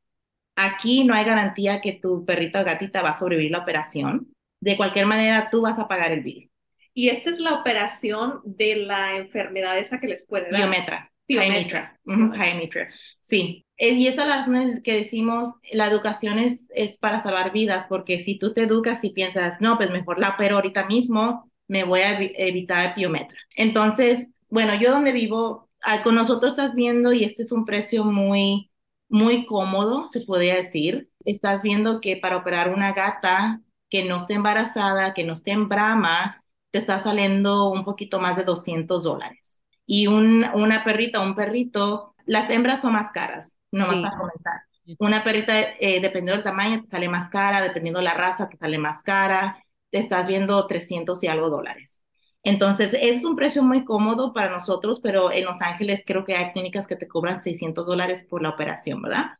Aquí 0.56 1.04
no 1.04 1.14
hay 1.14 1.24
garantía 1.24 1.80
que 1.80 1.92
tu 1.92 2.24
perrita 2.24 2.62
o 2.62 2.64
gatita 2.64 3.02
va 3.02 3.10
a 3.10 3.18
sobrevivir 3.18 3.52
la 3.52 3.58
operación. 3.58 4.32
De 4.60 4.76
cualquier 4.76 5.06
manera, 5.06 5.50
tú 5.50 5.60
vas 5.60 5.78
a 5.78 5.88
pagar 5.88 6.12
el 6.12 6.22
bill. 6.22 6.50
Y 6.94 7.10
esta 7.10 7.28
es 7.28 7.40
la 7.40 7.60
operación 7.60 8.40
de 8.44 8.76
la 8.76 9.16
enfermedad 9.16 9.78
esa 9.78 10.00
que 10.00 10.06
les 10.06 10.26
puede 10.26 10.50
dar. 10.50 10.62
Biometra. 10.62 11.12
Biometra. 11.28 11.98
Biometra. 12.04 12.88
Sí, 13.20 13.66
eh, 13.76 13.92
y 13.92 14.06
esta 14.06 14.22
es 14.22 14.28
la 14.28 14.36
razón 14.38 14.80
que 14.82 14.94
decimos, 14.94 15.50
la 15.72 15.86
educación 15.86 16.38
es, 16.38 16.70
es 16.74 16.96
para 16.96 17.22
salvar 17.22 17.52
vidas, 17.52 17.84
porque 17.86 18.20
si 18.20 18.38
tú 18.38 18.54
te 18.54 18.62
educas 18.62 19.04
y 19.04 19.10
piensas, 19.10 19.60
no, 19.60 19.76
pues 19.76 19.90
mejor 19.90 20.18
la 20.18 20.36
pero 20.38 20.56
ahorita 20.56 20.86
mismo, 20.86 21.50
me 21.68 21.84
voy 21.84 22.00
a 22.00 22.18
evitar 22.20 22.94
piometra. 22.94 23.36
Entonces, 23.56 24.30
bueno, 24.48 24.74
yo 24.74 24.90
donde 24.90 25.12
vivo, 25.12 25.68
ah, 25.82 26.02
con 26.02 26.14
nosotros 26.14 26.52
estás 26.52 26.74
viendo, 26.74 27.12
y 27.12 27.24
este 27.24 27.42
es 27.42 27.52
un 27.52 27.64
precio 27.64 28.04
muy, 28.04 28.70
muy 29.08 29.46
cómodo, 29.46 30.08
se 30.08 30.20
podría 30.20 30.56
decir. 30.56 31.10
Estás 31.24 31.62
viendo 31.62 32.00
que 32.00 32.16
para 32.16 32.36
operar 32.36 32.72
una 32.72 32.92
gata 32.92 33.60
que 33.90 34.04
no 34.04 34.16
esté 34.18 34.34
embarazada, 34.34 35.14
que 35.14 35.24
no 35.24 35.34
esté 35.34 35.52
en 35.52 35.68
brama, 35.68 36.42
te 36.70 36.78
está 36.78 36.98
saliendo 37.00 37.70
un 37.70 37.84
poquito 37.84 38.20
más 38.20 38.36
de 38.36 38.44
200 38.44 39.04
dólares. 39.04 39.60
Y 39.86 40.08
un, 40.08 40.44
una 40.54 40.84
perrita, 40.84 41.20
un 41.20 41.34
perrito, 41.34 42.14
las 42.26 42.50
hembras 42.50 42.80
son 42.82 42.92
más 42.94 43.12
caras 43.12 43.56
no 43.76 43.86
más 43.86 44.00
para 44.00 44.16
comentar. 44.16 44.60
Una 44.98 45.24
perrita, 45.24 45.58
eh, 45.80 46.00
dependiendo 46.00 46.32
del 46.32 46.44
tamaño, 46.44 46.82
te 46.82 46.88
sale 46.88 47.08
más 47.08 47.28
cara, 47.28 47.60
dependiendo 47.60 47.98
de 47.98 48.04
la 48.04 48.14
raza, 48.14 48.48
te 48.48 48.56
sale 48.56 48.78
más 48.78 49.02
cara, 49.02 49.62
estás 49.92 50.26
viendo 50.26 50.66
300 50.66 51.22
y 51.22 51.28
algo 51.28 51.50
dólares. 51.50 52.02
Entonces, 52.42 52.96
es 53.00 53.24
un 53.24 53.34
precio 53.34 53.62
muy 53.64 53.84
cómodo 53.84 54.32
para 54.32 54.50
nosotros, 54.50 55.00
pero 55.02 55.32
en 55.32 55.44
Los 55.44 55.60
Ángeles 55.60 56.04
creo 56.06 56.24
que 56.24 56.36
hay 56.36 56.52
clínicas 56.52 56.86
que 56.86 56.94
te 56.94 57.08
cobran 57.08 57.42
600 57.42 57.84
dólares 57.84 58.24
por 58.28 58.40
la 58.40 58.50
operación, 58.50 59.02
¿verdad? 59.02 59.30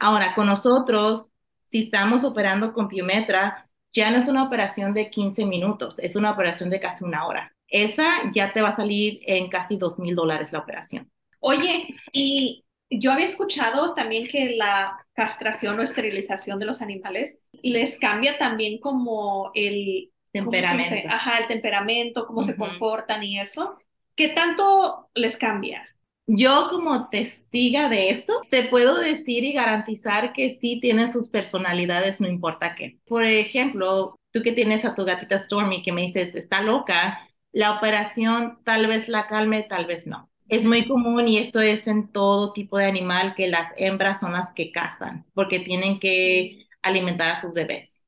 Ahora, 0.00 0.34
con 0.34 0.46
nosotros, 0.46 1.30
si 1.66 1.80
estamos 1.80 2.24
operando 2.24 2.72
con 2.72 2.88
Piometra, 2.88 3.68
ya 3.92 4.10
no 4.10 4.16
es 4.16 4.28
una 4.28 4.44
operación 4.44 4.94
de 4.94 5.10
15 5.10 5.44
minutos, 5.44 5.98
es 5.98 6.16
una 6.16 6.30
operación 6.30 6.70
de 6.70 6.80
casi 6.80 7.04
una 7.04 7.26
hora. 7.26 7.54
Esa 7.68 8.30
ya 8.32 8.52
te 8.52 8.62
va 8.62 8.70
a 8.70 8.76
salir 8.76 9.20
en 9.26 9.48
casi 9.48 9.76
2 9.76 9.98
mil 9.98 10.14
dólares 10.14 10.52
la 10.52 10.60
operación. 10.60 11.10
Oye, 11.40 11.94
y 12.12 12.63
yo 12.98 13.12
había 13.12 13.24
escuchado 13.24 13.94
también 13.94 14.26
que 14.26 14.56
la 14.56 14.98
castración 15.12 15.78
o 15.78 15.82
esterilización 15.82 16.58
de 16.58 16.66
los 16.66 16.82
animales 16.82 17.40
les 17.62 17.98
cambia 17.98 18.38
también 18.38 18.78
como 18.78 19.50
el 19.54 20.10
temperamento. 20.32 21.08
Ajá, 21.08 21.38
el 21.38 21.48
temperamento, 21.48 22.26
cómo 22.26 22.42
se 22.42 22.56
comportan 22.56 23.22
y 23.22 23.38
eso. 23.38 23.78
¿Qué 24.16 24.28
tanto 24.28 25.08
les 25.14 25.36
cambia? 25.36 25.88
Yo 26.26 26.68
como 26.70 27.10
testiga 27.10 27.88
de 27.88 28.08
esto, 28.08 28.40
te 28.50 28.64
puedo 28.64 28.98
decir 28.98 29.44
y 29.44 29.52
garantizar 29.52 30.32
que 30.32 30.56
sí 30.58 30.80
tienen 30.80 31.12
sus 31.12 31.28
personalidades, 31.28 32.20
no 32.20 32.28
importa 32.28 32.74
qué. 32.74 32.98
Por 33.06 33.24
ejemplo, 33.24 34.16
tú 34.32 34.42
que 34.42 34.52
tienes 34.52 34.84
a 34.84 34.94
tu 34.94 35.04
gatita 35.04 35.38
Stormy 35.38 35.82
que 35.82 35.92
me 35.92 36.02
dices, 36.02 36.34
está 36.34 36.62
loca, 36.62 37.28
la 37.52 37.72
operación 37.72 38.58
tal 38.64 38.86
vez 38.86 39.08
la 39.08 39.26
calme, 39.26 39.64
tal 39.64 39.86
vez 39.86 40.06
no. 40.06 40.30
Es 40.48 40.64
muy 40.66 40.86
común 40.86 41.26
y 41.28 41.38
esto 41.38 41.60
es 41.60 41.86
en 41.86 42.08
todo 42.12 42.52
tipo 42.52 42.78
de 42.78 42.84
animal 42.86 43.34
que 43.34 43.48
las 43.48 43.72
hembras 43.76 44.20
son 44.20 44.32
las 44.32 44.52
que 44.52 44.72
cazan 44.72 45.24
porque 45.34 45.60
tienen 45.60 45.98
que 45.98 46.68
alimentar 46.82 47.30
a 47.30 47.40
sus 47.40 47.54
bebés. 47.54 48.04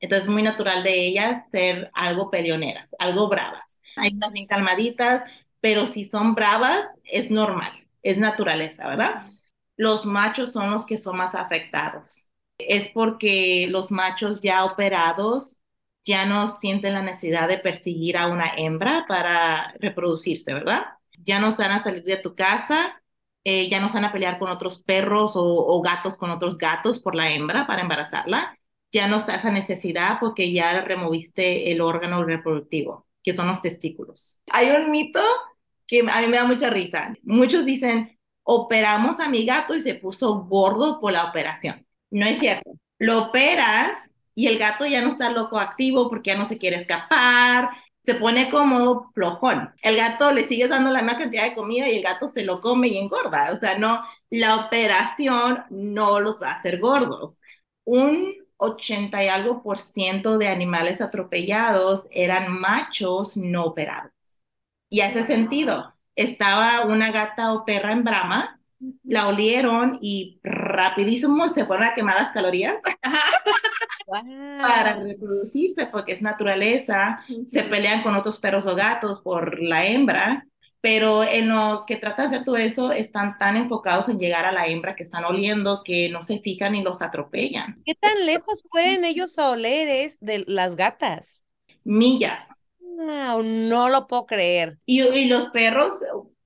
Entonces 0.00 0.24
es 0.28 0.32
muy 0.32 0.42
natural 0.42 0.82
de 0.84 1.06
ellas 1.06 1.50
ser 1.50 1.90
algo 1.94 2.30
peleoneras, 2.30 2.94
algo 2.98 3.28
bravas. 3.28 3.80
Hay 3.96 4.14
unas 4.14 4.32
bien 4.32 4.46
calmaditas, 4.46 5.24
pero 5.60 5.84
si 5.86 6.04
son 6.04 6.34
bravas, 6.34 6.86
es 7.04 7.30
normal, 7.30 7.72
es 8.02 8.18
naturaleza, 8.18 8.86
¿verdad? 8.88 9.26
Los 9.76 10.06
machos 10.06 10.52
son 10.52 10.70
los 10.70 10.86
que 10.86 10.96
son 10.96 11.16
más 11.16 11.34
afectados. 11.34 12.28
Es 12.58 12.88
porque 12.90 13.66
los 13.70 13.90
machos 13.90 14.40
ya 14.42 14.64
operados 14.64 15.60
ya 16.04 16.24
no 16.26 16.48
sienten 16.48 16.94
la 16.94 17.02
necesidad 17.02 17.48
de 17.48 17.58
perseguir 17.58 18.16
a 18.16 18.28
una 18.28 18.54
hembra 18.56 19.04
para 19.08 19.72
reproducirse, 19.80 20.54
¿verdad? 20.54 20.84
Ya 21.24 21.40
no 21.40 21.48
están 21.48 21.70
a 21.72 21.82
salir 21.82 22.04
de 22.04 22.16
tu 22.18 22.34
casa, 22.34 23.02
eh, 23.44 23.68
ya 23.70 23.80
no 23.80 23.86
están 23.86 24.04
a 24.04 24.12
pelear 24.12 24.38
con 24.38 24.50
otros 24.50 24.82
perros 24.82 25.36
o, 25.36 25.42
o, 25.44 25.80
gatos 25.82 26.18
con 26.18 26.30
otros 26.30 26.58
gatos 26.58 26.98
por 26.98 27.14
la 27.14 27.30
hembra 27.32 27.66
para 27.66 27.82
embarazarla. 27.82 28.58
Ya 28.92 29.06
no 29.08 29.16
está 29.16 29.36
esa 29.36 29.50
necesidad 29.50 30.18
porque 30.20 30.52
ya 30.52 30.82
removiste 30.82 31.72
el 31.72 31.80
órgano 31.80 32.24
reproductivo, 32.24 33.06
que 33.22 33.32
son 33.32 33.46
los 33.46 33.62
testículos. 33.62 34.42
Hay 34.50 34.70
un 34.70 34.90
mito 34.90 35.22
que 35.86 36.00
a 36.08 36.20
mí 36.20 36.26
me 36.28 36.36
da 36.36 36.44
mucha 36.44 36.70
risa. 36.70 37.14
Muchos 37.22 37.64
dicen, 37.64 38.18
operamos 38.44 39.20
a 39.20 39.28
mi 39.28 39.44
gato 39.44 39.74
y 39.74 39.80
se 39.80 39.94
puso 39.94 40.44
gordo 40.44 41.00
por 41.00 41.12
la 41.12 41.24
operación. 41.24 41.86
No 42.10 42.26
es 42.26 42.38
cierto. 42.38 42.72
Lo 42.98 43.24
operas 43.24 44.12
y 44.34 44.46
el 44.46 44.58
gato 44.58 44.86
ya 44.86 45.02
no 45.02 45.08
está 45.08 45.30
loco 45.30 45.58
activo 45.58 46.08
porque 46.08 46.30
ya 46.30 46.36
no 46.36 46.44
se 46.44 46.58
quiere 46.58 46.76
escapar, 46.76 47.70
se 48.04 48.14
pone 48.14 48.50
cómodo, 48.50 49.10
flojón. 49.14 49.74
El 49.82 49.96
gato 49.96 50.32
le 50.32 50.44
sigues 50.44 50.70
dando 50.70 50.90
la 50.90 51.02
misma 51.02 51.18
cantidad 51.18 51.44
de 51.44 51.54
comida 51.54 51.88
y 51.88 51.96
el 51.98 52.02
gato 52.02 52.28
se 52.28 52.44
lo 52.44 52.60
come 52.60 52.88
y 52.88 52.98
engorda. 52.98 53.52
O 53.52 53.56
sea, 53.58 53.78
no, 53.78 54.02
la 54.30 54.56
operación 54.66 55.64
no 55.70 56.20
los 56.20 56.40
va 56.42 56.48
a 56.52 56.54
hacer 56.58 56.80
gordos. 56.80 57.38
Un 57.84 58.34
80 58.56 59.24
y 59.24 59.28
algo 59.28 59.62
por 59.62 59.78
ciento 59.78 60.38
de 60.38 60.48
animales 60.48 61.00
atropellados 61.00 62.06
eran 62.10 62.52
machos 62.60 63.36
no 63.36 63.64
operados. 63.64 64.12
Y 64.88 65.00
hace 65.02 65.26
sentido. 65.26 65.94
Estaba 66.16 66.84
una 66.86 67.12
gata 67.12 67.52
o 67.54 67.64
perra 67.64 67.92
en 67.92 68.04
Brahma 68.04 68.59
la 69.04 69.28
olieron 69.28 69.98
y 70.00 70.40
rapidísimo 70.42 71.48
se 71.48 71.66
fueron 71.66 71.86
a 71.86 71.94
quemar 71.94 72.16
las 72.16 72.32
calorías 72.32 72.80
para 74.60 74.96
reproducirse 75.00 75.86
porque 75.86 76.12
es 76.12 76.22
naturaleza, 76.22 77.20
se 77.46 77.64
pelean 77.64 78.02
con 78.02 78.14
otros 78.16 78.38
perros 78.38 78.66
o 78.66 78.74
gatos 78.74 79.20
por 79.20 79.62
la 79.62 79.86
hembra, 79.86 80.46
pero 80.80 81.22
en 81.22 81.48
lo 81.48 81.84
que 81.86 81.96
trata 81.96 82.22
de 82.22 82.28
hacer 82.28 82.44
todo 82.44 82.56
eso 82.56 82.92
están 82.92 83.36
tan 83.38 83.56
enfocados 83.56 84.08
en 84.08 84.18
llegar 84.18 84.46
a 84.46 84.52
la 84.52 84.66
hembra 84.66 84.96
que 84.96 85.02
están 85.02 85.24
oliendo 85.24 85.82
que 85.84 86.08
no 86.08 86.22
se 86.22 86.40
fijan 86.40 86.74
y 86.74 86.82
los 86.82 87.02
atropellan. 87.02 87.82
¿Qué 87.84 87.94
tan 87.94 88.24
lejos 88.24 88.62
pueden 88.70 89.04
ellos 89.04 89.36
oler 89.38 89.88
es 89.88 90.18
de 90.20 90.44
las 90.46 90.76
gatas? 90.76 91.44
Millas. 91.84 92.46
No, 92.80 93.42
no 93.42 93.88
lo 93.88 94.06
puedo 94.06 94.26
creer. 94.26 94.78
Y, 94.86 95.02
y 95.02 95.26
los 95.26 95.46
perros 95.46 96.00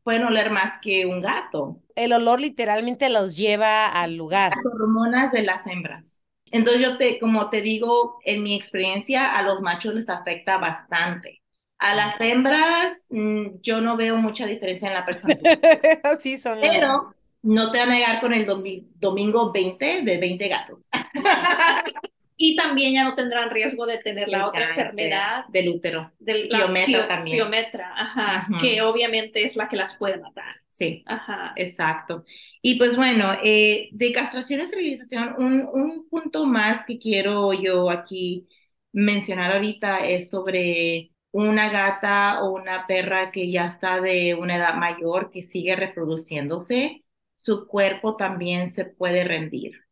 pueden 0.05 0.25
oler 0.25 0.51
más 0.51 0.79
que 0.79 1.07
un 1.07 1.21
gato. 1.21 1.81
El 1.97 2.13
olor 2.13 2.41
literalmente 2.41 3.11
los 3.11 3.37
lleva 3.37 3.87
al 3.87 4.17
lugar. 4.17 4.53
Las 4.55 4.75
hormonas 4.75 5.33
de 5.33 5.43
las 5.43 5.67
hembras. 5.67 6.21
Entonces 6.51 6.83
yo 6.83 6.97
te, 6.97 7.19
como 7.19 7.51
te 7.51 7.63
digo, 7.63 8.21
en 8.25 8.45
mi 8.45 8.55
experiencia 8.55 9.27
a 9.33 9.43
los 9.43 9.61
machos 9.61 9.95
les 9.95 10.09
afecta 10.09 10.59
bastante. 10.59 11.43
A 11.79 11.95
las 11.95 12.21
hembras 12.21 13.07
mm, 13.11 13.61
yo 13.61 13.81
no 13.81 13.97
veo 13.97 14.17
mucha 14.19 14.47
diferencia 14.47 14.87
en 14.87 14.95
la 14.95 15.05
persona. 15.05 15.35
Así 16.05 16.37
son. 16.37 16.61
Pero 16.61 17.13
no 17.43 17.73
te 17.73 17.79
voy 17.79 17.89
a 17.89 17.91
negar 17.91 18.21
con 18.21 18.33
el 18.33 18.47
domingo 18.47 19.53
20 19.53 20.03
de 20.03 20.19
20 20.19 20.49
gatos. 20.49 20.81
Y 22.37 22.57
también 22.57 22.95
ya 22.95 23.05
no 23.05 23.15
tendrán 23.15 23.51
riesgo 23.51 23.87
de 23.87 23.99
tener 23.99 24.29
la 24.29 24.49
otra 24.49 24.69
enfermedad 24.69 25.45
del 25.49 25.69
útero. 25.69 26.13
Del 26.19 26.49
biometra 26.49 27.07
también. 27.07 27.37
Biometra, 27.37 27.93
ajá, 27.97 28.49
que 28.61 28.83
obviamente 28.83 29.45
es 29.45 29.57
la 29.57 29.69
que 29.69 29.77
las 29.77 29.95
puede 29.97 30.19
matar. 30.19 30.57
Sí, 30.71 31.05
ajá. 31.07 31.53
exacto. 31.55 32.25
Y 32.61 32.75
pues 32.77 32.97
bueno, 32.97 33.37
eh, 33.43 33.89
de 33.93 34.13
castración 34.13 34.61
y 34.61 34.63
esterilización, 34.65 35.35
un, 35.39 35.69
un 35.73 36.09
punto 36.09 36.45
más 36.47 36.85
que 36.85 36.99
quiero 36.99 37.53
yo 37.53 37.91
aquí 37.91 38.49
mencionar 38.93 39.53
ahorita 39.53 40.07
es 40.07 40.31
sobre 40.31 41.13
una 41.33 41.69
gata 41.69 42.43
o 42.43 42.53
una 42.53 42.87
perra 42.87 43.33
que 43.33 43.51
ya 43.51 43.67
está 43.67 44.01
de 44.01 44.35
una 44.35 44.57
edad 44.57 44.75
mayor, 44.77 45.31
que 45.31 45.43
sigue 45.43 45.75
reproduciéndose, 45.77 47.05
su 47.37 47.67
cuerpo 47.67 48.17
también 48.17 48.71
se 48.71 48.85
puede 48.85 49.25
rendir. 49.25 49.84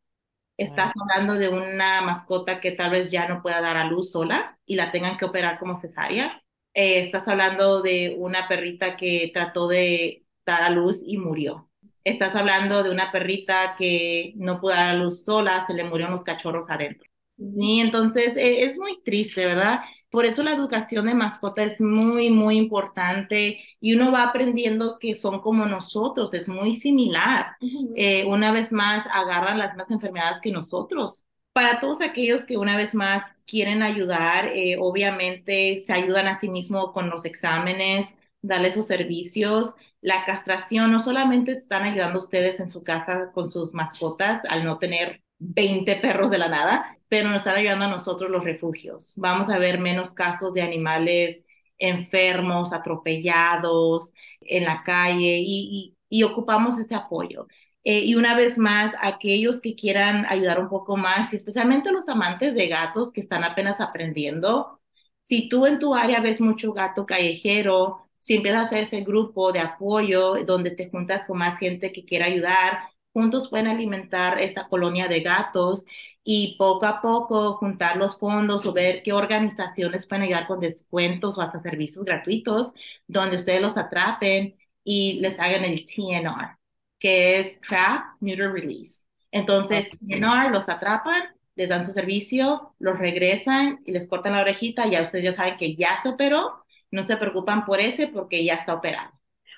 Estás 0.56 0.92
hablando 1.00 1.34
de 1.34 1.48
una 1.48 2.02
mascota 2.02 2.60
que 2.60 2.72
tal 2.72 2.90
vez 2.90 3.10
ya 3.10 3.26
no 3.28 3.42
pueda 3.42 3.60
dar 3.60 3.76
a 3.76 3.84
luz 3.86 4.12
sola 4.12 4.58
y 4.66 4.76
la 4.76 4.92
tengan 4.92 5.16
que 5.16 5.24
operar 5.24 5.58
como 5.58 5.76
cesárea. 5.76 6.42
Eh, 6.74 7.00
estás 7.00 7.26
hablando 7.28 7.82
de 7.82 8.14
una 8.18 8.48
perrita 8.48 8.96
que 8.96 9.30
trató 9.34 9.68
de 9.68 10.24
dar 10.46 10.62
a 10.62 10.70
luz 10.70 11.02
y 11.06 11.16
murió. 11.18 11.68
Estás 12.04 12.34
hablando 12.34 12.82
de 12.82 12.90
una 12.90 13.12
perrita 13.12 13.74
que 13.76 14.32
no 14.36 14.60
pudo 14.60 14.72
dar 14.72 14.88
a 14.88 14.94
luz 14.94 15.24
sola, 15.24 15.64
se 15.66 15.74
le 15.74 15.84
murieron 15.84 16.12
los 16.12 16.24
cachorros 16.24 16.70
adentro. 16.70 17.08
Sí, 17.36 17.80
entonces 17.80 18.36
eh, 18.36 18.62
es 18.62 18.78
muy 18.78 19.02
triste, 19.02 19.44
¿verdad? 19.46 19.80
Por 20.12 20.26
eso 20.26 20.42
la 20.42 20.52
educación 20.52 21.06
de 21.06 21.14
mascota 21.14 21.62
es 21.62 21.80
muy, 21.80 22.28
muy 22.28 22.58
importante 22.58 23.60
y 23.80 23.94
uno 23.94 24.12
va 24.12 24.24
aprendiendo 24.24 24.98
que 24.98 25.14
son 25.14 25.40
como 25.40 25.64
nosotros, 25.64 26.34
es 26.34 26.48
muy 26.50 26.74
similar. 26.74 27.56
Eh, 27.96 28.26
una 28.26 28.52
vez 28.52 28.74
más, 28.74 29.06
agarran 29.10 29.58
las 29.58 29.70
mismas 29.70 29.90
enfermedades 29.90 30.42
que 30.42 30.52
nosotros. 30.52 31.24
Para 31.54 31.80
todos 31.80 32.02
aquellos 32.02 32.44
que 32.44 32.58
una 32.58 32.76
vez 32.76 32.94
más 32.94 33.24
quieren 33.46 33.82
ayudar, 33.82 34.48
eh, 34.48 34.76
obviamente 34.78 35.78
se 35.78 35.94
ayudan 35.94 36.28
a 36.28 36.34
sí 36.34 36.50
mismos 36.50 36.92
con 36.92 37.08
los 37.08 37.24
exámenes, 37.24 38.18
darle 38.42 38.70
sus 38.70 38.86
servicios. 38.86 39.76
La 40.02 40.26
castración 40.26 40.92
no 40.92 41.00
solamente 41.00 41.52
están 41.52 41.84
ayudando 41.84 42.18
ustedes 42.18 42.60
en 42.60 42.68
su 42.68 42.82
casa 42.82 43.30
con 43.32 43.50
sus 43.50 43.72
mascotas 43.72 44.42
al 44.50 44.64
no 44.64 44.78
tener 44.78 45.22
20 45.38 45.96
perros 45.96 46.30
de 46.30 46.38
la 46.38 46.48
nada, 46.48 46.98
pero 47.12 47.28
nos 47.28 47.40
están 47.40 47.56
ayudando 47.56 47.84
a 47.84 47.88
nosotros 47.88 48.30
los 48.30 48.42
refugios. 48.42 49.12
Vamos 49.16 49.50
a 49.50 49.58
ver 49.58 49.78
menos 49.78 50.14
casos 50.14 50.54
de 50.54 50.62
animales 50.62 51.46
enfermos, 51.76 52.72
atropellados 52.72 54.14
en 54.40 54.64
la 54.64 54.82
calle 54.82 55.42
y, 55.44 55.94
ocupamos 56.24 56.78
ese 56.78 56.94
apoyo. 56.94 57.48
Eh, 57.84 58.00
y 58.00 58.14
una 58.14 58.34
vez 58.34 58.56
más, 58.56 58.94
aquellos 59.02 59.60
que 59.60 59.74
quieran 59.76 60.24
ayudar 60.26 60.58
un 60.58 60.70
poco 60.70 60.96
más, 60.96 61.34
y 61.34 61.36
especialmente 61.36 61.92
los 61.92 62.08
amantes 62.08 62.54
de 62.54 62.68
gatos 62.68 63.12
que 63.12 63.20
están 63.20 63.44
apenas 63.44 63.78
aprendiendo, 63.82 64.80
si 65.24 65.50
tú 65.50 65.66
en 65.66 65.78
tu 65.78 65.94
área 65.94 66.20
ves 66.20 66.40
mucho 66.40 66.72
gato 66.72 67.04
callejero, 67.04 68.08
si 68.18 68.36
empiezas 68.36 68.62
a 68.62 68.66
hacer 68.68 68.82
ese 68.84 69.02
grupo 69.02 69.52
de 69.52 69.60
apoyo 69.60 70.36
donde 70.46 70.70
te 70.70 70.88
juntas 70.88 71.26
con 71.26 71.36
más 71.36 71.58
gente 71.58 71.92
que 71.92 72.06
quiera 72.06 72.24
ayudar, 72.26 72.92
juntos 73.12 73.48
pueden 73.50 73.66
alimentar 73.68 74.40
esta 74.40 74.68
colonia 74.68 75.08
de 75.08 75.20
gatos 75.20 75.84
y 76.24 76.56
poco 76.56 76.86
a 76.86 77.00
poco 77.00 77.54
juntar 77.54 77.96
los 77.96 78.18
fondos 78.18 78.64
o 78.66 78.72
ver 78.72 79.02
qué 79.02 79.12
organizaciones 79.12 80.06
pueden 80.06 80.24
ayudar 80.24 80.46
con 80.46 80.60
descuentos 80.60 81.36
o 81.36 81.40
hasta 81.40 81.60
servicios 81.60 82.04
gratuitos 82.04 82.72
donde 83.06 83.36
ustedes 83.36 83.60
los 83.60 83.76
atrapen 83.76 84.56
y 84.84 85.14
les 85.20 85.38
hagan 85.40 85.64
el 85.64 85.84
TNR, 85.84 86.58
que 86.98 87.38
es 87.38 87.60
Trap, 87.60 88.16
Neuter, 88.20 88.52
Release. 88.52 89.04
Entonces, 89.30 89.88
TNR 89.90 90.50
los 90.50 90.68
atrapan, 90.68 91.22
les 91.54 91.70
dan 91.70 91.84
su 91.84 91.92
servicio, 91.92 92.74
los 92.78 92.98
regresan 92.98 93.80
y 93.84 93.92
les 93.92 94.08
cortan 94.08 94.34
la 94.34 94.42
orejita, 94.42 94.86
ya 94.86 95.02
ustedes 95.02 95.24
ya 95.24 95.32
saben 95.32 95.56
que 95.56 95.74
ya 95.76 96.00
se 96.02 96.08
operó, 96.10 96.64
no 96.90 97.02
se 97.02 97.16
preocupan 97.16 97.64
por 97.64 97.80
ese 97.80 98.08
porque 98.08 98.44
ya 98.44 98.54
está 98.54 98.74
operado. 98.74 99.10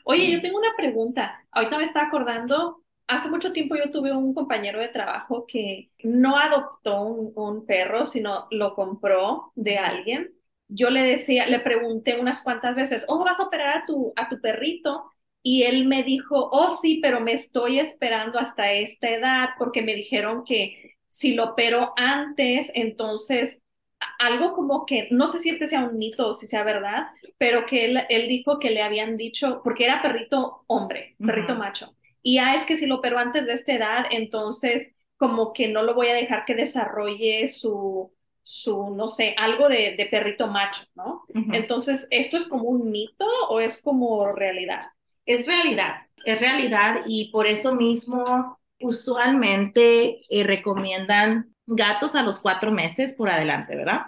Oye, 0.05 0.31
yo 0.31 0.41
tengo 0.41 0.59
una 0.59 0.77
pregunta. 0.77 1.45
Ahorita 1.51 1.79
me 1.79 1.85
está 1.85 2.03
acordando 2.03 2.84
hace 3.07 3.31
mucho 3.31 3.53
tiempo 3.53 3.77
yo 3.77 3.91
tuve 3.91 4.13
un 4.13 4.35
compañero 4.35 4.81
de 4.81 4.89
trabajo 4.89 5.47
que 5.47 5.91
no 6.03 6.39
adoptó 6.39 7.03
un, 7.03 7.67
perro, 7.67 8.07
sino 8.07 8.47
lo 8.51 8.75
compró 8.75 9.53
de 9.55 9.79
alguien. 9.79 10.33
Yo 10.69 10.91
le 10.91 11.03
decía, 11.03 11.47
le 11.47 11.61
pregunté 11.61 12.19
unas 12.19 12.43
cuantas 12.43 12.75
veces, 12.75 13.05
¿oh, 13.09 13.23
vas 13.25 13.41
a 13.41 13.45
operar 13.45 13.79
a 13.79 13.87
tu, 13.87 14.13
a 14.17 14.29
tu 14.29 14.41
perrito? 14.41 15.11
Y 15.43 15.65
él 15.65 15.87
me 15.87 16.03
dijo, 16.03 16.49
oh, 16.53 16.71
sí, 16.71 17.01
pero 17.03 17.21
me 17.21 17.33
estoy 17.33 17.79
esperando 17.79 18.39
hasta 18.39 18.73
esta 18.73 19.09
edad 19.11 19.51
porque 19.59 19.83
me 19.83 19.95
dijeron 19.95 20.45
que 20.45 20.97
si 21.09 21.35
lo 21.35 21.51
opero 21.51 21.93
antes, 21.97 22.73
entonces 22.75 23.63
algo 24.19 24.55
como 24.55 24.87
que, 24.87 25.09
no 25.11 25.27
sé 25.27 25.39
si 25.39 25.51
este 25.51 25.67
sea 25.67 25.85
un 25.85 25.99
mito 25.99 26.29
o 26.29 26.35
si 26.35 26.47
sea 26.47 26.65
verdad, 26.65 27.09
pero 27.39 27.67
que 27.67 27.85
él, 27.87 28.01
él 28.09 28.29
dijo 28.29 28.59
que 28.59 28.71
le 28.71 28.83
habían 28.83 29.17
dicho, 29.17 29.61
porque 29.63 29.85
era 29.85 30.03
perrito 30.03 30.65
hombre, 30.67 31.17
perrito 31.19 31.55
macho, 31.55 31.95
y 32.25 32.39
ah, 32.39 32.55
es 32.55 32.67
que 32.67 32.75
si 32.75 32.87
lo 32.87 32.97
opero 32.97 33.19
antes 33.19 33.47
de 33.47 33.53
esta 33.53 33.75
edad, 33.75 34.07
entonces 34.11 34.95
como 35.19 35.53
que 35.53 35.69
no 35.69 35.83
lo 35.83 35.95
voy 35.95 36.09
a 36.09 36.15
dejar 36.15 36.45
que 36.47 36.55
desarrolle 36.57 37.47
su, 37.49 38.13
su 38.43 38.91
no 38.91 39.09
sé, 39.09 39.35
algo 39.39 39.69
de, 39.69 39.95
de 39.97 40.07
perrito 40.07 40.49
macho, 40.49 40.85
¿no? 40.97 41.25
Entonces, 41.51 42.09
¿esto 42.11 42.37
es 42.39 42.47
como 42.47 42.65
un 42.65 42.91
mito 42.91 43.27
o 43.51 43.61
es 43.61 43.81
como 43.81 44.33
realidad? 44.33 44.87
Es 45.27 45.47
realidad, 45.47 46.07
es 46.25 46.41
realidad 46.41 47.03
y 47.07 47.31
por 47.31 47.47
eso 47.47 47.75
mismo 47.75 48.59
usualmente 48.81 50.23
eh, 50.29 50.45
recomiendan 50.45 51.55
gatos 51.67 52.15
a 52.15 52.23
los 52.23 52.41
cuatro 52.41 52.73
meses 52.73 53.15
por 53.15 53.31
adelante, 53.31 53.77
¿verdad? 53.77 54.07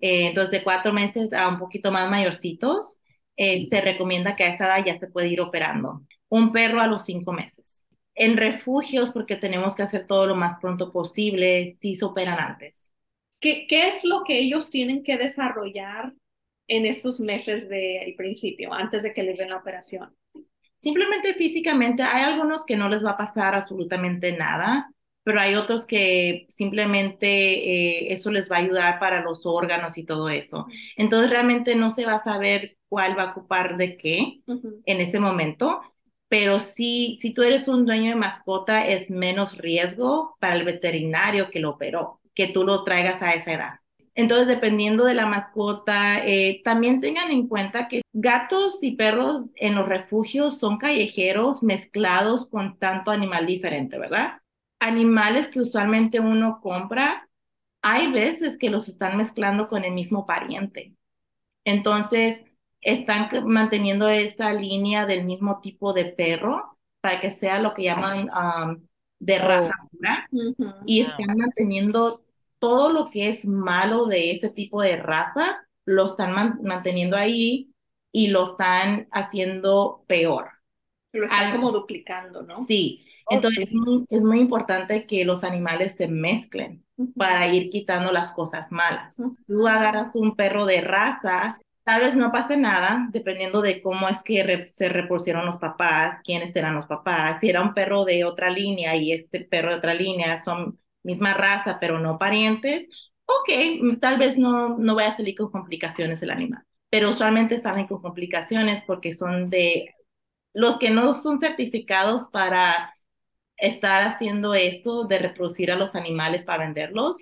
Eh, 0.00 0.26
entonces, 0.28 0.50
de 0.50 0.62
cuatro 0.64 0.92
meses 0.92 1.32
a 1.32 1.48
un 1.48 1.58
poquito 1.58 1.90
más 1.90 2.10
mayorcitos 2.10 3.00
eh, 3.36 3.66
se 3.66 3.80
recomienda 3.80 4.36
que 4.36 4.44
a 4.44 4.48
esa 4.50 4.66
edad 4.66 4.84
ya 4.84 4.98
se 4.98 5.08
puede 5.08 5.28
ir 5.28 5.40
operando. 5.40 6.02
Un 6.34 6.50
perro 6.50 6.80
a 6.80 6.88
los 6.88 7.04
cinco 7.04 7.32
meses. 7.32 7.84
En 8.16 8.36
refugios, 8.36 9.12
porque 9.12 9.36
tenemos 9.36 9.76
que 9.76 9.84
hacer 9.84 10.04
todo 10.08 10.26
lo 10.26 10.34
más 10.34 10.58
pronto 10.60 10.90
posible, 10.90 11.76
sí 11.80 11.94
se 11.94 12.04
operan 12.04 12.40
antes. 12.40 12.92
¿Qué, 13.38 13.68
qué 13.68 13.86
es 13.86 14.04
lo 14.04 14.24
que 14.24 14.40
ellos 14.40 14.68
tienen 14.68 15.04
que 15.04 15.16
desarrollar 15.16 16.12
en 16.66 16.86
estos 16.86 17.20
meses 17.20 17.68
del 17.68 18.16
principio, 18.16 18.74
antes 18.74 19.04
de 19.04 19.14
que 19.14 19.22
les 19.22 19.38
den 19.38 19.50
la 19.50 19.58
operación? 19.58 20.12
Simplemente 20.78 21.34
físicamente, 21.34 22.02
hay 22.02 22.24
algunos 22.24 22.64
que 22.64 22.76
no 22.76 22.88
les 22.88 23.04
va 23.04 23.12
a 23.12 23.16
pasar 23.16 23.54
absolutamente 23.54 24.32
nada, 24.32 24.90
pero 25.22 25.38
hay 25.38 25.54
otros 25.54 25.86
que 25.86 26.46
simplemente 26.48 27.28
eh, 27.28 28.12
eso 28.12 28.32
les 28.32 28.50
va 28.50 28.56
a 28.56 28.58
ayudar 28.58 28.98
para 28.98 29.22
los 29.22 29.46
órganos 29.46 29.96
y 29.98 30.04
todo 30.04 30.28
eso. 30.30 30.66
Entonces 30.96 31.30
realmente 31.30 31.76
no 31.76 31.90
se 31.90 32.04
va 32.04 32.14
a 32.14 32.24
saber 32.24 32.76
cuál 32.88 33.16
va 33.16 33.22
a 33.22 33.30
ocupar 33.30 33.76
de 33.76 33.96
qué 33.96 34.40
en 34.84 35.00
ese 35.00 35.20
momento, 35.20 35.80
pero 36.34 36.58
sí, 36.58 37.14
si 37.16 37.32
tú 37.32 37.44
eres 37.44 37.68
un 37.68 37.86
dueño 37.86 38.10
de 38.10 38.16
mascota, 38.16 38.84
es 38.84 39.08
menos 39.08 39.56
riesgo 39.56 40.36
para 40.40 40.56
el 40.56 40.64
veterinario 40.64 41.48
que 41.48 41.60
lo 41.60 41.70
operó, 41.70 42.20
que 42.34 42.48
tú 42.48 42.64
lo 42.64 42.82
traigas 42.82 43.22
a 43.22 43.34
esa 43.34 43.52
edad. 43.52 43.74
Entonces, 44.16 44.48
dependiendo 44.48 45.04
de 45.04 45.14
la 45.14 45.26
mascota, 45.26 46.26
eh, 46.26 46.60
también 46.64 46.98
tengan 46.98 47.30
en 47.30 47.46
cuenta 47.46 47.86
que 47.86 48.02
gatos 48.12 48.82
y 48.82 48.96
perros 48.96 49.52
en 49.54 49.76
los 49.76 49.88
refugios 49.88 50.58
son 50.58 50.76
callejeros 50.76 51.62
mezclados 51.62 52.50
con 52.50 52.80
tanto 52.80 53.12
animal 53.12 53.46
diferente, 53.46 53.96
¿verdad? 53.96 54.40
Animales 54.80 55.48
que 55.48 55.60
usualmente 55.60 56.18
uno 56.18 56.58
compra, 56.60 57.28
hay 57.80 58.10
veces 58.10 58.58
que 58.58 58.70
los 58.70 58.88
están 58.88 59.16
mezclando 59.16 59.68
con 59.68 59.84
el 59.84 59.92
mismo 59.92 60.26
pariente. 60.26 60.96
Entonces, 61.64 62.42
están 62.84 63.28
manteniendo 63.46 64.08
esa 64.08 64.52
línea 64.52 65.06
del 65.06 65.24
mismo 65.24 65.60
tipo 65.60 65.92
de 65.92 66.04
perro 66.04 66.78
para 67.00 67.20
que 67.20 67.30
sea 67.30 67.58
lo 67.58 67.74
que 67.74 67.84
llaman 67.84 68.30
um, 68.30 68.86
de 69.18 69.40
oh. 69.40 69.48
raza 69.48 69.74
pura 69.90 70.28
y 70.86 71.00
están 71.00 71.36
manteniendo 71.36 72.22
todo 72.58 72.92
lo 72.92 73.06
que 73.06 73.28
es 73.28 73.44
malo 73.44 74.06
de 74.06 74.30
ese 74.30 74.48
tipo 74.50 74.80
de 74.80 74.96
raza, 74.96 75.66
lo 75.84 76.06
están 76.06 76.58
manteniendo 76.62 77.16
ahí 77.16 77.70
y 78.12 78.28
lo 78.28 78.44
están 78.44 79.08
haciendo 79.10 80.04
peor. 80.06 80.48
Lo 81.12 81.26
están 81.26 81.52
como 81.52 81.72
duplicando, 81.72 82.42
¿no? 82.42 82.54
Sí. 82.54 83.04
Oh, 83.26 83.34
Entonces 83.34 83.68
Es, 84.08 84.22
muy, 84.22 84.38
importante 84.38 85.06
que 85.06 85.24
los 85.24 85.44
animales 85.44 85.94
se 85.96 86.08
mezclen 86.08 86.84
para 87.16 87.46
ir 87.48 87.70
quitando 87.70 88.12
las 88.12 88.32
cosas 88.32 88.70
malas. 88.70 89.22
Tú 89.46 89.66
agarras 89.66 90.14
un 90.16 90.36
perro 90.36 90.66
de 90.66 90.80
raza, 90.80 91.58
tal 91.84 92.00
vez 92.00 92.16
no 92.16 92.32
pase 92.32 92.56
nada, 92.56 93.08
dependiendo 93.10 93.62
de 93.62 93.82
cómo 93.82 94.08
es 94.08 94.22
que 94.22 94.70
se 94.72 94.88
repusieron 94.88 95.46
los 95.46 95.58
papás, 95.58 96.20
quiénes 96.24 96.54
eran 96.56 96.74
los 96.74 96.86
papás. 96.86 97.38
Si 97.40 97.48
era 97.50 97.62
un 97.62 97.74
perro 97.74 98.04
de 98.04 98.24
otra 98.24 98.50
línea 98.50 98.96
y 98.96 99.12
este 99.12 99.40
perro 99.40 99.70
de 99.70 99.76
otra 99.76 99.94
línea 99.94 100.42
son 100.42 100.78
misma 101.02 101.34
raza, 101.34 101.78
pero 101.80 102.00
no 102.00 102.18
parientes, 102.18 102.88
ok, 103.26 103.98
tal 104.00 104.18
vez 104.18 104.38
no, 104.38 104.78
no 104.78 104.94
vaya 104.94 105.10
a 105.12 105.16
salir 105.16 105.34
con 105.36 105.50
complicaciones 105.50 106.22
el 106.22 106.30
animal, 106.30 106.64
pero 106.90 107.10
usualmente 107.10 107.58
salen 107.58 107.86
con 107.86 108.00
complicaciones 108.00 108.82
porque 108.82 109.12
son 109.12 109.50
de 109.50 109.94
los 110.54 110.78
que 110.78 110.90
no 110.90 111.12
son 111.12 111.40
certificados 111.40 112.28
para 112.28 112.94
estar 113.56 114.02
haciendo 114.02 114.54
esto 114.54 115.04
de 115.04 115.18
reproducir 115.18 115.70
a 115.70 115.76
los 115.76 115.94
animales 115.94 116.44
para 116.44 116.64
venderlos. 116.64 117.16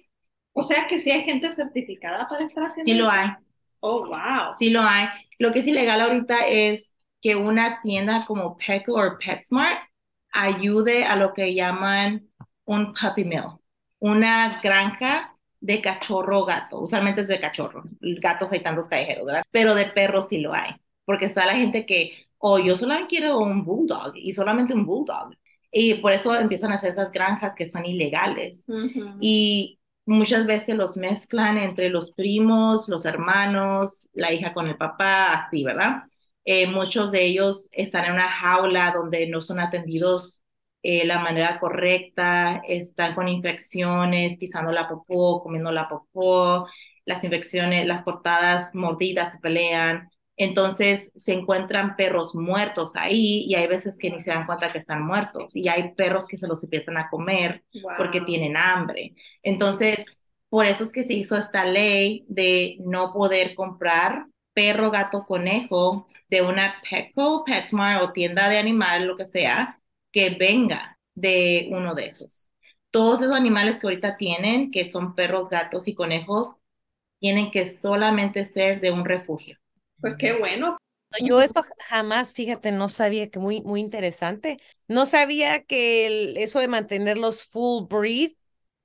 O 0.53 0.63
sea 0.63 0.87
que 0.87 0.99
sí 0.99 1.11
hay 1.11 1.23
gente 1.23 1.51
certificada 1.51 2.29
para 2.29 2.45
estar 2.45 2.65
haciendo 2.65 2.93
Sí 2.93 2.97
lo 2.97 3.09
hay. 3.11 3.31
Oh, 3.83 4.07
wow. 4.07 4.53
Sí 4.57 4.71
lo 4.71 4.83
hay. 4.83 5.09
Lo 5.39 5.53
que 5.53 5.61
es 5.61 5.67
ilegal 5.67 6.01
ahorita 6.01 6.47
es 6.47 6.95
que 7.21 7.37
una 7.37 7.81
tienda 7.81 8.25
como 8.27 8.57
Petco 8.57 8.95
o 8.95 9.19
PetSmart 9.19 9.81
ayude 10.33 11.05
a 11.05 11.17
lo 11.17 11.33
que 11.35 11.55
llaman 11.55 12.29
un 12.65 12.95
puppy 12.95 13.25
mill 13.25 13.63
una 14.03 14.61
granja 14.61 15.37
de 15.61 15.81
cachorro 15.81 16.45
gato. 16.45 16.81
Usualmente 16.81 17.21
es 17.21 17.29
de 17.29 17.39
cachorro. 17.39 17.85
Gatos 18.01 18.51
hay 18.51 18.61
tantos 18.61 18.89
callejeros, 18.89 19.25
¿verdad? 19.25 19.45
Pero 19.53 19.77
de 19.77 19.87
perros 19.87 20.29
sí 20.29 20.39
lo 20.39 20.53
hay. 20.53 20.73
Porque 21.05 21.27
está 21.27 21.47
la 21.47 21.55
gente 21.55 21.87
que, 21.87 22.27
oh, 22.39 22.59
yo 22.59 22.75
solamente 22.75 23.07
quiero 23.09 23.39
un 23.39 23.65
bulldog 23.65 24.15
y 24.17 24.33
solamente 24.33 24.75
un 24.75 24.85
bulldog. 24.85 25.37
Y 25.71 25.95
por 25.95 26.11
eso 26.11 26.35
empiezan 26.35 26.73
a 26.73 26.75
hacer 26.75 26.91
esas 26.91 27.13
granjas 27.13 27.55
que 27.55 27.71
son 27.71 27.87
ilegales. 27.87 28.67
Y 29.21 29.79
muchas 30.07 30.47
veces 30.47 30.77
los 30.77 30.97
mezclan 30.97 31.59
entre 31.59 31.89
los 31.91 32.13
primos, 32.13 32.89
los 32.89 33.05
hermanos, 33.05 34.09
la 34.13 34.33
hija 34.33 34.53
con 34.55 34.69
el 34.69 34.77
papá, 34.77 35.33
así, 35.33 35.65
¿verdad? 35.65 36.03
Eh, 36.45 36.67
muchos 36.67 37.13
de 37.13 37.25
ellos 37.27 37.69
están 37.73 38.07
en 38.07 38.13
una 38.15 38.29
jaula 38.29 38.93
donde 38.93 39.29
no 39.29 39.43
son 39.43 39.61
atendidos 39.61 40.43
eh, 40.83 41.07
la 41.07 41.21
manera 41.21 41.61
correcta, 41.61 42.63
están 42.67 43.15
con 43.15 43.29
infecciones, 43.29 44.37
pisando 44.39 44.73
la 44.73 44.89
popó, 44.89 45.43
comiendo 45.43 45.71
la 45.71 45.89
popó, 45.89 46.67
las 47.05 47.23
infecciones, 47.25 47.87
las 47.87 48.03
cortadas, 48.03 48.75
mordidas, 48.75 49.33
se 49.33 49.39
pelean. 49.41 50.11
Entonces 50.37 51.13
se 51.15 51.35
encuentran 51.35 51.97
perros 51.97 52.35
muertos 52.35 52.97
ahí 52.97 53.45
y 53.47 53.55
hay 53.55 53.67
veces 53.67 53.99
que 53.99 54.11
ni 54.11 54.19
se 54.21 54.31
dan 54.31 54.47
cuenta 54.47 54.73
que 54.73 54.79
están 54.79 55.03
muertos 55.05 55.55
y 55.55 55.69
hay 55.69 55.93
perros 55.95 56.27
que 56.27 56.37
se 56.39 56.49
los 56.49 56.63
empiezan 56.65 56.97
a 56.97 57.09
comer 57.11 57.65
porque 57.95 58.21
tienen 58.23 58.57
hambre. 58.57 59.15
Entonces, 59.43 60.05
por 60.49 60.67
eso 60.67 60.85
es 60.85 60.93
que 60.93 61.03
se 61.05 61.15
hizo 61.15 61.37
esta 61.37 61.65
ley 61.65 62.25
de 62.29 62.77
no 62.81 63.13
poder 63.13 63.55
comprar 63.55 64.27
perro, 64.53 64.91
gato, 64.91 65.25
conejo 65.27 66.07
de 66.29 66.43
una 66.43 66.75
Petco, 66.89 67.45
PetSmart 67.45 68.03
o 68.03 68.13
tienda 68.13 68.49
de 68.49 68.59
animal, 68.59 69.07
lo 69.07 69.17
que 69.17 69.25
sea, 69.25 69.81
que 70.11 70.31
venga 70.31 70.99
de 71.15 71.69
uno 71.73 71.95
de 71.95 72.07
esos. 72.07 72.49
Todos 72.91 73.23
esos 73.23 73.35
animales 73.35 73.79
que 73.79 73.87
ahorita 73.87 74.17
tienen, 74.17 74.71
que 74.71 74.89
son 74.91 75.15
perros, 75.15 75.49
gatos 75.49 75.89
y 75.89 75.95
conejos, 75.95 76.57
tienen 77.21 77.51
que 77.51 77.69
solamente 77.69 78.45
ser 78.45 78.81
de 78.81 78.93
un 78.93 79.05
refugio. 79.07 79.59
Pues 80.03 80.17
qué 80.19 80.35
bueno. 80.39 80.77
Yo 81.21 81.41
eso 81.43 81.63
jamás, 81.79 82.33
fíjate, 82.33 82.73
no 82.73 82.89
sabía 82.89 83.31
que 83.31 83.39
muy, 83.39 83.61
muy 83.63 83.81
interesante. 83.81 84.59
No 84.89 85.05
sabía 85.07 85.65
que 85.65 86.43
eso 86.43 86.59
de 86.61 86.69
mantenerlos 86.69 87.45
full 87.45 87.85
breed 87.89 88.33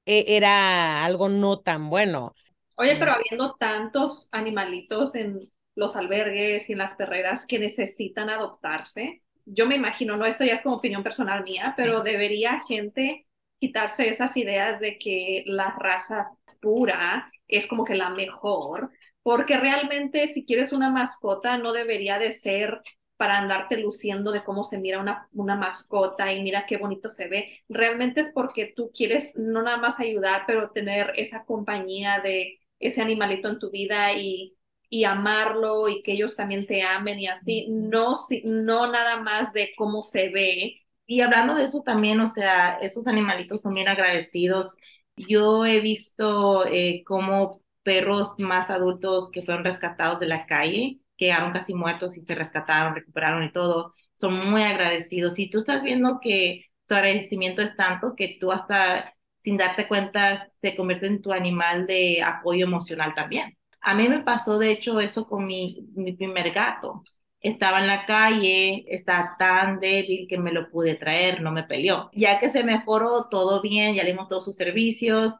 eh, 0.05 0.25
era 0.27 1.05
algo 1.05 1.29
no 1.29 1.59
tan 1.59 1.89
bueno. 1.89 2.35
Oye, 2.75 2.97
pero 2.99 3.13
habiendo 3.13 3.55
tantos 3.55 4.29
animalitos 4.31 5.15
en 5.15 5.51
los 5.75 5.95
albergues 5.95 6.69
y 6.69 6.73
en 6.73 6.79
las 6.79 6.95
perreras 6.95 7.45
que 7.47 7.59
necesitan 7.59 8.29
adoptarse, 8.29 9.23
yo 9.45 9.65
me 9.65 9.75
imagino, 9.75 10.17
no, 10.17 10.25
esto 10.25 10.43
ya 10.43 10.53
es 10.53 10.61
como 10.61 10.75
opinión 10.77 11.03
personal 11.03 11.43
mía, 11.43 11.73
pero 11.77 12.03
debería 12.03 12.61
gente 12.67 13.25
quitarse 13.59 14.09
esas 14.09 14.35
ideas 14.37 14.79
de 14.79 14.97
que 14.99 15.43
la 15.47 15.75
raza 15.79 16.29
pura 16.61 17.31
es 17.47 17.65
como 17.67 17.85
que 17.85 17.95
la 17.95 18.09
mejor, 18.09 18.91
porque 19.27 19.57
realmente 19.57 20.25
si 20.29 20.45
quieres 20.45 20.71
una 20.71 20.89
mascota 20.89 21.57
no 21.57 21.73
debería 21.73 22.17
de 22.17 22.31
ser 22.31 22.81
para 23.17 23.37
andarte 23.37 23.75
luciendo 23.75 24.31
de 24.31 24.41
cómo 24.41 24.63
se 24.63 24.77
mira 24.77 25.01
una, 25.01 25.27
una 25.33 25.57
mascota 25.57 26.31
y 26.31 26.41
mira 26.41 26.65
qué 26.65 26.77
bonito 26.77 27.09
se 27.09 27.27
ve. 27.27 27.49
Realmente 27.67 28.21
es 28.21 28.31
porque 28.33 28.71
tú 28.73 28.89
quieres 28.95 29.33
no 29.35 29.61
nada 29.61 29.75
más 29.75 29.99
ayudar, 29.99 30.43
pero 30.47 30.69
tener 30.71 31.11
esa 31.17 31.43
compañía 31.43 32.21
de 32.21 32.61
ese 32.79 33.01
animalito 33.01 33.49
en 33.49 33.59
tu 33.59 33.69
vida 33.69 34.13
y 34.13 34.55
y 34.89 35.03
amarlo 35.03 35.89
y 35.89 36.01
que 36.03 36.13
ellos 36.13 36.37
también 36.37 36.65
te 36.65 36.81
amen 36.83 37.19
y 37.19 37.27
así, 37.27 37.67
no, 37.69 38.15
no 38.45 38.89
nada 38.89 39.19
más 39.19 39.51
de 39.51 39.73
cómo 39.75 40.03
se 40.03 40.29
ve. 40.29 40.85
Y 41.05 41.19
hablando 41.19 41.55
de 41.55 41.65
eso 41.65 41.81
también, 41.83 42.21
o 42.21 42.27
sea, 42.27 42.77
esos 42.81 43.05
animalitos 43.07 43.61
son 43.61 43.73
bien 43.73 43.89
agradecidos. 43.89 44.77
Yo 45.17 45.65
he 45.65 45.81
visto 45.81 46.65
eh, 46.67 47.03
como 47.05 47.61
perros 47.87 48.35
más 48.37 48.69
adultos 48.69 49.31
que 49.31 49.43
fueron 49.43 49.63
rescatados 49.63 50.19
de 50.19 50.27
la 50.27 50.45
calle, 50.45 50.99
quedaron 51.17 51.53
casi 51.53 51.73
muertos 51.73 52.17
y 52.17 52.25
se 52.25 52.35
rescataron, 52.35 52.93
recuperaron 52.95 53.43
y 53.45 53.51
todo, 53.53 53.93
son 54.13 54.49
muy 54.51 54.61
agradecidos. 54.61 55.39
Y 55.39 55.49
tú 55.49 55.59
estás 55.59 55.81
viendo 55.83 56.19
que 56.21 56.65
su 56.85 56.95
agradecimiento 56.95 57.61
es 57.61 57.77
tanto 57.77 58.13
que 58.17 58.37
tú 58.41 58.51
hasta 58.51 59.13
sin 59.39 59.55
darte 59.55 59.87
cuenta 59.87 60.49
se 60.61 60.75
convierte 60.75 61.07
en 61.07 61.21
tu 61.21 61.31
animal 61.31 61.85
de 61.87 62.21
apoyo 62.21 62.65
emocional 62.65 63.13
también. 63.15 63.57
A 63.79 63.95
mí 63.95 64.09
me 64.09 64.19
pasó, 64.19 64.59
de 64.59 64.71
hecho, 64.71 64.99
eso 64.99 65.25
con 65.25 65.45
mi, 65.45 65.87
mi 65.95 66.11
primer 66.11 66.51
gato. 66.51 67.03
Estaba 67.39 67.79
en 67.79 67.87
la 67.87 68.05
calle, 68.05 68.83
estaba 68.89 69.37
tan 69.39 69.79
débil 69.79 70.27
que 70.27 70.37
me 70.37 70.51
lo 70.51 70.69
pude 70.69 70.95
traer, 70.95 71.41
no 71.41 71.51
me 71.53 71.63
peleó. 71.63 72.09
Ya 72.13 72.39
que 72.41 72.49
se 72.49 72.63
mejoró 72.65 73.29
todo 73.29 73.61
bien, 73.61 73.95
ya 73.95 74.03
le 74.03 74.09
dimos 74.11 74.27
todos 74.27 74.43
sus 74.43 74.57
servicios, 74.57 75.35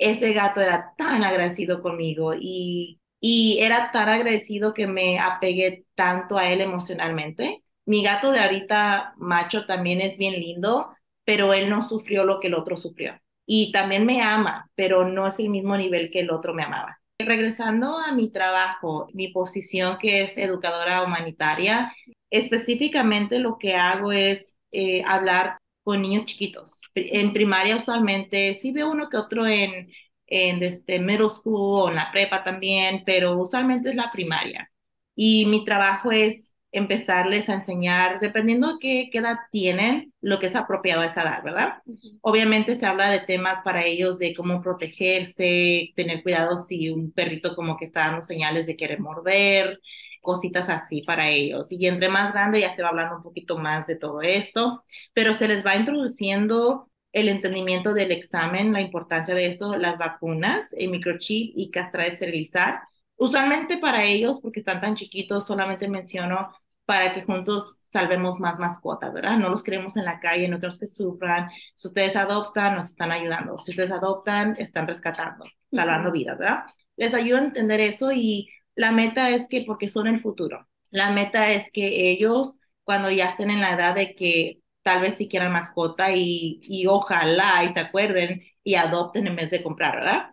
ese 0.00 0.32
gato 0.32 0.60
era 0.60 0.94
tan 0.96 1.22
agradecido 1.22 1.82
conmigo 1.82 2.34
y, 2.34 3.00
y 3.20 3.58
era 3.60 3.90
tan 3.92 4.08
agradecido 4.08 4.72
que 4.74 4.86
me 4.86 5.18
apegué 5.18 5.84
tanto 5.94 6.38
a 6.38 6.50
él 6.50 6.62
emocionalmente. 6.62 7.62
Mi 7.84 8.02
gato 8.02 8.32
de 8.32 8.40
ahorita, 8.40 9.14
macho, 9.18 9.66
también 9.66 10.00
es 10.00 10.16
bien 10.16 10.34
lindo, 10.34 10.94
pero 11.24 11.52
él 11.52 11.68
no 11.68 11.82
sufrió 11.82 12.24
lo 12.24 12.40
que 12.40 12.48
el 12.48 12.54
otro 12.54 12.76
sufrió. 12.76 13.20
Y 13.46 13.72
también 13.72 14.06
me 14.06 14.22
ama, 14.22 14.70
pero 14.74 15.06
no 15.06 15.26
es 15.28 15.38
el 15.38 15.50
mismo 15.50 15.76
nivel 15.76 16.10
que 16.10 16.20
el 16.20 16.30
otro 16.30 16.54
me 16.54 16.62
amaba. 16.62 16.98
Regresando 17.18 17.98
a 17.98 18.12
mi 18.12 18.32
trabajo, 18.32 19.08
mi 19.12 19.28
posición 19.28 19.98
que 19.98 20.22
es 20.22 20.38
educadora 20.38 21.02
humanitaria, 21.02 21.92
específicamente 22.30 23.38
lo 23.38 23.58
que 23.58 23.74
hago 23.74 24.12
es 24.12 24.56
eh, 24.72 25.02
hablar 25.06 25.58
niños 25.98 26.26
chiquitos. 26.26 26.80
En 26.94 27.32
primaria 27.32 27.76
usualmente 27.76 28.54
sí 28.54 28.72
veo 28.72 28.90
uno 28.90 29.08
que 29.08 29.16
otro 29.16 29.46
en, 29.46 29.90
en 30.26 30.62
este 30.62 30.98
middle 30.98 31.28
school 31.28 31.82
o 31.82 31.88
en 31.90 31.96
la 31.96 32.10
prepa 32.12 32.44
también, 32.44 33.02
pero 33.04 33.38
usualmente 33.38 33.90
es 33.90 33.96
la 33.96 34.10
primaria. 34.10 34.70
Y 35.14 35.46
mi 35.46 35.64
trabajo 35.64 36.12
es 36.12 36.50
empezarles 36.72 37.48
a 37.48 37.54
enseñar, 37.54 38.20
dependiendo 38.20 38.74
de 38.74 38.78
qué, 39.10 39.18
edad 39.18 39.36
tienen, 39.50 40.12
lo 40.20 40.38
que 40.38 40.46
es 40.46 40.54
apropiado 40.54 41.02
a 41.02 41.06
esa 41.06 41.22
edad, 41.22 41.42
¿verdad? 41.42 41.82
Obviamente 42.20 42.74
se 42.76 42.86
habla 42.86 43.10
de 43.10 43.20
temas 43.20 43.60
para 43.64 43.84
ellos 43.84 44.18
de 44.18 44.34
cómo 44.34 44.62
protegerse, 44.62 45.92
tener 45.96 46.22
cuidado 46.22 46.58
si 46.58 46.90
un 46.90 47.12
perrito 47.12 47.56
como 47.56 47.76
que 47.76 47.86
está 47.86 48.06
dando 48.06 48.22
señales 48.22 48.66
de 48.66 48.76
querer 48.76 49.00
morder, 49.00 49.80
cositas 50.20 50.68
así 50.68 51.02
para 51.02 51.28
ellos. 51.30 51.72
Y 51.72 51.86
entre 51.86 52.08
más 52.08 52.32
grande 52.32 52.60
ya 52.60 52.74
se 52.74 52.82
va 52.82 52.88
hablando 52.88 53.16
un 53.16 53.22
poquito 53.22 53.58
más 53.58 53.86
de 53.86 53.96
todo 53.96 54.22
esto, 54.22 54.84
pero 55.14 55.34
se 55.34 55.48
les 55.48 55.64
va 55.64 55.76
introduciendo 55.76 56.90
el 57.12 57.28
entendimiento 57.28 57.92
del 57.94 58.12
examen, 58.12 58.72
la 58.72 58.80
importancia 58.80 59.34
de 59.34 59.46
esto, 59.46 59.76
las 59.76 59.98
vacunas, 59.98 60.72
el 60.76 60.90
microchip 60.90 61.52
y 61.56 61.70
castrar, 61.70 62.06
esterilizar. 62.06 62.80
Usualmente 63.16 63.78
para 63.78 64.04
ellos, 64.04 64.40
porque 64.40 64.60
están 64.60 64.80
tan 64.80 64.94
chiquitos, 64.94 65.46
solamente 65.46 65.88
menciono 65.88 66.52
para 66.90 67.12
que 67.12 67.22
juntos 67.22 67.86
salvemos 67.92 68.40
más 68.40 68.58
mascotas, 68.58 69.12
¿verdad? 69.12 69.36
No 69.36 69.48
los 69.48 69.62
queremos 69.62 69.96
en 69.96 70.04
la 70.04 70.18
calle, 70.18 70.48
no 70.48 70.56
queremos 70.56 70.78
que 70.80 70.86
sufran. 70.88 71.48
Si 71.74 71.86
ustedes 71.88 72.16
adoptan, 72.16 72.74
nos 72.74 72.86
están 72.86 73.12
ayudando. 73.12 73.60
Si 73.60 73.70
ustedes 73.72 73.92
adoptan, 73.92 74.56
están 74.58 74.88
rescatando, 74.88 75.44
salvando 75.70 76.10
vidas, 76.10 76.38
¿verdad? 76.38 76.64
Les 76.96 77.14
ayuda 77.14 77.38
a 77.40 77.44
entender 77.44 77.80
eso 77.80 78.10
y 78.12 78.48
la 78.80 78.92
meta 78.92 79.30
es 79.30 79.48
que, 79.48 79.62
porque 79.66 79.88
son 79.88 80.06
el 80.06 80.20
futuro, 80.20 80.66
la 80.90 81.10
meta 81.12 81.50
es 81.52 81.70
que 81.72 82.10
ellos, 82.10 82.58
cuando 82.84 83.10
ya 83.10 83.26
estén 83.30 83.50
en 83.50 83.60
la 83.60 83.72
edad 83.74 83.94
de 83.94 84.14
que 84.14 84.60
tal 84.82 85.02
vez 85.02 85.16
si 85.16 85.28
quieran 85.28 85.52
mascota 85.52 86.12
y, 86.14 86.60
y 86.62 86.86
ojalá 86.86 87.64
y 87.64 87.72
se 87.74 87.80
acuerden 87.80 88.42
y 88.64 88.74
adopten 88.76 89.26
en 89.26 89.36
vez 89.36 89.50
de 89.50 89.62
comprar, 89.62 89.96
¿verdad? 89.96 90.30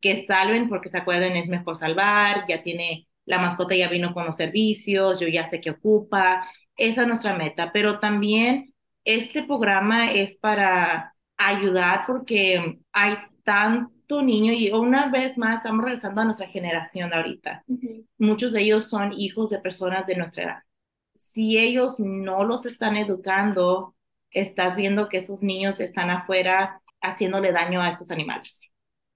Que 0.00 0.26
salven 0.26 0.68
porque 0.68 0.88
se 0.88 0.98
acuerden 0.98 1.36
es 1.36 1.48
mejor 1.48 1.76
salvar, 1.76 2.44
ya 2.48 2.62
tiene 2.62 3.08
la 3.24 3.38
mascota 3.38 3.74
ya 3.74 3.88
vino 3.88 4.12
con 4.12 4.26
los 4.26 4.36
servicios, 4.36 5.20
yo 5.20 5.28
ya 5.28 5.46
sé 5.46 5.60
qué 5.60 5.70
ocupa, 5.70 6.46
esa 6.76 7.02
es 7.02 7.06
nuestra 7.06 7.34
meta, 7.36 7.72
pero 7.72 7.98
también 8.00 8.74
este 9.04 9.44
programa 9.44 10.10
es 10.12 10.36
para 10.38 11.14
ayudar 11.36 12.04
porque 12.06 12.80
hay 12.92 13.16
tanto 14.06 14.22
niño 14.22 14.52
y 14.52 14.70
una 14.70 15.08
vez 15.10 15.38
más 15.38 15.58
estamos 15.58 15.84
regresando 15.84 16.20
a 16.20 16.24
nuestra 16.24 16.46
generación 16.46 17.10
de 17.10 17.16
ahorita. 17.16 17.64
Muchos 18.18 18.52
de 18.52 18.60
ellos 18.60 18.84
son 18.84 19.12
hijos 19.16 19.50
de 19.50 19.58
personas 19.58 20.06
de 20.06 20.16
nuestra 20.16 20.44
edad. 20.44 20.58
Si 21.14 21.58
ellos 21.58 22.00
no 22.00 22.44
los 22.44 22.66
están 22.66 22.96
educando, 22.96 23.94
estás 24.30 24.76
viendo 24.76 25.08
que 25.08 25.18
esos 25.18 25.42
niños 25.42 25.80
están 25.80 26.10
afuera 26.10 26.82
haciéndole 27.00 27.52
daño 27.52 27.80
a 27.80 27.88
estos 27.88 28.10
animales. 28.10 28.70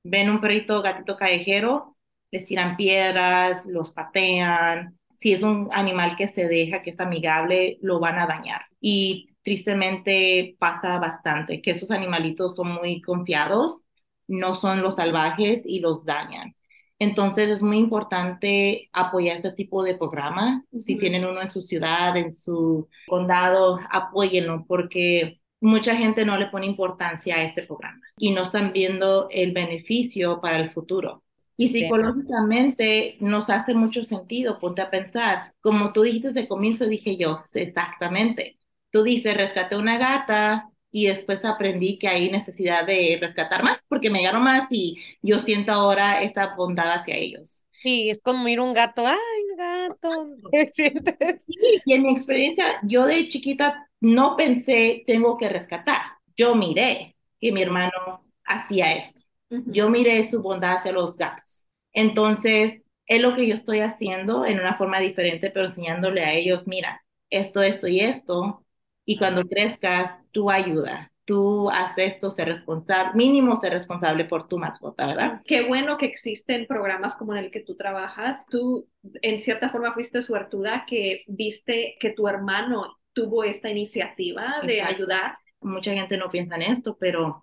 Ven 0.04 0.30
un 0.30 0.40
perrito, 0.40 0.80
gatito 0.80 1.16
callejero, 1.16 1.96
les 2.30 2.46
tiran 2.46 2.76
piedras, 2.76 3.66
los 3.66 3.92
patean. 3.92 4.98
Si 5.18 5.32
es 5.32 5.42
un 5.42 5.68
animal 5.72 6.16
que 6.16 6.28
se 6.28 6.48
deja, 6.48 6.82
que 6.82 6.90
es 6.90 7.00
amigable, 7.00 7.78
lo 7.82 7.98
van 7.98 8.20
a 8.20 8.26
dañar. 8.26 8.62
Y 8.80 9.34
tristemente 9.42 10.56
pasa 10.58 10.98
bastante, 10.98 11.60
que 11.60 11.72
esos 11.72 11.90
animalitos 11.90 12.54
son 12.54 12.72
muy 12.72 13.00
confiados, 13.00 13.84
no 14.28 14.54
son 14.54 14.82
los 14.82 14.96
salvajes 14.96 15.64
y 15.66 15.80
los 15.80 16.04
dañan. 16.04 16.54
Entonces 17.00 17.48
es 17.48 17.62
muy 17.62 17.78
importante 17.78 18.90
apoyar 18.92 19.36
ese 19.36 19.52
tipo 19.52 19.82
de 19.82 19.96
programa. 19.96 20.64
Si 20.76 20.96
tienen 20.96 21.24
uno 21.24 21.40
en 21.40 21.48
su 21.48 21.62
ciudad, 21.62 22.16
en 22.16 22.32
su 22.32 22.88
condado, 23.06 23.78
apóyenlo 23.90 24.64
porque 24.66 25.40
mucha 25.60 25.96
gente 25.96 26.24
no 26.24 26.36
le 26.36 26.46
pone 26.46 26.66
importancia 26.66 27.36
a 27.36 27.42
este 27.42 27.62
programa 27.62 28.00
y 28.16 28.32
no 28.32 28.42
están 28.42 28.72
viendo 28.72 29.28
el 29.30 29.52
beneficio 29.52 30.40
para 30.40 30.58
el 30.58 30.70
futuro. 30.70 31.22
Y 31.56 31.68
psicológicamente 31.68 33.16
nos 33.20 33.50
hace 33.50 33.74
mucho 33.74 34.04
sentido, 34.04 34.60
ponte 34.60 34.80
a 34.80 34.90
pensar, 34.90 35.52
como 35.60 35.92
tú 35.92 36.02
dijiste 36.02 36.32
de 36.32 36.46
comienzo, 36.46 36.86
dije 36.86 37.16
yo, 37.16 37.34
exactamente. 37.54 38.58
Tú 38.90 39.02
dices, 39.02 39.36
rescaté 39.36 39.76
una 39.76 39.98
gata 39.98 40.70
y 40.90 41.06
después 41.06 41.44
aprendí 41.44 41.98
que 41.98 42.08
hay 42.08 42.30
necesidad 42.30 42.86
de 42.86 43.18
rescatar 43.20 43.62
más 43.62 43.78
porque 43.88 44.10
me 44.10 44.18
llegaron 44.20 44.42
más 44.42 44.66
y 44.70 44.98
yo 45.22 45.38
siento 45.38 45.72
ahora 45.72 46.22
esa 46.22 46.54
bondad 46.56 46.92
hacia 46.92 47.16
ellos. 47.16 47.66
Sí, 47.82 48.10
es 48.10 48.20
como 48.22 48.48
ir 48.48 48.60
un 48.60 48.74
gato, 48.74 49.06
ay, 49.06 49.16
gato, 49.56 50.10
¿qué 50.50 50.66
sientes? 50.72 51.44
Sí, 51.46 51.54
y 51.84 51.92
en 51.94 52.02
mi 52.02 52.10
experiencia, 52.10 52.78
yo 52.82 53.06
de 53.06 53.28
chiquita 53.28 53.88
no 54.00 54.36
pensé, 54.36 55.04
tengo 55.06 55.36
que 55.38 55.48
rescatar. 55.48 56.02
Yo 56.36 56.54
miré 56.54 57.16
que 57.40 57.52
mi 57.52 57.62
hermano 57.62 58.24
hacía 58.44 58.92
esto. 58.94 59.22
Yo 59.66 59.88
miré 59.88 60.22
su 60.24 60.42
bondad 60.42 60.76
hacia 60.78 60.92
los 60.92 61.16
gatos. 61.16 61.66
Entonces, 61.92 62.84
es 63.06 63.20
lo 63.22 63.34
que 63.34 63.46
yo 63.48 63.54
estoy 63.54 63.80
haciendo 63.80 64.44
en 64.44 64.60
una 64.60 64.76
forma 64.76 65.00
diferente, 65.00 65.50
pero 65.50 65.66
enseñándole 65.66 66.22
a 66.22 66.34
ellos, 66.34 66.66
mira, 66.66 67.02
esto, 67.30 67.62
esto 67.62 67.88
y 67.88 68.00
esto. 68.00 68.64
Y 69.10 69.16
cuando 69.16 69.42
crezcas, 69.44 70.20
tú 70.32 70.50
ayuda, 70.50 71.10
tú 71.24 71.70
haces 71.70 72.14
esto, 72.14 72.30
ser 72.30 72.48
responsable, 72.48 73.12
mínimo 73.14 73.56
ser 73.56 73.72
responsable 73.72 74.26
por 74.26 74.46
tu 74.48 74.58
mascota, 74.58 75.06
¿verdad? 75.06 75.40
Qué 75.46 75.66
bueno 75.66 75.96
que 75.96 76.04
existen 76.04 76.66
programas 76.66 77.14
como 77.14 77.34
en 77.34 77.42
el 77.42 77.50
que 77.50 77.60
tú 77.60 77.74
trabajas. 77.74 78.44
Tú, 78.50 78.86
en 79.22 79.38
cierta 79.38 79.70
forma, 79.70 79.94
fuiste 79.94 80.20
suertuda 80.20 80.84
que 80.86 81.24
viste 81.26 81.96
que 81.98 82.10
tu 82.10 82.28
hermano 82.28 82.98
tuvo 83.14 83.44
esta 83.44 83.70
iniciativa 83.70 84.60
de 84.66 84.82
ayudar. 84.82 85.38
Mucha 85.62 85.94
gente 85.94 86.18
no 86.18 86.28
piensa 86.28 86.56
en 86.56 86.62
esto, 86.62 86.98
pero 87.00 87.42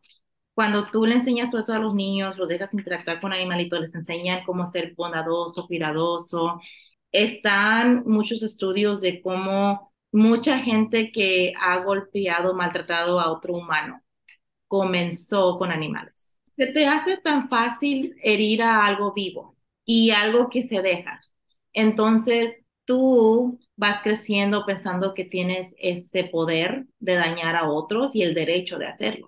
cuando 0.53 0.91
tú 0.91 1.07
le 1.07 1.15
enseñas 1.15 1.49
todo 1.49 1.63
eso 1.63 1.73
a 1.73 1.79
los 1.79 1.95
niños, 1.95 2.37
los 2.37 2.47
dejas 2.47 2.75
interactuar 2.75 3.19
con 3.19 3.33
animalitos, 3.33 3.79
les 3.79 3.95
enseñan 3.95 4.43
cómo 4.45 4.65
ser 4.65 4.93
bondadoso, 4.93 5.65
cuidadoso. 5.65 6.61
Están 7.11 8.03
muchos 8.05 8.43
estudios 8.43 9.01
de 9.01 9.19
cómo 9.19 9.94
mucha 10.15 10.59
gente 10.59 11.11
que 11.11 11.53
ha 11.59 11.83
golpeado, 11.83 12.53
maltratado 12.53 13.19
a 13.19 13.31
otro 13.31 13.53
humano, 13.53 14.01
comenzó 14.67 15.57
con 15.59 15.71
animales. 15.71 16.35
Se 16.57 16.67
te 16.67 16.87
hace 16.87 17.17
tan 17.17 17.49
fácil 17.49 18.15
herir 18.23 18.63
a 18.63 18.85
algo 18.85 19.13
vivo 19.13 19.57
y 19.85 20.11
algo 20.11 20.49
que 20.49 20.63
se 20.63 20.81
deja. 20.81 21.19
Entonces, 21.73 22.63
tú 22.85 23.59
vas 23.75 24.01
creciendo 24.01 24.65
pensando 24.65 25.13
que 25.13 25.25
tienes 25.25 25.75
ese 25.79 26.23
poder 26.23 26.85
de 26.99 27.15
dañar 27.15 27.55
a 27.57 27.69
otros 27.69 28.15
y 28.15 28.21
el 28.23 28.33
derecho 28.33 28.77
de 28.77 28.87
hacerlo. 28.87 29.27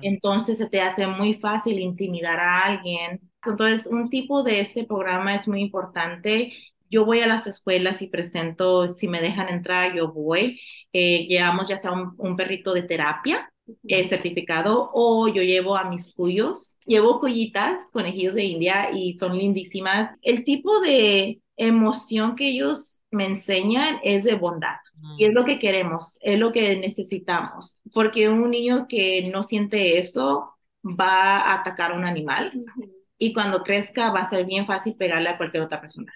Entonces 0.00 0.58
se 0.58 0.68
te 0.68 0.80
hace 0.80 1.06
muy 1.06 1.34
fácil 1.34 1.78
intimidar 1.78 2.40
a 2.40 2.60
alguien. 2.60 3.20
Entonces, 3.44 3.86
un 3.86 4.08
tipo 4.10 4.42
de 4.42 4.60
este 4.60 4.84
programa 4.84 5.34
es 5.34 5.46
muy 5.48 5.60
importante. 5.60 6.52
Yo 6.92 7.06
voy 7.06 7.20
a 7.20 7.26
las 7.26 7.46
escuelas 7.46 8.02
y 8.02 8.06
presento, 8.08 8.86
si 8.86 9.08
me 9.08 9.22
dejan 9.22 9.48
entrar, 9.48 9.96
yo 9.96 10.12
voy. 10.12 10.60
Eh, 10.92 11.26
llevamos 11.26 11.68
ya 11.68 11.78
sea 11.78 11.90
un, 11.92 12.36
perrito 12.36 12.74
de 12.74 12.82
terapia 12.82 13.50
eh, 13.88 14.06
certificado 14.06 14.90
o 14.92 15.26
yo 15.26 15.42
llevo 15.42 15.78
a 15.78 15.88
mis 15.88 16.12
cuyos. 16.12 16.76
Llevo 16.84 17.18
cuyitas, 17.18 17.90
conejillos 17.94 18.34
de 18.34 18.44
India 18.44 18.90
y 18.92 19.16
son 19.18 19.38
lindísimas. 19.38 20.10
El 20.20 20.44
tipo 20.44 20.80
de 20.80 21.40
emoción 21.56 22.36
que 22.36 22.48
ellos 22.48 23.00
me 23.10 23.24
enseñan 23.24 23.98
es 24.02 24.24
de 24.24 24.34
bondad. 24.34 24.76
Y 25.16 25.24
es 25.24 25.32
lo 25.32 25.44
que 25.46 25.58
queremos, 25.58 26.18
es 26.20 26.38
lo 26.38 26.52
que 26.52 26.76
necesitamos, 26.76 27.80
porque 27.92 28.28
un 28.28 28.50
niño 28.50 28.86
que 28.86 29.30
no 29.32 29.42
siente 29.42 29.98
eso 29.98 30.52
va 30.84 31.38
a 31.38 31.54
atacar 31.54 31.92
a 31.92 31.96
un 31.96 32.04
animal 32.04 32.52
y 33.18 33.32
cuando 33.32 33.62
crezca 33.62 34.10
va 34.10 34.20
a 34.20 34.28
ser 34.28 34.44
bien 34.44 34.66
fácil 34.66 34.94
pegarle 34.96 35.30
a 35.30 35.36
cualquier 35.36 35.62
otra 35.62 35.80
persona. 35.80 36.12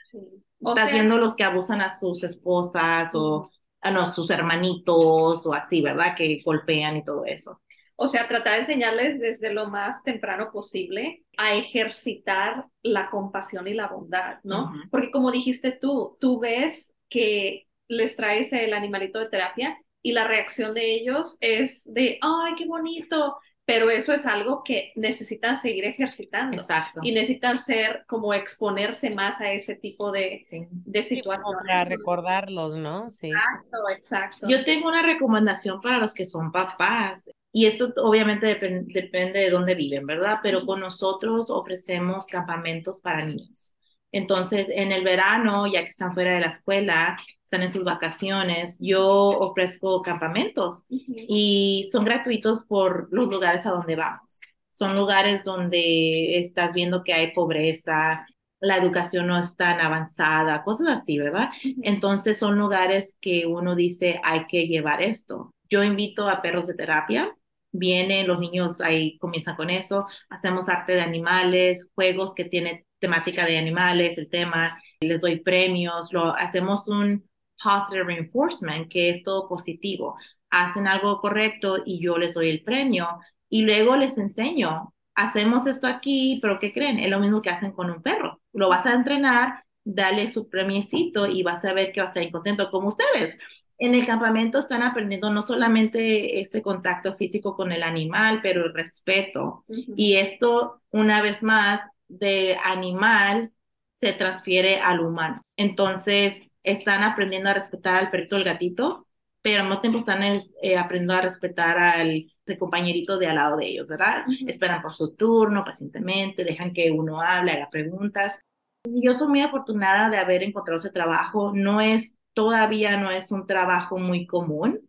Estás 0.60 0.92
viendo 0.92 1.18
los 1.18 1.34
que 1.34 1.44
abusan 1.44 1.80
a 1.80 1.90
sus 1.90 2.24
esposas 2.24 3.14
o 3.14 3.50
a 3.80 4.04
sus 4.04 4.30
hermanitos 4.30 5.46
o 5.46 5.52
así, 5.52 5.80
¿verdad? 5.80 6.14
Que 6.16 6.40
golpean 6.44 6.96
y 6.96 7.04
todo 7.04 7.24
eso. 7.24 7.60
O 7.96 8.08
sea, 8.08 8.28
tratar 8.28 8.54
de 8.54 8.58
enseñarles 8.60 9.18
desde 9.18 9.52
lo 9.52 9.70
más 9.70 10.02
temprano 10.02 10.50
posible 10.52 11.24
a 11.38 11.54
ejercitar 11.54 12.64
la 12.82 13.08
compasión 13.10 13.66
y 13.68 13.74
la 13.74 13.88
bondad, 13.88 14.38
¿no? 14.44 14.72
Porque 14.90 15.10
como 15.10 15.30
dijiste 15.30 15.72
tú, 15.72 16.16
tú 16.20 16.38
ves 16.38 16.92
que 17.08 17.66
les 17.88 18.16
traes 18.16 18.52
el 18.52 18.74
animalito 18.74 19.18
de 19.18 19.28
terapia 19.28 19.78
y 20.02 20.12
la 20.12 20.26
reacción 20.26 20.74
de 20.74 20.94
ellos 20.94 21.38
es 21.40 21.90
de, 21.92 22.18
ay, 22.20 22.54
qué 22.58 22.66
bonito, 22.66 23.38
pero 23.66 23.90
eso 23.90 24.12
es 24.12 24.24
algo 24.26 24.62
que 24.64 24.92
necesitan 24.94 25.56
seguir 25.56 25.84
ejercitando. 25.84 26.56
Exacto. 26.56 27.00
Y 27.02 27.12
necesitan 27.12 27.58
ser 27.58 28.04
como 28.06 28.32
exponerse 28.32 29.10
más 29.10 29.40
a 29.40 29.50
ese 29.50 29.74
tipo 29.74 30.12
de, 30.12 30.46
de 30.70 31.02
situaciones. 31.02 31.64
para 31.66 31.84
recordarlos, 31.84 32.78
¿no? 32.78 33.10
Sí. 33.10 33.30
Exacto, 33.30 33.88
exacto. 33.90 34.46
Yo 34.48 34.64
tengo 34.64 34.88
una 34.88 35.02
recomendación 35.02 35.80
para 35.80 35.98
los 35.98 36.14
que 36.14 36.24
son 36.24 36.52
papás 36.52 37.30
Y 37.52 37.66
esto 37.66 37.92
obviamente 37.96 38.46
depende 38.46 39.40
de 39.40 39.50
dónde 39.50 39.74
viven, 39.74 40.06
¿verdad? 40.06 40.38
Pero 40.42 40.64
con 40.64 40.80
nosotros 40.80 41.50
ofrecemos 41.50 42.26
campamentos 42.26 43.00
para 43.00 43.24
niños. 43.24 43.75
Entonces, 44.12 44.68
en 44.70 44.92
el 44.92 45.04
verano, 45.04 45.66
ya 45.66 45.82
que 45.82 45.88
están 45.88 46.14
fuera 46.14 46.34
de 46.34 46.40
la 46.40 46.48
escuela, 46.48 47.18
están 47.44 47.62
en 47.62 47.70
sus 47.70 47.84
vacaciones, 47.84 48.78
yo 48.80 49.04
ofrezco 49.06 50.02
campamentos 50.02 50.84
y 50.88 51.88
son 51.92 52.04
gratuitos 52.04 52.64
por 52.64 53.08
los 53.12 53.28
lugares 53.28 53.66
a 53.66 53.70
donde 53.70 53.96
vamos. 53.96 54.42
Son 54.70 54.96
lugares 54.96 55.44
donde 55.44 56.36
estás 56.36 56.74
viendo 56.74 57.02
que 57.02 57.14
hay 57.14 57.32
pobreza, 57.32 58.26
la 58.60 58.76
educación 58.76 59.26
no 59.26 59.38
es 59.38 59.56
tan 59.56 59.80
avanzada, 59.80 60.62
cosas 60.64 60.98
así, 60.98 61.18
¿verdad? 61.18 61.50
Entonces 61.82 62.38
son 62.38 62.58
lugares 62.58 63.16
que 63.20 63.46
uno 63.46 63.74
dice, 63.74 64.20
hay 64.24 64.46
que 64.46 64.66
llevar 64.66 65.02
esto. 65.02 65.54
Yo 65.68 65.82
invito 65.84 66.28
a 66.28 66.42
perros 66.42 66.66
de 66.66 66.74
terapia, 66.74 67.36
vienen 67.72 68.26
los 68.26 68.38
niños 68.40 68.80
ahí 68.80 69.18
comienzan 69.18 69.56
con 69.56 69.70
eso, 69.70 70.06
hacemos 70.30 70.68
arte 70.68 70.94
de 70.94 71.02
animales, 71.02 71.90
juegos 71.94 72.34
que 72.34 72.44
tienen 72.44 72.84
temática 72.98 73.44
de 73.44 73.58
animales, 73.58 74.18
el 74.18 74.28
tema, 74.28 74.80
les 75.00 75.20
doy 75.20 75.40
premios, 75.40 76.12
lo 76.12 76.34
hacemos 76.34 76.88
un 76.88 77.28
positive 77.62 78.04
reinforcement, 78.04 78.90
que 78.90 79.10
es 79.10 79.22
todo 79.22 79.48
positivo. 79.48 80.16
Hacen 80.50 80.86
algo 80.86 81.20
correcto 81.20 81.78
y 81.84 82.00
yo 82.00 82.18
les 82.18 82.34
doy 82.34 82.50
el 82.50 82.62
premio 82.62 83.08
y 83.48 83.62
luego 83.62 83.96
les 83.96 84.18
enseño, 84.18 84.92
hacemos 85.14 85.66
esto 85.66 85.86
aquí, 85.86 86.38
pero 86.42 86.58
¿qué 86.58 86.72
creen? 86.72 86.98
Es 86.98 87.10
lo 87.10 87.20
mismo 87.20 87.42
que 87.42 87.50
hacen 87.50 87.72
con 87.72 87.90
un 87.90 88.02
perro. 88.02 88.40
Lo 88.52 88.68
vas 88.68 88.86
a 88.86 88.92
entrenar, 88.92 89.64
dale 89.84 90.28
su 90.28 90.48
premiecito 90.48 91.26
y 91.26 91.42
vas 91.42 91.64
a 91.64 91.72
ver 91.72 91.92
que 91.92 92.00
va 92.00 92.06
a 92.06 92.08
estar 92.10 92.30
contento 92.30 92.70
como 92.70 92.88
ustedes. 92.88 93.36
En 93.78 93.94
el 93.94 94.06
campamento 94.06 94.58
están 94.58 94.82
aprendiendo 94.82 95.30
no 95.30 95.42
solamente 95.42 96.40
ese 96.40 96.62
contacto 96.62 97.16
físico 97.16 97.54
con 97.54 97.72
el 97.72 97.82
animal, 97.82 98.40
pero 98.42 98.64
el 98.64 98.74
respeto. 98.74 99.64
Y 99.68 100.16
esto, 100.16 100.80
una 100.90 101.20
vez 101.20 101.42
más, 101.42 101.80
de 102.08 102.56
animal 102.64 103.52
se 103.94 104.12
transfiere 104.12 104.80
al 104.80 105.00
humano. 105.00 105.42
Entonces, 105.56 106.42
están 106.62 107.04
aprendiendo 107.04 107.50
a 107.50 107.54
respetar 107.54 107.96
al 107.96 108.10
perrito, 108.10 108.36
el 108.36 108.44
gatito, 108.44 109.06
pero 109.42 109.62
al 109.62 109.68
mismo 109.68 109.80
tiempo 109.80 109.98
están 109.98 110.22
eh, 110.22 110.76
aprendiendo 110.76 111.14
a 111.14 111.20
respetar 111.20 111.78
al 111.78 112.26
compañerito 112.58 113.18
de 113.18 113.28
al 113.28 113.36
lado 113.36 113.56
de 113.56 113.66
ellos, 113.66 113.88
¿verdad? 113.88 114.24
Esperan 114.46 114.82
por 114.82 114.92
su 114.92 115.14
turno 115.14 115.64
pacientemente, 115.64 116.44
dejan 116.44 116.72
que 116.72 116.90
uno 116.90 117.20
hable, 117.20 117.52
haga 117.52 117.68
preguntas. 117.70 118.40
Yo 118.84 119.14
soy 119.14 119.28
muy 119.28 119.40
afortunada 119.40 120.10
de 120.10 120.18
haber 120.18 120.42
encontrado 120.42 120.78
ese 120.78 120.90
trabajo. 120.90 121.52
No 121.54 121.80
es, 121.80 122.16
todavía 122.34 122.96
no 122.96 123.10
es 123.10 123.32
un 123.32 123.46
trabajo 123.46 123.98
muy 123.98 124.26
común. 124.26 124.85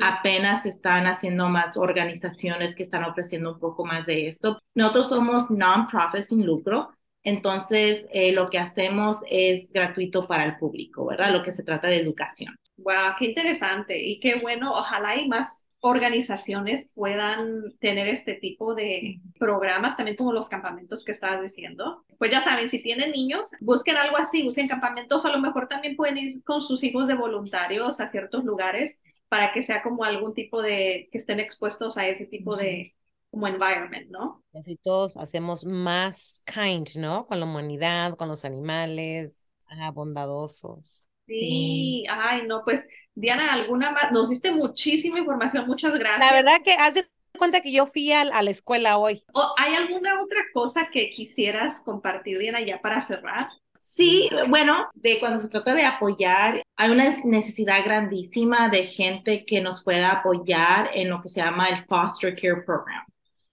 Apenas 0.00 0.66
están 0.66 1.06
haciendo 1.06 1.48
más 1.48 1.76
organizaciones 1.76 2.74
que 2.74 2.82
están 2.82 3.04
ofreciendo 3.04 3.52
un 3.54 3.60
poco 3.60 3.84
más 3.84 4.06
de 4.06 4.26
esto. 4.26 4.58
Nosotros 4.74 5.08
somos 5.08 5.50
non-profit 5.50 6.22
sin 6.22 6.44
lucro, 6.44 6.90
entonces 7.22 8.08
eh, 8.12 8.32
lo 8.32 8.50
que 8.50 8.58
hacemos 8.58 9.18
es 9.28 9.70
gratuito 9.72 10.26
para 10.26 10.44
el 10.44 10.56
público, 10.56 11.06
¿verdad? 11.06 11.32
Lo 11.32 11.42
que 11.42 11.52
se 11.52 11.62
trata 11.62 11.88
de 11.88 11.96
educación. 12.00 12.56
Wow, 12.76 13.14
qué 13.18 13.26
interesante 13.26 14.00
y 14.00 14.20
qué 14.20 14.36
bueno. 14.36 14.72
Ojalá 14.72 15.16
y 15.16 15.28
más 15.28 15.66
organizaciones 15.80 16.90
puedan 16.94 17.76
tener 17.78 18.08
este 18.08 18.34
tipo 18.34 18.74
de 18.74 19.20
programas, 19.38 19.96
también 19.96 20.16
como 20.16 20.32
los 20.32 20.48
campamentos 20.48 21.04
que 21.04 21.12
estabas 21.12 21.40
diciendo. 21.40 22.04
Pues 22.18 22.30
ya 22.32 22.42
saben, 22.42 22.68
si 22.68 22.82
tienen 22.82 23.12
niños, 23.12 23.50
busquen 23.60 23.96
algo 23.96 24.16
así, 24.16 24.42
busquen 24.42 24.66
campamentos, 24.66 25.24
a 25.24 25.30
lo 25.30 25.38
mejor 25.38 25.68
también 25.68 25.96
pueden 25.96 26.18
ir 26.18 26.42
con 26.42 26.62
sus 26.62 26.82
hijos 26.82 27.06
de 27.06 27.14
voluntarios 27.14 28.00
a 28.00 28.08
ciertos 28.08 28.44
lugares 28.44 29.02
para 29.28 29.52
que 29.52 29.62
sea 29.62 29.82
como 29.82 30.04
algún 30.04 30.34
tipo 30.34 30.62
de, 30.62 31.08
que 31.12 31.18
estén 31.18 31.40
expuestos 31.40 31.96
a 31.98 32.06
ese 32.06 32.26
tipo 32.26 32.56
de 32.56 32.94
como 33.30 33.46
environment, 33.46 34.10
¿no? 34.10 34.42
Así 34.54 34.76
todos 34.76 35.16
hacemos 35.16 35.64
más 35.64 36.42
kind, 36.46 36.88
¿no? 36.96 37.26
Con 37.26 37.40
la 37.40 37.46
humanidad, 37.46 38.16
con 38.16 38.28
los 38.28 38.44
animales, 38.44 39.48
ah, 39.66 39.90
bondadosos. 39.90 41.06
Sí, 41.26 42.04
ay, 42.08 42.46
no, 42.46 42.62
pues 42.64 42.86
Diana, 43.14 43.52
alguna 43.52 43.90
más, 43.90 44.12
nos 44.12 44.30
diste 44.30 44.50
muchísima 44.50 45.18
información, 45.18 45.66
muchas 45.66 45.94
gracias. 45.94 46.30
La 46.30 46.34
verdad 46.34 46.62
que 46.64 46.72
haz 46.72 46.94
de 46.94 47.04
cuenta 47.36 47.60
que 47.60 47.70
yo 47.70 47.86
fui 47.86 48.12
a, 48.12 48.22
a 48.22 48.42
la 48.42 48.50
escuela 48.50 48.96
hoy. 48.96 49.22
¿O 49.34 49.54
¿Hay 49.58 49.74
alguna 49.74 50.22
otra 50.22 50.40
cosa 50.54 50.88
que 50.90 51.10
quisieras 51.10 51.82
compartir, 51.82 52.38
Diana, 52.38 52.64
ya 52.64 52.80
para 52.80 53.02
cerrar? 53.02 53.48
Sí, 53.90 54.28
bueno, 54.48 54.86
de 54.94 55.18
cuando 55.18 55.38
se 55.38 55.48
trata 55.48 55.74
de 55.74 55.84
apoyar, 55.84 56.62
hay 56.76 56.90
una 56.90 57.04
necesidad 57.24 57.82
grandísima 57.82 58.68
de 58.68 58.84
gente 58.86 59.46
que 59.46 59.62
nos 59.62 59.82
pueda 59.82 60.10
apoyar 60.12 60.90
en 60.92 61.08
lo 61.08 61.22
que 61.22 61.30
se 61.30 61.40
llama 61.40 61.68
el 61.70 61.86
Foster 61.86 62.34
Care 62.36 62.62
Program. 62.66 63.02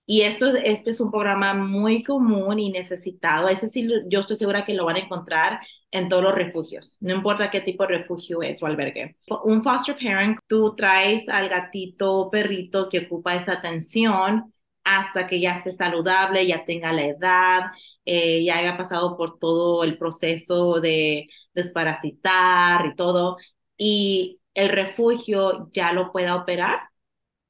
Y 0.05 0.21
esto, 0.21 0.47
este 0.49 0.91
es 0.91 0.99
un 0.99 1.09
programa 1.09 1.53
muy 1.53 2.03
común 2.03 2.59
y 2.59 2.69
necesitado. 2.69 3.47
Ese 3.47 3.69
sí, 3.69 3.87
yo 4.07 4.19
estoy 4.19 4.35
segura 4.35 4.65
que 4.65 4.73
lo 4.73 4.85
van 4.85 4.97
a 4.97 4.99
encontrar 4.99 5.61
en 5.89 6.09
todos 6.09 6.23
los 6.23 6.35
refugios, 6.35 6.97
no 6.99 7.15
importa 7.15 7.49
qué 7.49 7.61
tipo 7.61 7.83
de 7.87 7.99
refugio 7.99 8.41
es 8.41 8.61
o 8.61 8.65
albergue. 8.65 9.15
Un 9.45 9.63
foster 9.63 9.95
parent, 9.95 10.37
tú 10.47 10.75
traes 10.75 11.29
al 11.29 11.47
gatito 11.47 12.13
o 12.13 12.29
perrito 12.29 12.89
que 12.89 12.99
ocupa 13.05 13.35
esa 13.35 13.53
atención 13.53 14.53
hasta 14.85 15.27
que 15.27 15.39
ya 15.41 15.55
esté 15.55 15.71
saludable, 15.71 16.45
ya 16.47 16.65
tenga 16.65 16.93
la 16.93 17.05
edad, 17.07 17.61
eh, 18.05 18.43
ya 18.45 18.57
haya 18.59 18.77
pasado 18.77 19.17
por 19.17 19.39
todo 19.39 19.83
el 19.83 19.97
proceso 19.97 20.79
de 20.79 21.27
desparasitar 21.53 22.85
y 22.85 22.95
todo, 22.95 23.37
y 23.77 24.39
el 24.53 24.69
refugio 24.69 25.69
ya 25.71 25.91
lo 25.93 26.11
pueda 26.11 26.35
operar 26.35 26.89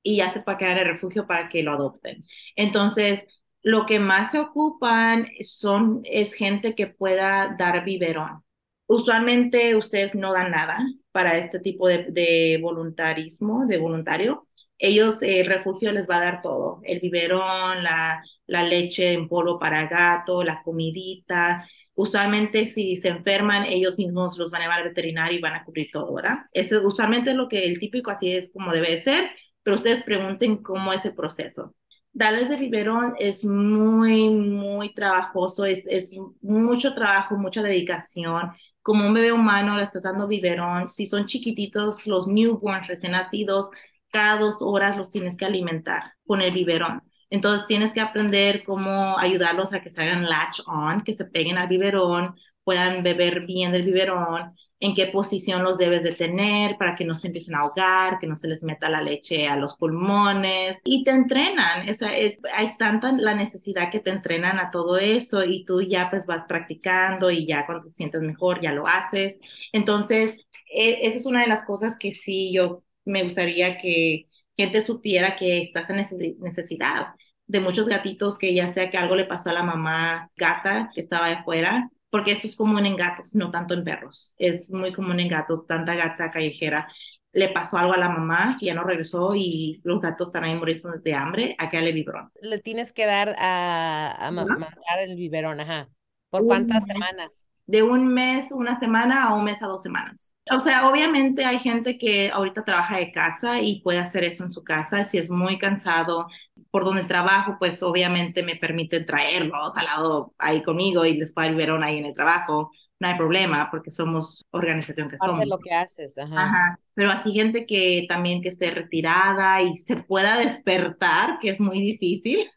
y 0.03 0.17
ya 0.17 0.29
se 0.29 0.41
puede 0.41 0.57
quedar 0.59 0.73
en 0.73 0.79
el 0.87 0.93
refugio 0.93 1.27
para 1.27 1.49
que 1.49 1.63
lo 1.63 1.73
adopten. 1.73 2.25
Entonces, 2.55 3.27
lo 3.63 3.85
que 3.85 3.99
más 3.99 4.31
se 4.31 4.39
ocupan 4.39 5.27
son, 5.41 6.01
es 6.05 6.33
gente 6.35 6.75
que 6.75 6.87
pueda 6.87 7.55
dar 7.57 7.83
biberón. 7.83 8.43
Usualmente 8.87 9.75
ustedes 9.75 10.15
no 10.15 10.33
dan 10.33 10.51
nada 10.51 10.79
para 11.11 11.37
este 11.37 11.59
tipo 11.59 11.87
de 11.89 12.59
voluntarismo, 12.61 13.65
de 13.65 13.77
voluntario, 13.79 14.47
ellos, 14.87 15.21
el 15.21 15.45
refugio 15.45 15.91
les 15.91 16.09
va 16.09 16.17
a 16.17 16.25
dar 16.25 16.41
todo, 16.41 16.81
el 16.83 16.99
biberón, 16.99 17.83
la, 17.83 18.23
la 18.47 18.63
leche 18.63 19.13
en 19.13 19.27
polvo 19.27 19.59
para 19.59 19.87
gato, 19.87 20.43
la 20.43 20.61
comidita. 20.63 21.67
Usualmente 21.95 22.67
si 22.67 22.97
se 22.97 23.07
enferman, 23.09 23.65
ellos 23.65 23.97
mismos 23.97 24.37
los 24.37 24.51
van 24.51 24.61
a 24.61 24.65
llevar 24.65 24.79
al 24.81 24.89
veterinario 24.89 25.37
y 25.37 25.41
van 25.41 25.53
a 25.53 25.63
cubrir 25.63 25.89
todo, 25.91 26.13
¿verdad? 26.13 26.39
Eso 26.51 26.85
usualmente 26.85 27.31
es 27.31 27.35
lo 27.37 27.47
que 27.47 27.63
el 27.65 27.79
típico 27.79 28.11
así 28.11 28.31
es 28.31 28.51
como 28.51 28.73
debe 28.73 29.01
ser, 29.01 29.29
pero 29.63 29.77
ustedes 29.77 30.03
pregunten 30.03 30.57
cómo 30.57 30.93
es 30.93 31.05
el 31.05 31.15
proceso. 31.15 31.73
Darles 32.11 32.49
el 32.49 32.59
biberón 32.59 33.13
es 33.19 33.43
muy, 33.43 34.29
muy 34.29 34.93
trabajoso, 34.93 35.65
es, 35.65 35.85
es 35.87 36.11
mucho 36.41 36.93
trabajo, 36.93 37.35
mucha 37.37 37.61
dedicación. 37.61 38.51
Como 38.81 39.05
un 39.07 39.13
bebé 39.13 39.33
humano 39.33 39.75
le 39.75 39.83
estás 39.83 40.03
dando 40.03 40.27
biberón, 40.27 40.87
si 40.87 41.05
son 41.05 41.25
chiquititos, 41.25 42.05
los 42.07 42.27
newborns 42.27 42.87
recién 42.87 43.13
nacidos, 43.13 43.69
cada 44.15 44.37
dos 44.37 44.61
horas 44.61 44.95
los 44.95 45.09
tienes 45.09 45.35
que 45.35 45.43
alimentar 45.43 46.13
con 46.25 46.41
el 46.41 46.53
biberón. 46.53 47.03
Entonces 47.29 47.67
tienes 47.67 47.93
que 47.93 47.99
aprender 47.99 48.63
cómo 48.63 49.19
ayudarlos 49.19 49.73
a 49.73 49.81
que 49.81 49.89
se 49.89 50.01
hagan 50.01 50.29
latch 50.29 50.61
on, 50.67 51.03
que 51.03 51.11
se 51.11 51.25
peguen 51.25 51.57
al 51.57 51.67
biberón, 51.67 52.33
puedan 52.63 53.03
beber 53.03 53.45
bien 53.45 53.73
del 53.73 53.83
biberón, 53.83 54.55
en 54.79 54.93
qué 54.95 55.07
posición 55.07 55.63
los 55.63 55.77
debes 55.77 56.03
de 56.03 56.13
tener 56.13 56.77
para 56.77 56.95
que 56.95 57.03
no 57.03 57.17
se 57.17 57.27
empiecen 57.27 57.55
a 57.55 57.59
ahogar, 57.59 58.19
que 58.19 58.27
no 58.27 58.37
se 58.37 58.47
les 58.47 58.63
meta 58.63 58.89
la 58.89 59.01
leche 59.01 59.49
a 59.49 59.57
los 59.57 59.75
pulmones 59.75 60.79
y 60.85 61.03
te 61.03 61.11
entrenan. 61.11 61.89
Esa, 61.89 62.17
eh, 62.17 62.39
hay 62.53 62.77
tanta 62.77 63.11
la 63.11 63.33
necesidad 63.33 63.91
que 63.91 63.99
te 63.99 64.11
entrenan 64.11 64.59
a 64.59 64.71
todo 64.71 64.97
eso 64.97 65.43
y 65.43 65.65
tú 65.65 65.81
ya 65.81 66.09
pues 66.09 66.25
vas 66.25 66.45
practicando 66.47 67.31
y 67.31 67.45
ya 67.45 67.65
cuando 67.65 67.89
te 67.89 67.91
sientes 67.91 68.21
mejor 68.21 68.61
ya 68.61 68.71
lo 68.71 68.87
haces. 68.87 69.39
Entonces, 69.73 70.45
e, 70.73 71.05
esa 71.05 71.17
es 71.17 71.25
una 71.25 71.41
de 71.41 71.47
las 71.47 71.63
cosas 71.63 71.97
que 71.97 72.13
sí 72.13 72.53
yo 72.53 72.84
me 73.05 73.23
gustaría 73.23 73.77
que 73.77 74.27
gente 74.53 74.81
supiera 74.81 75.35
que 75.35 75.61
estás 75.61 75.89
en 75.89 75.97
necesidad 76.39 77.07
de 77.47 77.59
muchos 77.59 77.87
gatitos 77.87 78.37
que 78.37 78.53
ya 78.53 78.67
sea 78.67 78.89
que 78.89 78.97
algo 78.97 79.15
le 79.15 79.25
pasó 79.25 79.49
a 79.49 79.53
la 79.53 79.63
mamá 79.63 80.31
gata 80.35 80.89
que 80.93 81.01
estaba 81.01 81.27
afuera, 81.27 81.89
porque 82.09 82.31
esto 82.31 82.47
es 82.47 82.55
común 82.55 82.85
en 82.85 82.95
gatos, 82.95 83.35
no 83.35 83.51
tanto 83.51 83.73
en 83.73 83.83
perros. 83.83 84.33
Es 84.37 84.69
muy 84.71 84.91
común 84.91 85.19
en 85.19 85.27
gatos, 85.27 85.67
tanta 85.67 85.95
gata 85.95 86.31
callejera. 86.31 86.87
Le 87.33 87.49
pasó 87.49 87.77
algo 87.77 87.93
a 87.93 87.97
la 87.97 88.09
mamá 88.09 88.57
que 88.59 88.67
ya 88.67 88.73
no 88.73 88.83
regresó 88.83 89.35
y 89.35 89.81
los 89.83 89.99
gatos 89.99 90.29
están 90.29 90.45
ahí 90.45 90.55
muriendo 90.55 90.91
de 90.93 91.13
hambre, 91.13 91.55
acá 91.57 91.81
le 91.81 91.91
biberón. 91.91 92.31
Le 92.41 92.59
tienes 92.59 92.93
que 92.93 93.05
dar 93.05 93.35
a, 93.37 94.29
mandar 94.31 94.99
el 94.99 95.15
biberón, 95.15 95.59
ajá. 95.59 95.89
¿Por 96.29 96.45
cuántas 96.45 96.85
semanas? 96.85 97.47
De 97.67 97.83
un 97.83 98.07
mes, 98.13 98.51
una 98.51 98.79
semana 98.79 99.25
a 99.25 99.33
un 99.35 99.43
mes 99.43 99.61
a 99.63 99.67
dos 99.67 99.81
semanas. 99.81 100.31
O 100.51 100.59
sea, 100.59 100.87
obviamente 100.89 101.45
hay 101.45 101.59
gente 101.59 101.97
que 101.97 102.29
ahorita 102.31 102.63
trabaja 102.63 102.97
de 102.97 103.11
casa 103.11 103.61
y 103.61 103.81
puede 103.81 103.97
hacer 103.99 104.23
eso 104.23 104.43
en 104.43 104.49
su 104.49 104.63
casa. 104.63 105.03
Si 105.05 105.17
es 105.17 105.31
muy 105.31 105.57
cansado 105.57 106.27
por 106.71 106.85
donde 106.85 107.03
trabajo, 107.05 107.55
pues 107.59 107.81
obviamente 107.83 108.43
me 108.43 108.55
permiten 108.55 109.05
traerlos 109.05 109.75
al 109.75 109.85
lado 109.85 110.33
ahí 110.37 110.61
conmigo 110.61 111.05
y 111.05 111.15
les 111.17 111.33
puedo 111.33 111.55
ver 111.55 111.71
ahí 111.71 111.97
en 111.97 112.05
el 112.05 112.13
trabajo. 112.13 112.71
no 112.99 113.07
hay 113.07 113.15
problema 113.17 113.69
porque 113.71 113.91
somos 113.91 114.45
organización 114.51 115.09
que 115.09 115.17
Parte 115.17 115.25
somos. 115.31 115.47
lo 115.47 115.57
que 115.59 115.73
haces, 115.73 116.17
ajá. 116.17 116.45
Ajá. 116.45 116.79
Pero 116.93 117.11
así 117.11 117.31
gente 117.33 117.65
que 117.65 118.05
también 118.07 118.41
que 118.41 118.49
esté 118.49 118.71
retirada 118.71 119.61
y 119.61 119.77
se 119.77 119.97
pueda 119.97 120.37
despertar, 120.37 121.39
que 121.39 121.49
es 121.49 121.59
muy 121.59 121.79
difícil, 121.81 122.49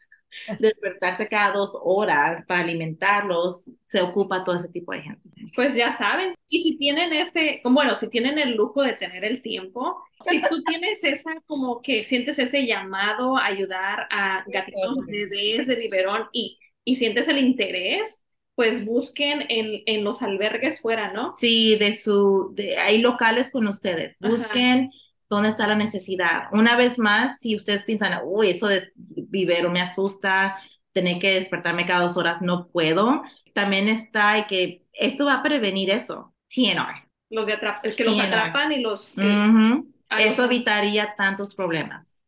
despertarse 0.59 1.27
cada 1.27 1.51
dos 1.53 1.77
horas 1.81 2.45
para 2.45 2.61
alimentarlos, 2.61 3.69
se 3.85 4.01
ocupa 4.01 4.43
todo 4.43 4.55
ese 4.55 4.69
tipo 4.69 4.91
de 4.91 5.01
gente. 5.01 5.29
Pues 5.55 5.75
ya 5.75 5.91
saben, 5.91 6.33
y 6.47 6.63
si 6.63 6.77
tienen 6.77 7.13
ese, 7.13 7.61
bueno, 7.63 7.95
si 7.95 8.09
tienen 8.09 8.37
el 8.37 8.55
lujo 8.55 8.81
de 8.81 8.93
tener 8.93 9.25
el 9.25 9.41
tiempo, 9.41 10.03
si 10.19 10.41
tú 10.41 10.63
tienes 10.65 11.03
esa, 11.03 11.31
como 11.45 11.81
que 11.81 12.03
sientes 12.03 12.39
ese 12.39 12.65
llamado 12.65 13.37
a 13.37 13.45
ayudar 13.45 14.07
a 14.11 14.43
gatitos, 14.47 15.05
bebés 15.05 15.67
de 15.67 15.75
biberón 15.75 16.27
y, 16.31 16.59
y 16.83 16.95
sientes 16.95 17.27
el 17.27 17.37
interés, 17.37 18.21
pues 18.55 18.83
busquen 18.83 19.45
en, 19.47 19.83
en 19.85 20.03
los 20.03 20.21
albergues 20.21 20.81
fuera, 20.81 21.13
¿no? 21.13 21.31
Sí, 21.31 21.77
de 21.77 21.93
su, 21.93 22.51
de, 22.53 22.77
hay 22.77 22.97
locales 22.97 23.51
con 23.51 23.67
ustedes, 23.67 24.17
busquen 24.19 24.79
Ajá. 24.79 24.89
Dónde 25.29 25.49
está 25.49 25.67
la 25.67 25.75
necesidad. 25.75 26.43
Una 26.51 26.75
vez 26.75 26.99
más, 26.99 27.39
si 27.39 27.55
ustedes 27.55 27.85
piensan, 27.85 28.19
uy, 28.23 28.49
eso 28.49 28.67
de 28.67 28.91
vivero 28.95 29.69
me 29.69 29.81
asusta, 29.81 30.57
tener 30.91 31.19
que 31.19 31.35
despertarme 31.35 31.85
cada 31.85 32.01
dos 32.01 32.17
horas, 32.17 32.41
no 32.41 32.67
puedo, 32.67 33.21
también 33.53 33.87
está 33.89 34.37
y 34.39 34.45
que 34.45 34.83
esto 34.93 35.25
va 35.25 35.35
a 35.35 35.43
prevenir 35.43 35.91
eso, 35.91 36.33
TNR. 36.47 37.07
Los 37.29 37.45
de 37.45 37.57
es 37.83 37.95
que 37.95 38.03
los 38.03 38.19
atrapan 38.19 38.71
y 38.71 38.81
los... 38.81 39.15
Uh 39.17 39.21
-huh. 39.21 39.93
Eso 40.17 40.41
los... 40.41 40.51
evitaría 40.51 41.13
tantos 41.15 41.53
problemas. 41.53 42.19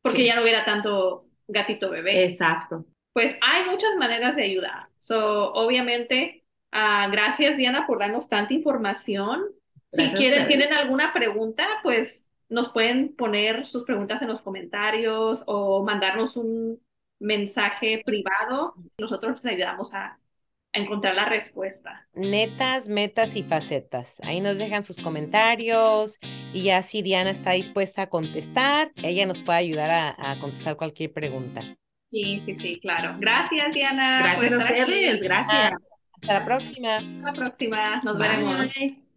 Porque 0.00 0.18
sí. 0.18 0.26
ya 0.26 0.36
no 0.36 0.42
hubiera 0.42 0.64
tanto 0.64 1.26
gatito 1.46 1.90
bebé. 1.90 2.24
Exacto. 2.24 2.86
Pues 3.12 3.38
hay 3.42 3.68
muchas 3.68 3.96
maneras 3.96 4.36
de 4.36 4.44
ayudar. 4.44 4.88
So, 4.96 5.52
obviamente, 5.52 6.44
uh, 6.72 7.10
gracias 7.10 7.58
Diana 7.58 7.86
por 7.86 7.98
darnos 7.98 8.28
tanta 8.28 8.54
información. 8.54 9.42
Gracias 9.90 10.18
si 10.18 10.24
quieren, 10.24 10.46
tienen 10.48 10.72
alguna 10.72 11.12
pregunta, 11.12 11.66
pues 11.82 12.28
nos 12.48 12.70
pueden 12.70 13.14
poner 13.14 13.66
sus 13.66 13.84
preguntas 13.84 14.22
en 14.22 14.28
los 14.28 14.40
comentarios 14.40 15.42
o 15.46 15.84
mandarnos 15.84 16.36
un 16.36 16.80
mensaje 17.18 18.02
privado. 18.04 18.74
Nosotros 18.98 19.44
les 19.44 19.54
ayudamos 19.54 19.94
a, 19.94 20.04
a 20.06 20.18
encontrar 20.78 21.14
la 21.14 21.26
respuesta. 21.26 22.06
Netas, 22.14 22.88
metas 22.88 23.36
y 23.36 23.42
facetas. 23.42 24.20
Ahí 24.24 24.40
nos 24.40 24.58
dejan 24.58 24.84
sus 24.84 24.98
comentarios 24.98 26.18
y 26.52 26.62
ya 26.64 26.82
si 26.82 27.02
Diana 27.02 27.30
está 27.30 27.52
dispuesta 27.52 28.02
a 28.02 28.06
contestar, 28.08 28.92
ella 29.02 29.26
nos 29.26 29.42
puede 29.42 29.58
ayudar 29.58 29.90
a, 29.90 30.32
a 30.32 30.38
contestar 30.40 30.76
cualquier 30.76 31.12
pregunta. 31.12 31.60
Sí, 32.10 32.40
sí, 32.46 32.54
sí, 32.54 32.80
claro. 32.80 33.16
Gracias, 33.20 33.74
Diana. 33.74 34.20
Gracias 34.22 34.52
a 34.54 34.58
ustedes, 34.58 35.20
gracias. 35.20 35.72
Hasta 36.14 36.34
la 36.34 36.44
próxima. 36.44 36.96
Hasta 36.96 37.20
la 37.22 37.32
próxima. 37.32 38.00
Nos 38.02 38.18
Bye. 38.18 38.28
veremos. 38.28 39.07